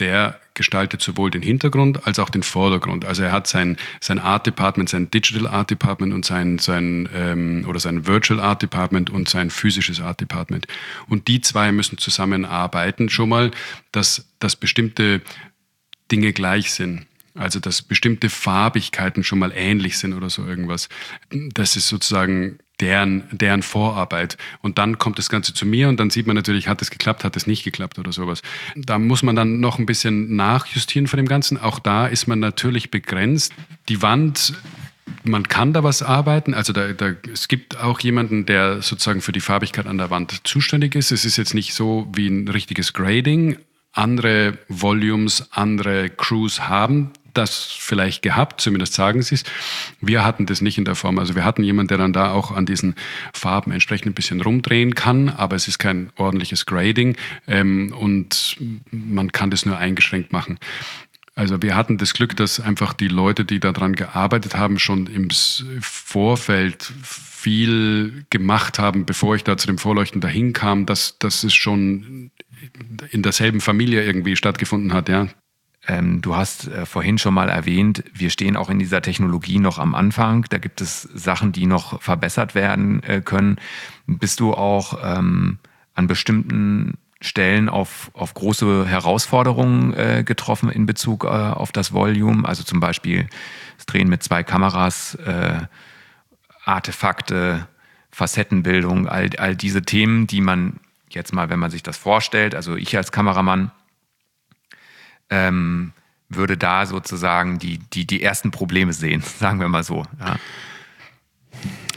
der 0.00 0.40
gestaltet 0.54 1.00
sowohl 1.00 1.30
den 1.30 1.42
Hintergrund 1.42 2.06
als 2.06 2.18
auch 2.18 2.28
den 2.28 2.42
Vordergrund. 2.42 3.04
Also 3.04 3.22
er 3.22 3.32
hat 3.32 3.46
sein, 3.46 3.76
sein 4.00 4.18
Art 4.18 4.46
Department, 4.46 4.88
sein 4.88 5.10
Digital 5.10 5.46
Art 5.46 5.70
Department 5.70 6.12
und 6.12 6.24
sein, 6.24 6.58
sein 6.58 7.08
ähm, 7.14 7.64
oder 7.68 7.78
sein 7.78 8.06
Virtual 8.06 8.40
Art 8.40 8.62
Department 8.62 9.10
und 9.10 9.28
sein 9.28 9.50
physisches 9.50 10.00
Art 10.00 10.20
Department. 10.20 10.66
Und 11.08 11.28
die 11.28 11.40
zwei 11.40 11.72
müssen 11.72 11.98
zusammenarbeiten 11.98 13.08
schon 13.08 13.28
mal, 13.28 13.50
dass, 13.92 14.26
dass 14.38 14.56
bestimmte 14.56 15.22
Dinge 16.10 16.32
gleich 16.32 16.72
sind. 16.72 17.06
Also 17.34 17.60
dass 17.60 17.80
bestimmte 17.82 18.28
Farbigkeiten 18.28 19.22
schon 19.22 19.38
mal 19.38 19.52
ähnlich 19.54 19.98
sind 19.98 20.14
oder 20.14 20.30
so 20.30 20.44
irgendwas. 20.44 20.88
Das 21.30 21.76
ist 21.76 21.88
sozusagen 21.88 22.58
deren, 22.80 23.24
deren 23.30 23.62
Vorarbeit. 23.62 24.36
Und 24.62 24.78
dann 24.78 24.98
kommt 24.98 25.18
das 25.18 25.28
Ganze 25.28 25.54
zu 25.54 25.66
mir 25.66 25.88
und 25.88 25.98
dann 26.00 26.10
sieht 26.10 26.26
man 26.26 26.36
natürlich, 26.36 26.68
hat 26.68 26.82
es 26.82 26.90
geklappt, 26.90 27.24
hat 27.24 27.36
es 27.36 27.46
nicht 27.46 27.64
geklappt 27.64 27.98
oder 27.98 28.12
sowas. 28.12 28.42
Da 28.76 28.98
muss 28.98 29.22
man 29.22 29.36
dann 29.36 29.60
noch 29.60 29.78
ein 29.78 29.86
bisschen 29.86 30.36
nachjustieren 30.36 31.06
von 31.06 31.16
dem 31.16 31.26
Ganzen. 31.26 31.58
Auch 31.58 31.78
da 31.78 32.06
ist 32.06 32.26
man 32.26 32.40
natürlich 32.40 32.90
begrenzt. 32.90 33.52
Die 33.88 34.02
Wand 34.02 34.54
man 35.24 35.48
kann 35.48 35.72
da 35.72 35.82
was 35.82 36.02
arbeiten. 36.02 36.54
Also 36.54 36.72
da, 36.72 36.92
da, 36.92 37.12
es 37.32 37.48
gibt 37.48 37.78
auch 37.78 38.00
jemanden, 38.00 38.46
der 38.46 38.80
sozusagen 38.80 39.20
für 39.20 39.32
die 39.32 39.40
Farbigkeit 39.40 39.86
an 39.86 39.98
der 39.98 40.10
Wand 40.10 40.46
zuständig 40.46 40.94
ist. 40.94 41.10
Es 41.10 41.24
ist 41.24 41.36
jetzt 41.36 41.52
nicht 41.52 41.74
so 41.74 42.08
wie 42.14 42.28
ein 42.28 42.48
richtiges 42.48 42.92
Grading. 42.92 43.58
Andere 43.92 44.58
Volumes, 44.68 45.48
andere 45.50 46.10
Crews 46.10 46.68
haben 46.68 47.10
das 47.34 47.62
vielleicht 47.62 48.22
gehabt, 48.22 48.60
zumindest 48.60 48.94
sagen 48.94 49.22
sie 49.22 49.36
es. 49.36 49.44
Wir 50.00 50.24
hatten 50.24 50.46
das 50.46 50.60
nicht 50.60 50.78
in 50.78 50.84
der 50.84 50.94
Form. 50.94 51.18
Also 51.18 51.34
wir 51.34 51.44
hatten 51.44 51.62
jemanden, 51.62 51.88
der 51.88 51.98
dann 51.98 52.12
da 52.12 52.32
auch 52.32 52.50
an 52.50 52.66
diesen 52.66 52.94
Farben 53.32 53.72
entsprechend 53.72 54.06
ein 54.08 54.14
bisschen 54.14 54.40
rumdrehen 54.40 54.94
kann, 54.94 55.28
aber 55.28 55.56
es 55.56 55.68
ist 55.68 55.78
kein 55.78 56.10
ordentliches 56.16 56.66
Grading 56.66 57.16
ähm, 57.46 57.94
und 57.98 58.56
man 58.90 59.32
kann 59.32 59.50
das 59.50 59.66
nur 59.66 59.78
eingeschränkt 59.78 60.32
machen. 60.32 60.58
Also 61.34 61.62
wir 61.62 61.76
hatten 61.76 61.96
das 61.96 62.12
Glück, 62.12 62.36
dass 62.36 62.60
einfach 62.60 62.92
die 62.92 63.08
Leute, 63.08 63.44
die 63.44 63.60
daran 63.60 63.94
gearbeitet 63.94 64.56
haben, 64.56 64.78
schon 64.78 65.06
im 65.06 65.28
Vorfeld 65.80 66.92
viel 67.02 68.26
gemacht 68.28 68.78
haben, 68.78 69.06
bevor 69.06 69.36
ich 69.36 69.44
da 69.44 69.56
zu 69.56 69.66
dem 69.66 69.78
Vorleuchten 69.78 70.20
dahin 70.20 70.52
kam, 70.52 70.84
dass, 70.84 71.18
dass 71.18 71.42
es 71.42 71.54
schon 71.54 72.30
in 73.10 73.22
derselben 73.22 73.60
Familie 73.60 74.04
irgendwie 74.04 74.36
stattgefunden 74.36 74.92
hat, 74.92 75.08
ja. 75.08 75.28
Ähm, 75.86 76.20
du 76.20 76.36
hast 76.36 76.68
äh, 76.68 76.84
vorhin 76.84 77.18
schon 77.18 77.34
mal 77.34 77.48
erwähnt, 77.48 78.04
wir 78.12 78.30
stehen 78.30 78.56
auch 78.56 78.68
in 78.68 78.78
dieser 78.78 79.02
Technologie 79.02 79.58
noch 79.58 79.78
am 79.78 79.94
Anfang. 79.94 80.44
Da 80.50 80.58
gibt 80.58 80.80
es 80.80 81.02
Sachen, 81.02 81.52
die 81.52 81.66
noch 81.66 82.02
verbessert 82.02 82.54
werden 82.54 83.02
äh, 83.02 83.20
können. 83.22 83.56
Bist 84.06 84.40
du 84.40 84.52
auch 84.52 84.98
ähm, 85.02 85.58
an 85.94 86.06
bestimmten 86.06 86.98
Stellen 87.22 87.68
auf, 87.68 88.10
auf 88.14 88.34
große 88.34 88.86
Herausforderungen 88.86 89.92
äh, 89.94 90.22
getroffen 90.24 90.70
in 90.70 90.86
Bezug 90.86 91.24
äh, 91.24 91.28
auf 91.28 91.72
das 91.72 91.92
Volume. 91.92 92.48
Also 92.48 92.62
zum 92.62 92.80
Beispiel 92.80 93.26
das 93.76 93.86
Drehen 93.86 94.08
mit 94.08 94.22
zwei 94.22 94.42
Kameras, 94.42 95.16
äh, 95.16 95.60
Artefakte, 96.64 97.66
Facettenbildung, 98.10 99.06
all, 99.06 99.30
all 99.38 99.54
diese 99.54 99.82
Themen, 99.82 100.26
die 100.26 100.40
man 100.40 100.80
jetzt 101.10 101.32
mal, 101.32 101.50
wenn 101.50 101.58
man 101.58 101.70
sich 101.70 101.82
das 101.82 101.96
vorstellt, 101.96 102.54
also 102.54 102.76
ich 102.76 102.96
als 102.96 103.12
Kameramann, 103.12 103.70
ähm, 105.30 105.92
würde 106.28 106.56
da 106.56 106.86
sozusagen 106.86 107.58
die, 107.58 107.78
die, 107.92 108.06
die 108.06 108.22
ersten 108.22 108.50
Probleme 108.50 108.92
sehen, 108.92 109.22
sagen 109.38 109.60
wir 109.60 109.68
mal 109.68 109.84
so. 109.84 110.04
Ja. 110.18 110.36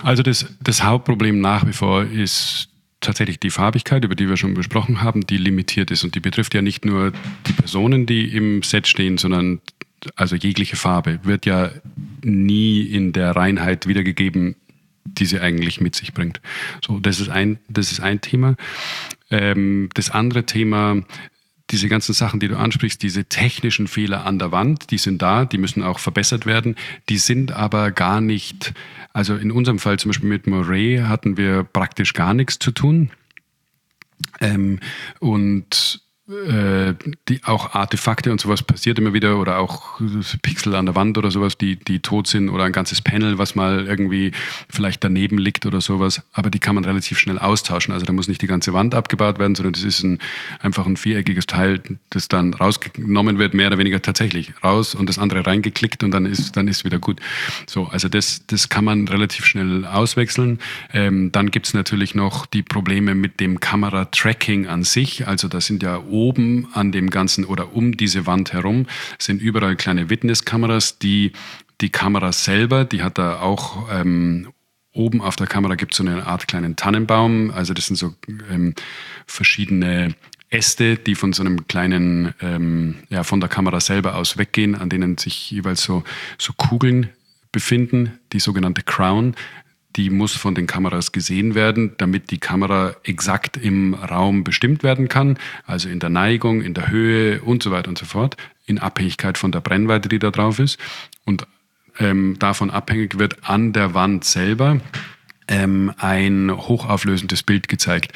Also 0.02 0.24
das, 0.24 0.46
das 0.60 0.84
Hauptproblem 0.84 1.40
nach 1.40 1.66
wie 1.66 1.74
vor 1.74 2.04
ist 2.04 2.70
tatsächlich 3.00 3.40
die 3.40 3.50
Farbigkeit, 3.50 4.04
über 4.04 4.16
die 4.16 4.28
wir 4.28 4.38
schon 4.38 4.54
besprochen 4.54 5.02
haben, 5.02 5.26
die 5.28 5.38
limitiert 5.38 5.92
ist. 5.92 6.04
Und 6.04 6.16
die 6.16 6.20
betrifft 6.20 6.54
ja 6.54 6.62
nicht 6.62 6.86
nur 6.86 7.12
die 7.48 7.54
Personen, 7.54 8.06
die 8.06 8.34
im 8.36 8.64
Set 8.64 8.88
stehen, 8.88 9.18
sondern 9.18 9.62
also 10.16 10.36
jegliche 10.36 10.76
Farbe 10.76 11.20
wird 11.24 11.46
ja 11.46 11.72
nie 12.24 12.82
in 12.82 13.14
der 13.14 13.36
Reinheit 13.36 13.88
wiedergegeben, 13.88 14.56
die 15.06 15.26
sie 15.26 15.40
eigentlich 15.40 15.82
mit 15.82 15.96
sich 15.96 16.14
bringt. 16.14 16.42
So, 16.86 17.00
das 17.00 17.20
ist 17.20 17.30
ein, 17.30 17.60
das 17.70 17.92
ist 17.92 18.00
ein 18.00 18.22
Thema. 18.22 18.56
Ähm, 19.30 19.90
das 19.94 20.10
andere 20.10 20.46
Thema, 20.46 21.02
diese 21.72 21.88
ganzen 21.88 22.14
Sachen, 22.14 22.40
die 22.40 22.48
du 22.48 22.58
ansprichst, 22.58 23.02
diese 23.02 23.26
technischen 23.26 23.88
Fehler 23.88 24.26
an 24.26 24.38
der 24.38 24.52
Wand, 24.52 24.92
die 24.92 24.98
sind 24.98 25.22
da, 25.22 25.46
die 25.46 25.58
müssen 25.58 25.82
auch 25.82 26.00
verbessert 26.00 26.46
werden. 26.46 26.76
Die 27.10 27.18
sind 27.18 27.52
aber 27.52 27.92
gar 27.92 28.22
nicht 28.22 28.74
also 29.14 29.36
in 29.36 29.52
unserem 29.52 29.78
Fall 29.78 30.00
zum 30.00 30.10
Beispiel 30.10 30.28
mit 30.28 30.48
Moray 30.48 31.04
hatten 31.08 31.38
wir 31.38 31.64
praktisch 31.64 32.14
gar 32.14 32.34
nichts 32.34 32.58
zu 32.58 32.72
tun. 32.72 33.12
Ähm, 34.42 34.80
und 35.20 36.02
äh, 36.30 36.94
die 37.28 37.44
auch 37.44 37.74
Artefakte 37.74 38.32
und 38.32 38.40
sowas 38.40 38.64
passiert 38.64 38.98
immer 38.98 39.12
wieder 39.12 39.40
oder 39.40 39.58
auch 39.60 40.00
Pixel 40.42 40.74
an 40.76 40.86
der 40.86 40.96
Wand 40.96 41.18
oder 41.18 41.32
sowas, 41.32 41.58
die, 41.58 41.76
die 41.76 42.00
tot 42.00 42.28
sind 42.28 42.48
oder 42.48 42.64
ein 42.64 42.72
ganzes 42.72 43.02
Panel, 43.02 43.38
was 43.40 43.56
mal 43.56 43.86
irgendwie 43.88 44.32
vielleicht 44.70 45.04
daneben 45.04 45.38
liegt 45.38 45.66
oder 45.66 45.82
sowas. 45.82 46.22
Aber 46.32 46.50
die 46.50 46.60
kann 46.60 46.76
man 46.76 46.86
relativ 46.86 47.20
schnell 47.20 47.40
austauschen. 47.40 47.94
Also 47.94 48.06
da 48.06 48.14
muss 48.14 48.30
nicht 48.30 48.42
die 48.42 48.48
ganze 48.48 48.72
Wand 48.72 48.96
abgebaut 48.96 49.38
werden, 49.38 49.56
sondern 49.56 49.74
das 49.74 49.84
ist 49.84 50.02
ein, 50.04 50.20
einfach 50.62 50.86
ein 50.86 50.96
viereckiges 50.96 51.46
Teil, 51.46 51.82
das 52.10 52.30
dann 52.30 52.54
rausgenommen 52.54 53.38
wird, 53.38 53.54
mehr 53.54 53.68
oder 53.68 53.78
weniger 53.78 54.02
tatsächlich 54.02 54.54
raus 54.64 54.96
und 54.96 55.10
das 55.10 55.20
andere 55.20 55.46
reingeklickt 55.46 56.06
und 56.06 56.12
dann 56.12 56.26
ist, 56.26 56.56
dann 56.56 56.70
ist 56.70 56.86
wieder 56.86 57.00
gut. 57.00 57.20
So, 57.68 57.88
also 57.88 58.08
das, 58.08 58.48
das 58.48 58.70
kann 58.70 58.86
man 58.86 59.10
relativ 59.10 59.46
schnell 59.46 59.86
auswechseln. 59.86 60.60
Ähm, 60.94 61.34
dann 61.34 61.52
gibt's 61.52 61.74
natürlich 61.74 62.16
noch 62.16 62.46
die 62.46 62.64
Probleme 62.64 63.14
mit 63.14 63.42
dem 63.42 63.60
Kameratracking 63.60 64.68
an 64.68 64.84
sich. 64.84 65.28
Also 65.28 65.50
da 65.50 65.60
sind 65.60 65.84
ja 65.84 65.98
oben 66.14 66.68
an 66.74 66.92
dem 66.92 67.10
Ganzen 67.10 67.44
oder 67.44 67.76
um 67.76 67.98
diese 67.98 68.26
Wand 68.28 68.54
herum 68.54 68.86
sind 69.18 69.42
überall 69.42 69.76
kleine 69.76 70.10
Witnesskameras, 70.10 71.00
die 71.00 71.34
die 71.82 71.90
Kamera 71.90 72.32
selber, 72.32 72.86
die 72.86 73.02
hat 73.02 73.18
da 73.18 73.42
auch 73.42 73.90
ähm, 73.92 74.54
oben 74.94 75.22
auf 75.22 75.36
der 75.36 75.48
Kamera 75.48 75.74
gibt 75.76 75.94
es 75.94 75.98
so 75.98 76.04
eine 76.04 76.28
Art 76.28 76.48
kleinen 76.48 76.76
Tannenbaum. 76.76 77.50
Also 77.52 77.74
das 77.74 77.88
sind 77.88 77.96
so 77.96 78.14
ähm, 78.52 78.76
verschiedene 79.26 80.16
Äste, 80.50 80.98
die 80.98 81.16
von 81.16 81.34
so 81.34 81.42
einem 81.42 81.68
kleinen, 81.68 82.36
ähm, 82.42 83.00
ja, 83.10 83.24
von 83.24 83.40
der 83.40 83.50
Kamera 83.50 83.80
selber 83.80 84.16
aus 84.16 84.38
weggehen, 84.38 84.76
an 84.76 84.90
denen 84.90 85.18
sich 85.18 85.50
jeweils 85.50 85.82
so, 85.82 86.04
so 86.38 86.54
Kugeln 86.54 87.10
befinden, 87.52 88.20
die 88.34 88.40
sogenannte 88.40 88.84
Crown 88.84 89.36
die 89.96 90.10
muss 90.10 90.34
von 90.34 90.56
den 90.56 90.68
Kameras 90.68 91.12
gesehen 91.12 91.56
werden, 91.56 91.94
damit 91.98 92.32
die 92.32 92.40
Kamera 92.40 92.96
exakt 93.04 93.58
im 93.58 93.94
Raum 93.94 94.44
bestimmt 94.44 94.84
werden 94.84 95.08
kann, 95.08 95.38
also 95.66 95.90
in 95.90 96.00
der 96.00 96.10
Neigung, 96.10 96.62
in 96.62 96.74
der 96.74 96.90
Höhe 96.90 97.42
und 97.42 97.64
so 97.64 97.72
weiter 97.72 97.90
und 97.90 97.98
so 97.98 98.06
fort, 98.06 98.38
in 98.66 98.80
Abhängigkeit 98.80 99.38
von 99.38 99.52
der 99.52 99.62
Brennweite, 99.62 100.10
die 100.10 100.20
da 100.20 100.32
drauf 100.32 100.60
ist. 100.60 100.80
Und 101.26 101.46
ähm, 102.00 102.38
davon 102.40 102.72
abhängig 102.72 103.20
wird 103.20 103.48
an 103.48 103.74
der 103.74 103.94
Wand 103.94 104.24
selber 104.24 104.80
ähm, 105.48 105.94
ein 105.98 106.52
hochauflösendes 106.52 107.44
Bild 107.44 107.68
gezeigt. 107.68 108.14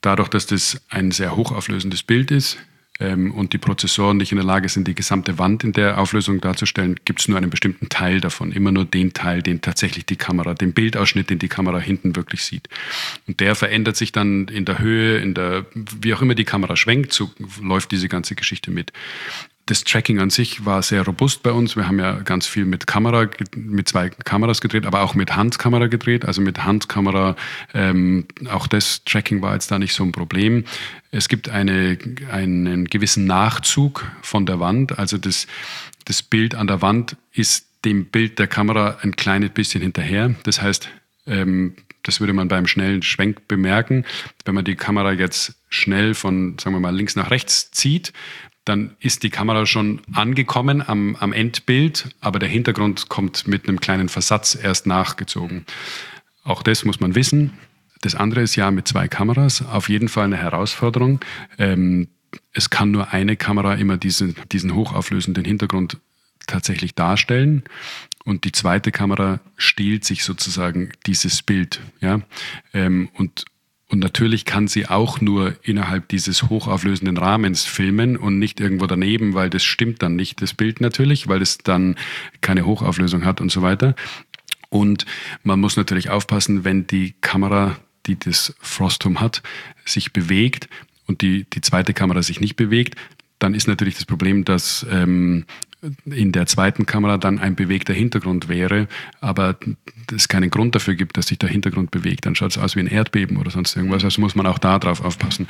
Dadurch, 0.00 0.28
dass 0.28 0.46
das 0.46 0.80
ein 0.88 1.10
sehr 1.10 1.34
hochauflösendes 1.34 2.02
Bild 2.02 2.30
ist, 2.30 2.58
ähm, 3.00 3.32
und 3.32 3.52
die 3.52 3.58
Prozessoren 3.58 4.16
nicht 4.16 4.32
in 4.32 4.36
der 4.36 4.44
Lage 4.44 4.68
sind, 4.68 4.88
die 4.88 4.94
gesamte 4.94 5.38
Wand 5.38 5.64
in 5.64 5.72
der 5.72 5.98
Auflösung 5.98 6.40
darzustellen, 6.40 6.96
gibt 7.04 7.20
es 7.20 7.28
nur 7.28 7.36
einen 7.36 7.50
bestimmten 7.50 7.88
Teil 7.88 8.20
davon. 8.20 8.52
Immer 8.52 8.72
nur 8.72 8.84
den 8.84 9.12
Teil, 9.12 9.42
den 9.42 9.60
tatsächlich 9.60 10.06
die 10.06 10.16
Kamera, 10.16 10.54
den 10.54 10.72
Bildausschnitt, 10.72 11.30
den 11.30 11.38
die 11.38 11.48
Kamera 11.48 11.78
hinten 11.78 12.16
wirklich 12.16 12.42
sieht. 12.42 12.68
Und 13.26 13.40
der 13.40 13.54
verändert 13.54 13.96
sich 13.96 14.12
dann 14.12 14.48
in 14.48 14.64
der 14.64 14.78
Höhe, 14.78 15.18
in 15.18 15.34
der, 15.34 15.66
wie 15.74 16.14
auch 16.14 16.22
immer 16.22 16.34
die 16.34 16.44
Kamera 16.44 16.76
schwenkt, 16.76 17.12
so 17.12 17.30
läuft 17.62 17.90
diese 17.92 18.08
ganze 18.08 18.34
Geschichte 18.34 18.70
mit 18.70 18.92
das 19.66 19.82
Tracking 19.82 20.20
an 20.20 20.30
sich 20.30 20.64
war 20.64 20.80
sehr 20.82 21.04
robust 21.04 21.42
bei 21.42 21.50
uns. 21.50 21.74
Wir 21.74 21.88
haben 21.88 21.98
ja 21.98 22.20
ganz 22.20 22.46
viel 22.46 22.64
mit 22.64 22.86
Kamera, 22.86 23.28
mit 23.56 23.88
zwei 23.88 24.10
Kameras 24.10 24.60
gedreht, 24.60 24.86
aber 24.86 25.02
auch 25.02 25.14
mit 25.14 25.34
Handkamera 25.34 25.88
gedreht. 25.88 26.24
Also 26.24 26.40
mit 26.40 26.64
Handkamera, 26.64 27.34
ähm, 27.74 28.26
auch 28.48 28.68
das 28.68 29.02
Tracking 29.04 29.42
war 29.42 29.54
jetzt 29.54 29.72
da 29.72 29.80
nicht 29.80 29.92
so 29.92 30.04
ein 30.04 30.12
Problem. 30.12 30.64
Es 31.10 31.28
gibt 31.28 31.48
eine, 31.48 31.98
einen 32.30 32.84
gewissen 32.84 33.26
Nachzug 33.26 34.06
von 34.22 34.46
der 34.46 34.60
Wand. 34.60 35.00
Also 35.00 35.18
das, 35.18 35.48
das 36.04 36.22
Bild 36.22 36.54
an 36.54 36.68
der 36.68 36.80
Wand 36.80 37.16
ist 37.32 37.66
dem 37.84 38.06
Bild 38.06 38.38
der 38.38 38.46
Kamera 38.46 38.98
ein 39.02 39.16
kleines 39.16 39.50
bisschen 39.50 39.82
hinterher. 39.82 40.32
Das 40.44 40.62
heißt, 40.62 40.90
ähm, 41.26 41.74
das 42.04 42.20
würde 42.20 42.32
man 42.32 42.46
beim 42.46 42.68
schnellen 42.68 43.02
Schwenk 43.02 43.48
bemerken. 43.48 44.04
Wenn 44.44 44.54
man 44.54 44.64
die 44.64 44.76
Kamera 44.76 45.12
jetzt 45.12 45.56
schnell 45.68 46.14
von, 46.14 46.56
sagen 46.58 46.76
wir 46.76 46.80
mal, 46.80 46.94
links 46.94 47.16
nach 47.16 47.32
rechts 47.32 47.72
zieht, 47.72 48.12
dann 48.66 48.96
ist 48.98 49.22
die 49.22 49.30
Kamera 49.30 49.64
schon 49.64 50.02
angekommen 50.12 50.86
am, 50.86 51.16
am 51.16 51.32
Endbild, 51.32 52.10
aber 52.20 52.38
der 52.38 52.48
Hintergrund 52.48 53.08
kommt 53.08 53.46
mit 53.46 53.68
einem 53.68 53.80
kleinen 53.80 54.08
Versatz 54.08 54.58
erst 54.60 54.86
nachgezogen. 54.86 55.64
Auch 56.42 56.62
das 56.62 56.84
muss 56.84 57.00
man 57.00 57.14
wissen. 57.14 57.54
Das 58.02 58.14
andere 58.14 58.42
ist 58.42 58.56
ja 58.56 58.70
mit 58.70 58.86
zwei 58.88 59.08
Kameras 59.08 59.62
auf 59.62 59.88
jeden 59.88 60.08
Fall 60.08 60.24
eine 60.24 60.36
Herausforderung. 60.36 61.20
Ähm, 61.58 62.08
es 62.52 62.68
kann 62.68 62.90
nur 62.90 63.12
eine 63.12 63.36
Kamera 63.36 63.74
immer 63.74 63.96
diesen, 63.96 64.34
diesen 64.50 64.74
hochauflösenden 64.74 65.44
Hintergrund 65.44 65.98
tatsächlich 66.48 66.94
darstellen 66.94 67.62
und 68.24 68.44
die 68.44 68.52
zweite 68.52 68.90
Kamera 68.90 69.38
stiehlt 69.56 70.04
sich 70.04 70.24
sozusagen 70.24 70.90
dieses 71.06 71.42
Bild. 71.42 71.80
Ja? 72.00 72.20
Ähm, 72.74 73.10
und 73.14 73.44
und 73.88 74.00
natürlich 74.00 74.44
kann 74.44 74.66
sie 74.66 74.86
auch 74.88 75.20
nur 75.20 75.54
innerhalb 75.62 76.08
dieses 76.08 76.44
hochauflösenden 76.44 77.16
Rahmens 77.16 77.64
filmen 77.64 78.16
und 78.16 78.38
nicht 78.38 78.58
irgendwo 78.58 78.86
daneben, 78.86 79.34
weil 79.34 79.48
das 79.48 79.62
stimmt 79.62 80.02
dann 80.02 80.16
nicht, 80.16 80.42
das 80.42 80.54
Bild 80.54 80.80
natürlich, 80.80 81.28
weil 81.28 81.40
es 81.40 81.58
dann 81.58 81.94
keine 82.40 82.66
Hochauflösung 82.66 83.24
hat 83.24 83.40
und 83.40 83.52
so 83.52 83.62
weiter. 83.62 83.94
Und 84.70 85.06
man 85.44 85.60
muss 85.60 85.76
natürlich 85.76 86.10
aufpassen, 86.10 86.64
wenn 86.64 86.88
die 86.88 87.14
Kamera, 87.20 87.76
die 88.06 88.18
das 88.18 88.54
Frostum 88.58 89.20
hat, 89.20 89.42
sich 89.84 90.12
bewegt 90.12 90.68
und 91.06 91.22
die, 91.22 91.44
die 91.44 91.60
zweite 91.60 91.94
Kamera 91.94 92.22
sich 92.22 92.40
nicht 92.40 92.56
bewegt, 92.56 92.96
dann 93.38 93.54
ist 93.54 93.68
natürlich 93.68 93.94
das 93.94 94.06
Problem, 94.06 94.44
dass 94.44 94.84
ähm, 94.90 95.44
in 96.04 96.32
der 96.32 96.46
zweiten 96.46 96.86
Kamera 96.86 97.18
dann 97.18 97.38
ein 97.38 97.54
bewegter 97.54 97.94
Hintergrund 97.94 98.48
wäre, 98.48 98.88
aber 99.20 99.56
es 100.14 100.28
keinen 100.28 100.50
Grund 100.50 100.74
dafür 100.74 100.94
gibt, 100.94 101.16
dass 101.16 101.28
sich 101.28 101.38
der 101.38 101.48
Hintergrund 101.48 101.90
bewegt, 101.90 102.26
dann 102.26 102.34
schaut 102.34 102.52
es 102.52 102.58
aus 102.58 102.76
wie 102.76 102.80
ein 102.80 102.86
Erdbeben 102.86 103.36
oder 103.36 103.50
sonst 103.50 103.76
irgendwas. 103.76 104.04
Also 104.04 104.20
muss 104.20 104.34
man 104.34 104.46
auch 104.46 104.58
da 104.58 104.78
drauf 104.78 105.04
aufpassen. 105.04 105.48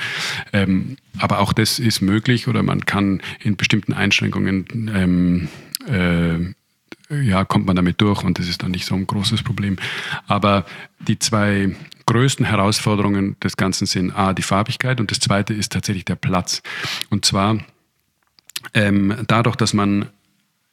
Ähm, 0.53 0.97
aber 1.19 1.41
auch 1.41 1.53
das 1.53 1.79
ist 1.79 2.01
möglich 2.01 2.49
oder 2.49 2.63
man 2.63 2.87
kann 2.87 3.21
in 3.41 3.57
bestimmten 3.57 3.93
Einschränkungen 3.93 4.91
ähm, 4.95 5.49
äh, 5.89 6.55
ja, 7.09 7.45
kommt 7.45 7.67
man 7.67 7.77
damit 7.77 8.01
durch 8.01 8.25
und 8.25 8.39
das 8.39 8.49
ist 8.49 8.63
dann 8.63 8.73
nicht 8.73 8.87
so 8.87 8.95
ein 8.95 9.07
großes 9.07 9.43
Problem. 9.43 9.77
Aber 10.27 10.67
die 11.07 11.19
zwei 11.19 11.77
größten 12.07 12.47
Herausforderungen 12.47 13.39
des 13.41 13.57
Ganzen 13.57 13.87
sind 13.87 14.13
A, 14.13 14.33
die 14.33 14.43
Farbigkeit 14.43 15.01
und 15.01 15.11
das 15.11 15.21
zweite 15.21 15.55
ist 15.55 15.73
tatsächlich 15.73 16.05
der 16.05 16.17
Platz. 16.17 16.63
Und 17.11 17.25
zwar 17.25 17.59
ähm, 18.75 19.15
dadurch, 19.27 19.57
dass 19.57 19.75
man 19.75 20.07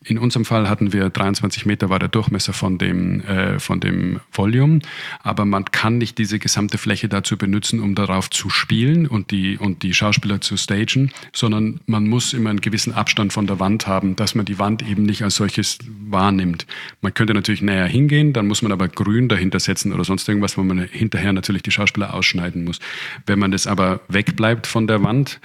in 0.05 0.17
unserem 0.17 0.45
Fall 0.45 0.69
hatten 0.69 0.93
wir 0.93 1.09
23 1.09 1.65
Meter 1.65 1.89
war 1.89 1.99
der 1.99 2.09
Durchmesser 2.09 2.53
von 2.53 2.77
dem, 2.77 3.21
äh, 3.21 3.59
von 3.59 3.79
dem 3.79 4.19
Volume, 4.31 4.79
aber 5.21 5.45
man 5.45 5.65
kann 5.65 5.97
nicht 5.97 6.17
diese 6.17 6.39
gesamte 6.39 6.77
Fläche 6.77 7.07
dazu 7.07 7.37
benutzen, 7.37 7.79
um 7.79 7.95
darauf 7.95 8.29
zu 8.29 8.49
spielen 8.49 9.07
und 9.07 9.31
die, 9.31 9.57
und 9.57 9.83
die 9.83 9.93
Schauspieler 9.93 10.41
zu 10.41 10.57
stagen, 10.57 11.11
sondern 11.33 11.79
man 11.85 12.07
muss 12.07 12.33
immer 12.33 12.49
einen 12.49 12.61
gewissen 12.61 12.93
Abstand 12.93 13.33
von 13.33 13.47
der 13.47 13.59
Wand 13.59 13.87
haben, 13.87 14.15
dass 14.15 14.35
man 14.35 14.45
die 14.45 14.59
Wand 14.59 14.87
eben 14.87 15.03
nicht 15.03 15.23
als 15.23 15.35
solches 15.35 15.79
wahrnimmt. 16.09 16.65
Man 17.01 17.13
könnte 17.13 17.33
natürlich 17.33 17.61
näher 17.61 17.87
hingehen, 17.87 18.33
dann 18.33 18.47
muss 18.47 18.61
man 18.61 18.71
aber 18.71 18.87
grün 18.87 19.29
dahinter 19.29 19.59
setzen 19.59 19.93
oder 19.93 20.03
sonst 20.03 20.27
irgendwas, 20.27 20.57
wo 20.57 20.63
man 20.63 20.79
hinterher 20.79 21.33
natürlich 21.33 21.63
die 21.63 21.71
Schauspieler 21.71 22.13
ausschneiden 22.13 22.65
muss. 22.65 22.79
Wenn 23.25 23.39
man 23.39 23.51
das 23.51 23.67
aber 23.67 24.01
wegbleibt 24.09 24.67
von 24.67 24.87
der 24.87 25.01
Wand, 25.03 25.39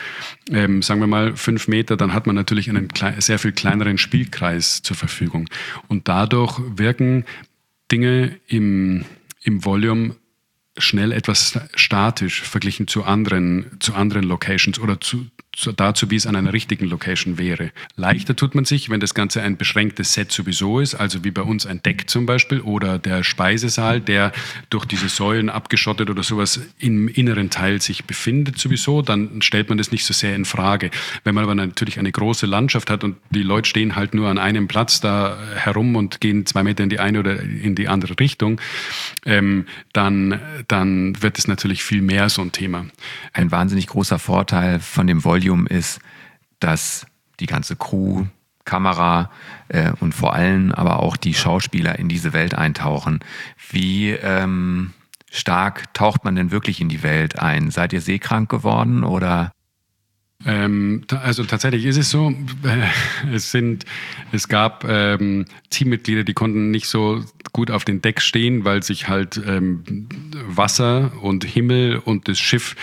ähm, 0.51 0.83
sagen 0.83 1.01
wir 1.01 1.07
mal 1.07 1.37
fünf 1.37 1.69
Meter, 1.69 1.97
dann 1.97 2.13
hat 2.13 2.27
man 2.27 2.35
natürlich 2.35 2.69
einen 2.69 2.89
sehr 3.19 3.39
viel 3.39 3.53
kleineren 3.53 3.99
Spielkreis 3.99 4.48
Preis 4.49 4.81
zur 4.83 4.97
Verfügung. 4.97 5.49
Und 5.89 6.09
dadurch 6.09 6.59
wirken 6.77 7.27
Dinge 7.93 8.41
im, 8.47 9.05
im 9.43 9.65
Volume 9.65 10.17
schnell 10.79 11.13
etwas 11.13 11.61
statisch 11.75 12.43
verglichen 12.43 12.89
zu 12.89 13.05
anderen, 13.05 13.67
zu 13.81 13.95
anderen 13.95 14.25
Locations 14.25 14.79
oder 14.79 15.01
zu, 15.01 15.27
dazu, 15.77 16.11
wie 16.11 16.17
es 16.17 16.27
an 16.27 16.37
einer 16.37 16.53
richtigen 16.53 16.87
Location 16.87 17.37
wäre. 17.37 17.73
Leichter 17.97 18.37
tut 18.37 18.55
man 18.55 18.65
sich, 18.65 18.91
wenn 18.91 19.01
das 19.01 19.13
Ganze 19.13 19.43
ein 19.43 19.57
beschränktes 19.57 20.13
Set 20.13 20.31
sowieso 20.31 20.79
ist, 20.79 20.95
also 20.95 21.25
wie 21.25 21.33
bei 21.33 21.43
uns 21.43 21.67
ein 21.67 21.83
Deck 21.83 22.09
zum 22.09 22.27
Beispiel 22.27 22.61
oder 22.61 22.99
der 22.99 23.25
Speisesaal, 23.25 24.01
der 24.01 24.33
durch 24.71 24.85
diese 24.85 25.09
Säulen 25.09 25.51
abgeschottet 25.51 26.11
oder 26.11 26.23
sowas 26.23 26.61
im 26.79 27.09
inneren 27.09 27.51
Teil 27.51 27.83
sich 27.83 28.05
befindet 28.05 28.59
sowieso, 28.59 29.03
dann 29.03 29.43
stellt 29.43 29.69
man 29.69 29.79
das 29.79 29.91
nicht 29.91 30.05
so 30.05 30.15
sehr 30.15 30.37
in 30.37 30.45
Frage. 30.45 30.91
Wenn 31.25 31.35
man 31.35 31.45
aber 31.45 31.57
natürlich 31.57 31.99
eine 31.99 32.13
große 32.13 32.47
Landschaft 32.47 32.89
hat 32.89 33.03
und 33.03 33.17
die 33.31 33.43
Leute 33.43 33.69
stehen 33.69 33.97
halt 33.97 34.15
nur 34.15 34.29
an 34.29 34.39
einem 34.39 34.69
Platz 34.69 35.01
da 35.01 35.37
herum 35.57 35.97
und 35.97 36.21
gehen 36.21 36.47
zwei 36.47 36.63
Meter 36.63 36.85
in 36.85 36.91
die 36.91 37.01
eine 37.01 37.19
oder 37.19 37.41
in 37.41 37.75
die 37.75 37.89
andere 37.89 38.15
Richtung, 38.21 38.61
ähm, 39.27 39.67
dann, 39.93 40.41
dann 40.69 41.21
wird 41.21 41.37
es 41.37 41.49
natürlich 41.49 41.83
viel 41.83 42.01
mehr 42.01 42.29
so 42.29 42.43
ein 42.43 42.53
Thema. 42.53 42.87
Ein 43.33 43.51
wahnsinnig 43.51 43.89
großer 43.89 44.21
Vorteil 44.21 44.79
von 44.79 45.09
dem 45.09 45.25
Volume 45.25 45.48
Medium 45.49 45.67
ist, 45.67 46.01
dass 46.61 47.07
die 47.41 47.47
ganze 47.47 47.75
Crew, 47.77 48.27
Kamera 48.67 49.31
äh, 49.69 49.93
und 50.01 50.15
vor 50.15 50.35
allem 50.35 50.73
aber 50.73 51.01
auch 51.01 51.17
die 51.17 51.33
Schauspieler 51.33 51.99
in 51.99 52.11
diese 52.11 52.35
Welt 52.35 52.55
eintauchen. 52.55 53.21
Wie 53.71 54.11
ähm, 54.11 54.93
stark 55.31 55.95
taucht 55.95 56.25
man 56.25 56.37
denn 56.37 56.51
wirklich 56.51 56.83
in 56.83 56.91
die 56.91 57.03
Welt 57.03 57.39
ein? 57.39 57.71
Seid 57.71 57.95
ihr 57.95 58.03
seekrank 58.03 58.51
geworden 58.51 59.05
oder? 59.05 59.53
Ähm, 60.47 61.03
also 61.11 61.43
tatsächlich 61.43 61.85
ist 61.85 61.97
es 61.97 62.11
so, 62.11 62.31
äh, 62.63 63.35
es 63.35 63.51
sind, 63.51 63.85
es 64.31 64.47
gab 64.47 64.85
ähm, 64.89 65.47
Teammitglieder, 65.71 66.23
die 66.23 66.33
konnten 66.33 66.71
nicht 66.71 66.87
so 66.89 67.25
gut 67.53 67.73
auf 67.73 67.85
den 67.85 68.03
Deck 68.03 68.21
stehen, 68.21 68.65
weil 68.65 68.85
sich 68.85 69.09
halt 69.09 69.41
ähm, 69.45 69.83
Wasser 70.47 71.11
und 71.23 71.45
Himmel 71.45 71.97
und 71.97 72.29
das 72.29 72.39
Schiff, 72.39 72.77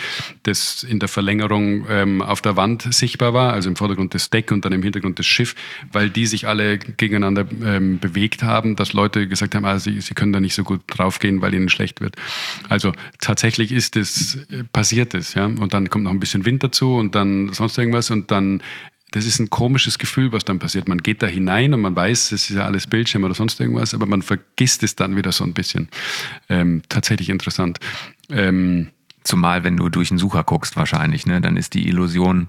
das 0.43 0.83
in 0.83 0.99
der 0.99 1.07
Verlängerung 1.07 1.85
ähm, 1.89 2.21
auf 2.21 2.41
der 2.41 2.57
Wand 2.57 2.93
sichtbar 2.93 3.33
war, 3.33 3.53
also 3.53 3.69
im 3.69 3.77
Vordergrund 3.77 4.13
das 4.13 4.29
Deck 4.29 4.51
und 4.51 4.65
dann 4.65 4.73
im 4.73 4.83
Hintergrund 4.83 5.17
das 5.17 5.25
Schiff, 5.25 5.55
weil 5.93 6.09
die 6.09 6.25
sich 6.25 6.47
alle 6.47 6.77
gegeneinander 6.77 7.45
ähm, 7.63 7.99
bewegt 7.99 8.43
haben, 8.43 8.75
dass 8.75 8.91
Leute 8.91 9.29
gesagt 9.29 9.55
haben, 9.55 9.63
ah, 9.63 9.79
sie, 9.79 10.01
sie 10.01 10.13
können 10.13 10.33
da 10.33 10.41
nicht 10.41 10.55
so 10.55 10.65
gut 10.65 10.81
draufgehen, 10.87 11.41
weil 11.41 11.53
ihnen 11.53 11.69
schlecht 11.69 12.01
wird. 12.01 12.17
Also 12.67 12.91
tatsächlich 13.21 13.71
ist 13.71 13.95
es 13.95 14.35
äh, 14.49 14.65
passiert 14.73 15.13
es, 15.13 15.35
ja, 15.35 15.45
und 15.45 15.73
dann 15.73 15.89
kommt 15.89 16.03
noch 16.03 16.11
ein 16.11 16.19
bisschen 16.19 16.45
Wind 16.45 16.63
dazu 16.63 16.95
und 16.95 17.15
dann 17.15 17.44
sonst 17.53 17.77
irgendwas 17.77 18.11
und 18.11 18.31
dann 18.31 18.61
das 19.11 19.25
ist 19.25 19.39
ein 19.39 19.49
komisches 19.49 19.97
Gefühl, 19.97 20.33
was 20.33 20.43
dann 20.43 20.59
passiert. 20.59 20.89
Man 20.89 20.97
geht 20.97 21.23
da 21.23 21.27
hinein 21.27 21.73
und 21.73 21.79
man 21.79 21.95
weiß, 21.95 22.33
es 22.33 22.49
ist 22.49 22.57
ja 22.57 22.65
alles 22.65 22.85
Bildschirm 22.85 23.23
oder 23.23 23.33
sonst 23.33 23.57
irgendwas, 23.61 23.93
aber 23.93 24.05
man 24.07 24.21
vergisst 24.21 24.83
es 24.83 24.95
dann 24.95 25.15
wieder 25.15 25.31
so 25.31 25.45
ein 25.45 25.53
bisschen. 25.53 25.87
Ähm, 26.49 26.81
tatsächlich 26.89 27.29
interessant. 27.29 27.79
Ähm, 28.29 28.89
Zumal, 29.25 29.63
wenn 29.63 29.75
du 29.75 29.89
durch 29.89 30.09
den 30.09 30.19
Sucher 30.19 30.43
guckst, 30.43 30.77
wahrscheinlich, 30.77 31.25
ne, 31.25 31.41
dann 31.41 31.57
ist 31.57 31.73
die 31.73 31.87
Illusion 31.87 32.47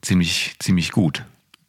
ziemlich, 0.00 0.56
ziemlich 0.58 0.90
gut. 0.90 1.24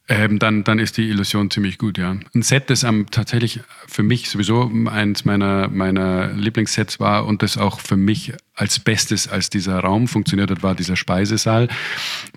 Ähm, 0.09 0.39
dann, 0.39 0.63
dann 0.63 0.79
ist 0.79 0.95
die 0.95 1.09
Illusion 1.09 1.51
ziemlich 1.51 1.77
gut, 1.77 1.97
ja. 1.97 2.15
Ein 2.33 2.41
Set, 2.41 2.69
das 2.69 2.85
am, 2.85 3.11
tatsächlich 3.11 3.59
für 3.87 4.03
mich 4.03 4.29
sowieso 4.29 4.71
eins 4.85 5.25
meiner, 5.25 5.67
meiner 5.67 6.31
Lieblingssets 6.31 6.99
war 7.01 7.25
und 7.25 7.43
das 7.43 7.57
auch 7.57 7.81
für 7.81 7.97
mich 7.97 8.33
als 8.55 8.79
Bestes, 8.79 9.27
als 9.27 9.49
dieser 9.49 9.79
Raum 9.79 10.07
funktioniert 10.07 10.49
hat, 10.49 10.63
war 10.63 10.75
dieser 10.75 10.95
Speisesaal. 10.95 11.67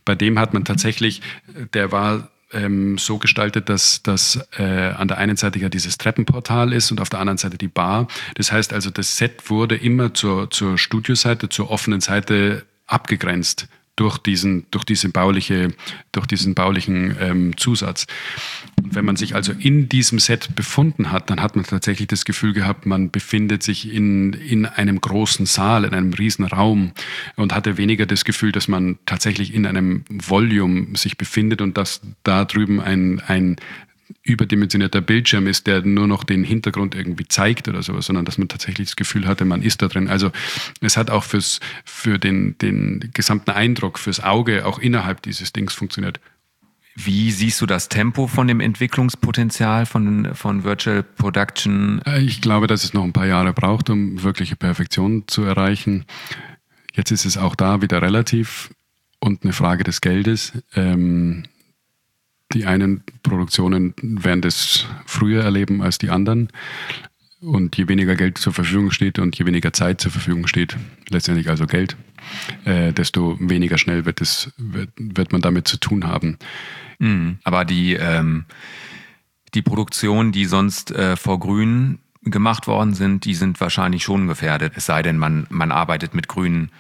Bei 0.05 0.17
dem 0.17 0.39
hat 0.41 0.53
man 0.53 0.65
tatsächlich, 0.65 1.23
der 1.73 1.93
war 1.93 2.31
ähm, 2.53 2.99
so 2.99 3.19
gestaltet, 3.19 3.69
dass, 3.69 4.03
dass 4.03 4.41
äh, 4.59 4.65
an 4.65 5.07
der 5.07 5.19
einen 5.19 5.37
Seite 5.37 5.61
ja 5.61 5.69
dieses 5.69 5.97
Treppenportal 5.97 6.73
ist 6.73 6.91
und 6.91 7.01
auf 7.01 7.09
der 7.09 7.21
anderen 7.21 7.39
Seite 7.39 7.57
die 7.57 7.69
Bar. 7.69 8.09
Das 8.35 8.51
heißt 8.51 8.73
also, 8.73 8.91
das 8.91 9.17
Set 9.17 9.49
wurde 9.49 9.77
immer 9.77 10.13
zur, 10.13 10.51
zur 10.51 10.77
Studioseite, 10.77 11.49
zur 11.49 11.71
offenen 11.71 12.01
Seite 12.01 12.65
abgegrenzt 12.89 13.69
durch 14.01 14.17
diesen, 14.17 14.65
durch 14.71 14.85
diese 14.85 15.11
bauliche, 15.11 15.75
durch 16.13 16.27
diesen 16.27 16.55
baulichen 16.55 17.15
ähm, 17.21 17.57
Zusatz. 17.59 18.07
Und 18.83 18.95
wenn 18.95 19.05
man 19.05 19.17
sich 19.17 19.35
also 19.35 19.53
in 19.53 19.91
diesem 19.91 20.19
Set 20.19 20.57
befunden 20.57 21.13
hat, 21.13 21.29
dann 21.29 21.43
hat 21.43 21.55
man 21.55 21.67
tatsächlich 21.67 22.09
das 22.09 22.25
Gefühl 22.25 22.55
gehabt, 22.55 22.87
man 22.87 23.11
befindet 23.11 23.63
sich 23.63 23.93
in, 23.93 24.33
in 24.33 24.65
einem 24.65 25.03
großen 25.03 25.45
Saal, 25.45 25.85
in 25.85 25.93
einem 25.93 26.15
riesen 26.15 26.47
Raum 26.47 26.93
und 27.37 27.55
hatte 27.55 27.77
weniger 27.77 28.07
das 28.07 28.25
Gefühl, 28.25 28.53
dass 28.53 28.69
man 28.69 28.99
tatsächlich 29.05 29.53
in 29.53 29.67
einem 29.67 30.05
Volume 30.09 30.97
sich 30.97 31.19
befindet 31.19 31.61
und 31.61 31.77
dass 31.77 32.01
da 32.23 32.47
drüben 32.47 32.81
ein, 32.81 33.21
ein 33.27 33.57
überdimensionierter 34.23 35.01
Bildschirm 35.01 35.47
ist, 35.47 35.67
der 35.67 35.83
nur 35.83 36.07
noch 36.07 36.25
den 36.25 36.45
Hintergrund 36.45 36.95
irgendwie 36.95 37.27
zeigt 37.27 37.69
oder 37.69 37.83
sowas, 37.83 38.07
sondern 38.07 38.25
dass 38.25 38.39
man 38.39 38.49
tatsächlich 38.49 38.89
das 38.89 38.97
Gefühl 38.97 39.27
hatte, 39.27 39.45
man 39.45 39.63
ist 39.63 39.83
da 39.83 39.89
drin. 39.89 40.09
Also 40.09 40.31
es 40.81 40.97
hat 40.97 41.11
auch 41.11 41.25
fürs, 41.25 41.61
für 41.85 42.19
den, 42.19 42.57
den 42.59 43.11
gesamten 43.15 43.51
Eindruck, 43.51 43.99
fürs 43.99 44.21
Auge 44.21 44.67
auch 44.67 44.79
innerhalb 44.79 45.23
dieses 45.23 45.53
Dings 45.53 45.75
funktioniert. 45.75 46.21
Wie 46.97 47.31
siehst 47.31 47.61
du 47.61 47.67
das 47.67 47.89
Tempo 47.89 48.27
von 48.27 48.49
dem 48.49 48.61
Entwicklungspotenzial 48.61 49.87
von, 49.87 50.35
von 50.35 50.65
Virtual 50.65 51.03
Production? 51.03 52.03
Äh, 52.05 52.21
ich 52.21 52.41
glaube, 52.41 52.67
dass 52.67 52.85
es 52.85 52.93
noch 52.93 53.05
ein 53.05 53.13
paar 53.13 53.27
Jahre 53.27 53.53
braucht, 53.53 53.91
um 53.91 54.23
wirkliche 54.23 54.57
Perfektion 54.57 55.25
zu 55.27 55.43
erreichen. 55.43 56.05
Jetzt 56.93 57.11
ist 57.11 57.25
es 57.25 57.37
auch 57.37 57.55
da 57.55 57.81
wieder 57.81 58.03
relativ 58.03 58.71
und 59.21 59.45
eine 59.45 59.53
Frage 59.53 59.85
des 59.85 60.01
Geldes. 60.01 60.53
Ähm, 60.75 61.45
die 62.53 62.67
einen 62.67 63.03
Produktionen 63.23 63.95
werden 64.01 64.41
das 64.41 64.87
früher 65.07 65.45
erleben 65.45 65.83
als 65.83 65.99
die 65.99 66.11
anderen. 66.11 66.49
Und 67.41 67.77
je 67.79 67.89
weniger 67.89 68.17
Geld 68.17 68.37
zur 68.37 68.53
Verfügung 68.53 68.91
steht 68.91 69.19
und 69.19 69.39
je 69.39 69.47
weniger 69.47 69.73
Zeit 69.73 70.01
zur 70.01 70.11
Verfügung 70.11 70.47
steht, 70.47 70.77
letztendlich 71.09 71.49
also 71.49 71.67
Geld, 71.67 71.97
äh, 72.65 72.93
desto 72.93 73.39
weniger 73.41 73.79
schnell 73.79 74.05
wird, 74.05 74.21
es, 74.21 74.53
wird, 74.59 74.91
wird 74.99 75.33
man 75.33 75.41
damit 75.41 75.67
zu 75.67 75.79
tun 75.79 76.07
haben. 76.07 76.37
Mhm. 76.99 77.39
Aber 77.45 77.65
die, 77.65 77.95
ähm, 77.95 78.45
die 79.55 79.63
Produktionen, 79.63 80.33
die 80.33 80.45
sonst 80.45 80.91
äh, 80.91 81.17
vor 81.17 81.41
Grün 81.41 82.01
gemacht 82.23 82.67
worden 82.67 82.93
sind, 82.93 83.25
die 83.25 83.35
sind 83.35 83.59
wahrscheinlich 83.61 84.03
schon 84.03 84.27
gefährdet. 84.27 84.75
Es 84.77 84.85
sei 84.85 85.03
denn, 85.03 85.17
man, 85.17 85.47
man 85.49 85.73
arbeitet 85.73 86.15
mit 86.15 86.29
grünen 86.29 86.71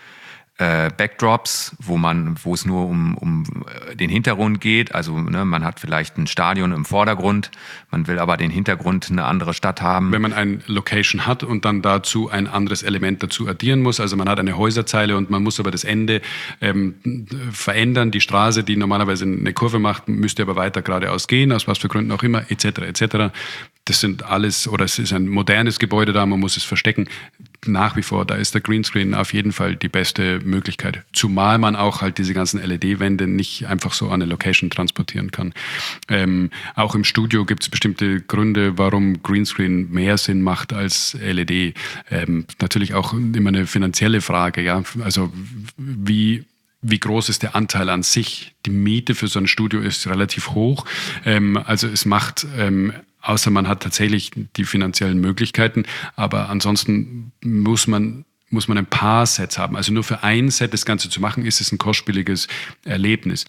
äh, 0.61 0.91
Backdrops, 0.95 1.75
wo 1.81 1.97
man, 1.97 2.37
wo 2.45 2.53
es 2.53 2.67
nur 2.67 2.87
um, 2.87 3.17
um 3.17 3.45
äh, 3.91 3.97
den 3.97 4.11
Hintergrund 4.11 4.61
geht. 4.61 4.95
Also 4.95 5.19
ne, 5.19 5.47
man 5.47 5.65
hat 5.65 5.81
vielleicht 5.81 6.19
ein 6.19 6.27
Stadion 6.27 6.73
im 6.73 6.85
Vordergrund, 6.85 7.51
man 7.91 8.07
will 8.07 8.19
aber 8.19 8.37
den 8.37 8.51
Hintergrund 8.51 9.09
eine 9.11 9.25
andere 9.25 9.55
Stadt 9.55 9.81
haben. 9.81 10.13
Wenn 10.13 10.21
man 10.21 10.35
ein 10.35 10.63
Location 10.67 11.27
hat 11.27 11.43
und 11.43 11.65
dann 11.65 11.81
dazu 11.81 12.29
ein 12.29 12.47
anderes 12.47 12.83
Element 12.83 13.23
dazu 13.23 13.49
addieren 13.49 13.81
muss, 13.81 14.01
also 14.01 14.17
man 14.17 14.29
hat 14.29 14.39
eine 14.39 14.59
Häuserzeile 14.59 15.17
und 15.17 15.31
man 15.31 15.43
muss 15.43 15.59
aber 15.59 15.71
das 15.71 15.85
Ende 15.85 16.21
ähm, 16.61 17.27
verändern. 17.51 18.11
Die 18.11 18.21
Straße, 18.21 18.63
die 18.63 18.77
normalerweise 18.77 19.25
eine 19.25 19.55
Kurve 19.55 19.79
macht, 19.79 20.09
müsste 20.09 20.43
aber 20.43 20.57
weiter 20.57 20.83
geradeaus 20.83 21.27
gehen, 21.27 21.53
aus 21.53 21.69
was 21.69 21.79
für 21.79 21.89
Gründen 21.89 22.13
auch 22.13 22.23
immer, 22.23 22.51
etc. 22.51 22.65
etc. 22.81 23.33
Das 23.91 23.99
sind 23.99 24.22
alles, 24.22 24.68
oder 24.68 24.84
es 24.84 25.01
ist 25.01 25.12
ein 25.12 25.26
modernes 25.26 25.80
Gebäude 25.80 26.12
da, 26.12 26.24
man 26.24 26.38
muss 26.38 26.57
es 26.57 26.62
verstecken 26.62 27.09
nach 27.66 27.97
wie 27.97 28.03
vor, 28.03 28.24
da 28.24 28.36
ist 28.36 28.55
der 28.55 28.61
Greenscreen 28.61 29.14
auf 29.14 29.34
jeden 29.34 29.51
Fall 29.51 29.74
die 29.74 29.88
beste 29.88 30.38
Möglichkeit. 30.45 31.03
Zumal 31.12 31.59
man 31.59 31.74
auch 31.74 32.03
halt 32.03 32.18
diese 32.18 32.32
ganzen 32.32 32.62
LED-Wände 32.62 33.26
nicht 33.26 33.66
einfach 33.66 33.93
so 33.93 34.07
an 34.07 34.22
eine 34.22 34.26
Location 34.26 34.70
transportieren 34.70 35.32
kann. 35.32 35.53
Ähm, 36.09 36.51
auch 36.76 36.95
im 36.95 37.03
Studio 37.03 37.45
gibt 37.45 37.64
es 37.64 37.68
bestimmte 37.68 38.20
Gründe, 38.20 38.78
warum 38.78 39.24
Greenscreen 39.24 39.91
mehr 39.91 40.18
Sinn 40.18 40.41
macht 40.41 40.72
als 40.72 41.16
LED. 41.20 41.74
Ähm, 42.12 42.47
natürlich 42.61 42.95
auch 42.95 43.12
immer 43.12 43.49
eine 43.49 43.66
finanzielle 43.66 44.20
Frage, 44.20 44.62
ja. 44.62 44.84
Also 45.03 45.32
wie 45.76 46.45
wie 46.82 46.99
groß 46.99 47.28
ist 47.28 47.43
der 47.43 47.55
Anteil 47.57 47.91
an 47.91 48.03
sich? 48.03 48.55
Die 48.64 48.70
Miete 48.70 49.14
für 49.14 49.28
so 49.28 49.38
ein 49.38 49.47
Studio 49.47 49.80
ist 49.80 50.07
relativ 50.07 50.53
hoch. 50.53 50.86
Ähm, 51.26 51.59
also 51.59 51.86
es 51.88 52.07
macht 52.07 52.47
ähm, 52.57 52.95
außer 53.23 53.51
man 53.51 53.68
hat 53.68 53.83
tatsächlich 53.83 54.31
die 54.57 54.64
finanziellen 54.64 55.21
Möglichkeiten. 55.21 55.85
Aber 56.16 56.49
ansonsten 56.49 57.33
muss 57.43 57.87
man 57.87 58.25
muss 58.53 58.66
man 58.66 58.79
ein 58.79 58.87
paar 58.87 59.27
Sets 59.27 59.59
haben. 59.59 59.77
Also 59.77 59.93
nur 59.93 60.03
für 60.03 60.25
ein 60.25 60.51
Set 60.51 60.73
das 60.73 60.85
Ganze 60.85 61.09
zu 61.09 61.21
machen, 61.21 61.47
ist 61.47 61.61
es 61.61 61.71
ein 61.71 61.79
kostspieliges 61.79 62.49
Erlebnis. 62.85 63.45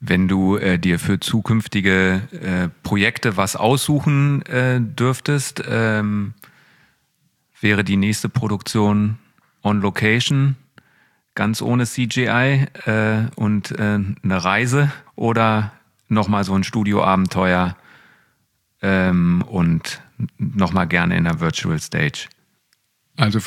Wenn 0.00 0.28
du 0.28 0.56
äh, 0.56 0.78
dir 0.78 0.98
für 0.98 1.20
zukünftige 1.20 2.20
äh, 2.32 2.68
Projekte 2.82 3.36
was 3.36 3.54
aussuchen 3.54 4.44
äh, 4.46 4.80
dürftest, 4.80 5.62
ähm, 5.68 6.34
wäre 7.60 7.84
die 7.84 7.96
nächste 7.96 8.28
Produktion 8.28 9.18
on 9.62 9.80
Location, 9.80 10.56
ganz 11.34 11.62
ohne 11.62 11.86
CGI 11.86 12.66
äh, 12.86 13.28
und 13.36 13.70
äh, 13.70 13.78
eine 13.80 14.44
Reise 14.44 14.92
oder 15.14 15.72
nochmal 16.08 16.44
so 16.44 16.54
ein 16.54 16.64
Studioabenteuer 16.64 17.76
ähm, 18.84 19.42
und 19.48 20.02
nochmal 20.38 20.86
gerne 20.86 21.16
in 21.16 21.24
der 21.24 21.40
Virtual 21.40 21.80
Stage? 21.80 22.28
Also 23.16 23.38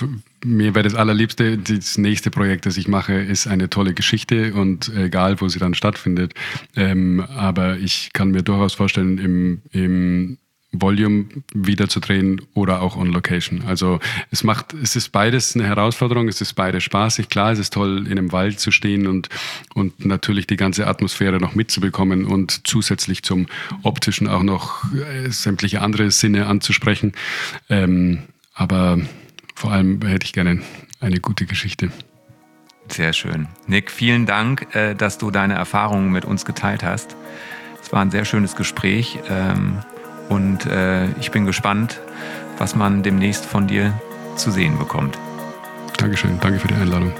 mir 0.43 0.75
wäre 0.75 0.83
das 0.83 0.95
allerliebste, 0.95 1.57
das 1.57 1.97
nächste 1.97 2.31
Projekt, 2.31 2.65
das 2.65 2.77
ich 2.77 2.87
mache, 2.87 3.13
ist 3.13 3.47
eine 3.47 3.69
tolle 3.69 3.93
Geschichte 3.93 4.53
und 4.53 4.89
egal, 4.95 5.39
wo 5.41 5.49
sie 5.49 5.59
dann 5.59 5.73
stattfindet. 5.73 6.33
Ähm, 6.75 7.25
aber 7.35 7.77
ich 7.77 8.11
kann 8.13 8.31
mir 8.31 8.43
durchaus 8.43 8.73
vorstellen, 8.73 9.17
im, 9.17 9.61
im 9.71 10.37
Volume 10.81 11.25
wieder 11.53 11.87
zu 11.89 11.99
drehen 11.99 12.41
oder 12.53 12.81
auch 12.81 12.97
on 12.97 13.11
Location. 13.11 13.63
Also 13.65 13.99
es 14.31 14.43
macht, 14.43 14.73
es 14.73 14.95
ist 14.95 15.09
beides 15.11 15.55
eine 15.55 15.65
Herausforderung, 15.65 16.27
es 16.27 16.41
ist 16.41 16.53
beides 16.53 16.83
spaßig. 16.83 17.29
Klar, 17.29 17.51
es 17.51 17.59
ist 17.59 17.73
toll, 17.73 18.05
in 18.05 18.13
einem 18.13 18.31
Wald 18.31 18.59
zu 18.59 18.71
stehen 18.71 19.07
und, 19.07 19.29
und 19.73 20.05
natürlich 20.05 20.47
die 20.47 20.57
ganze 20.57 20.87
Atmosphäre 20.87 21.39
noch 21.39 21.55
mitzubekommen 21.55 22.25
und 22.25 22.67
zusätzlich 22.67 23.23
zum 23.23 23.47
optischen 23.83 24.27
auch 24.27 24.43
noch 24.43 24.83
äh, 24.93 25.29
sämtliche 25.29 25.81
andere 25.81 26.11
Sinne 26.11 26.47
anzusprechen. 26.47 27.13
Ähm, 27.69 28.23
aber 28.53 28.99
vor 29.55 29.71
allem 29.71 30.01
hätte 30.05 30.25
ich 30.25 30.33
gerne 30.33 30.61
eine 30.99 31.19
gute 31.19 31.45
Geschichte. 31.45 31.91
Sehr 32.89 33.13
schön. 33.13 33.47
Nick, 33.67 33.91
vielen 33.91 34.25
Dank, 34.25 34.73
äh, 34.75 34.95
dass 34.95 35.17
du 35.17 35.31
deine 35.31 35.55
Erfahrungen 35.55 36.11
mit 36.11 36.25
uns 36.25 36.45
geteilt 36.45 36.83
hast. 36.83 37.15
Es 37.81 37.91
war 37.91 38.01
ein 38.01 38.11
sehr 38.11 38.25
schönes 38.25 38.55
Gespräch. 38.55 39.17
Und 40.29 40.65
äh, 40.65 41.07
ich 41.19 41.31
bin 41.31 41.45
gespannt, 41.45 41.99
was 42.57 42.75
man 42.75 43.03
demnächst 43.03 43.45
von 43.45 43.67
dir 43.67 43.93
zu 44.35 44.51
sehen 44.51 44.77
bekommt. 44.77 45.17
Dankeschön, 45.97 46.39
danke 46.39 46.59
für 46.59 46.67
die 46.67 46.75
Einladung. 46.75 47.13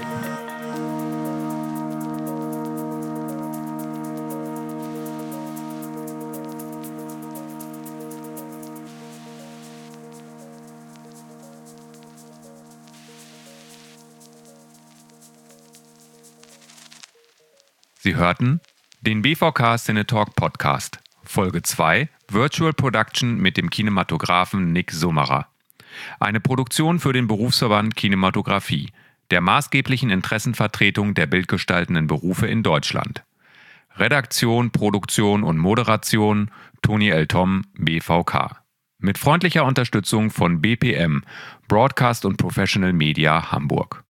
Sie 18.08 18.16
hörten 18.16 18.60
den 19.02 19.20
BVK 19.20 19.76
Cinetalk 19.76 20.34
Podcast, 20.34 20.98
Folge 21.28 21.60
2 21.62 22.08
Virtual 22.30 22.72
Production 22.72 23.36
mit 23.36 23.58
dem 23.58 23.68
Kinematografen 23.68 24.72
Nick 24.72 24.90
Summerer. 24.90 25.46
Eine 26.18 26.40
Produktion 26.40 26.98
für 26.98 27.12
den 27.12 27.26
Berufsverband 27.26 27.96
Kinematografie, 27.96 28.92
der 29.30 29.42
maßgeblichen 29.42 30.08
Interessenvertretung 30.08 31.12
der 31.12 31.26
bildgestaltenden 31.26 32.06
Berufe 32.06 32.46
in 32.46 32.62
Deutschland. 32.62 33.24
Redaktion, 33.96 34.70
Produktion 34.70 35.42
und 35.42 35.58
Moderation 35.58 36.50
Toni 36.80 37.10
L. 37.10 37.26
Tom, 37.26 37.66
BVK. 37.74 38.62
Mit 38.98 39.18
freundlicher 39.18 39.66
Unterstützung 39.66 40.30
von 40.30 40.62
BPM, 40.62 41.24
Broadcast 41.68 42.24
und 42.24 42.38
Professional 42.38 42.94
Media 42.94 43.52
Hamburg. 43.52 44.02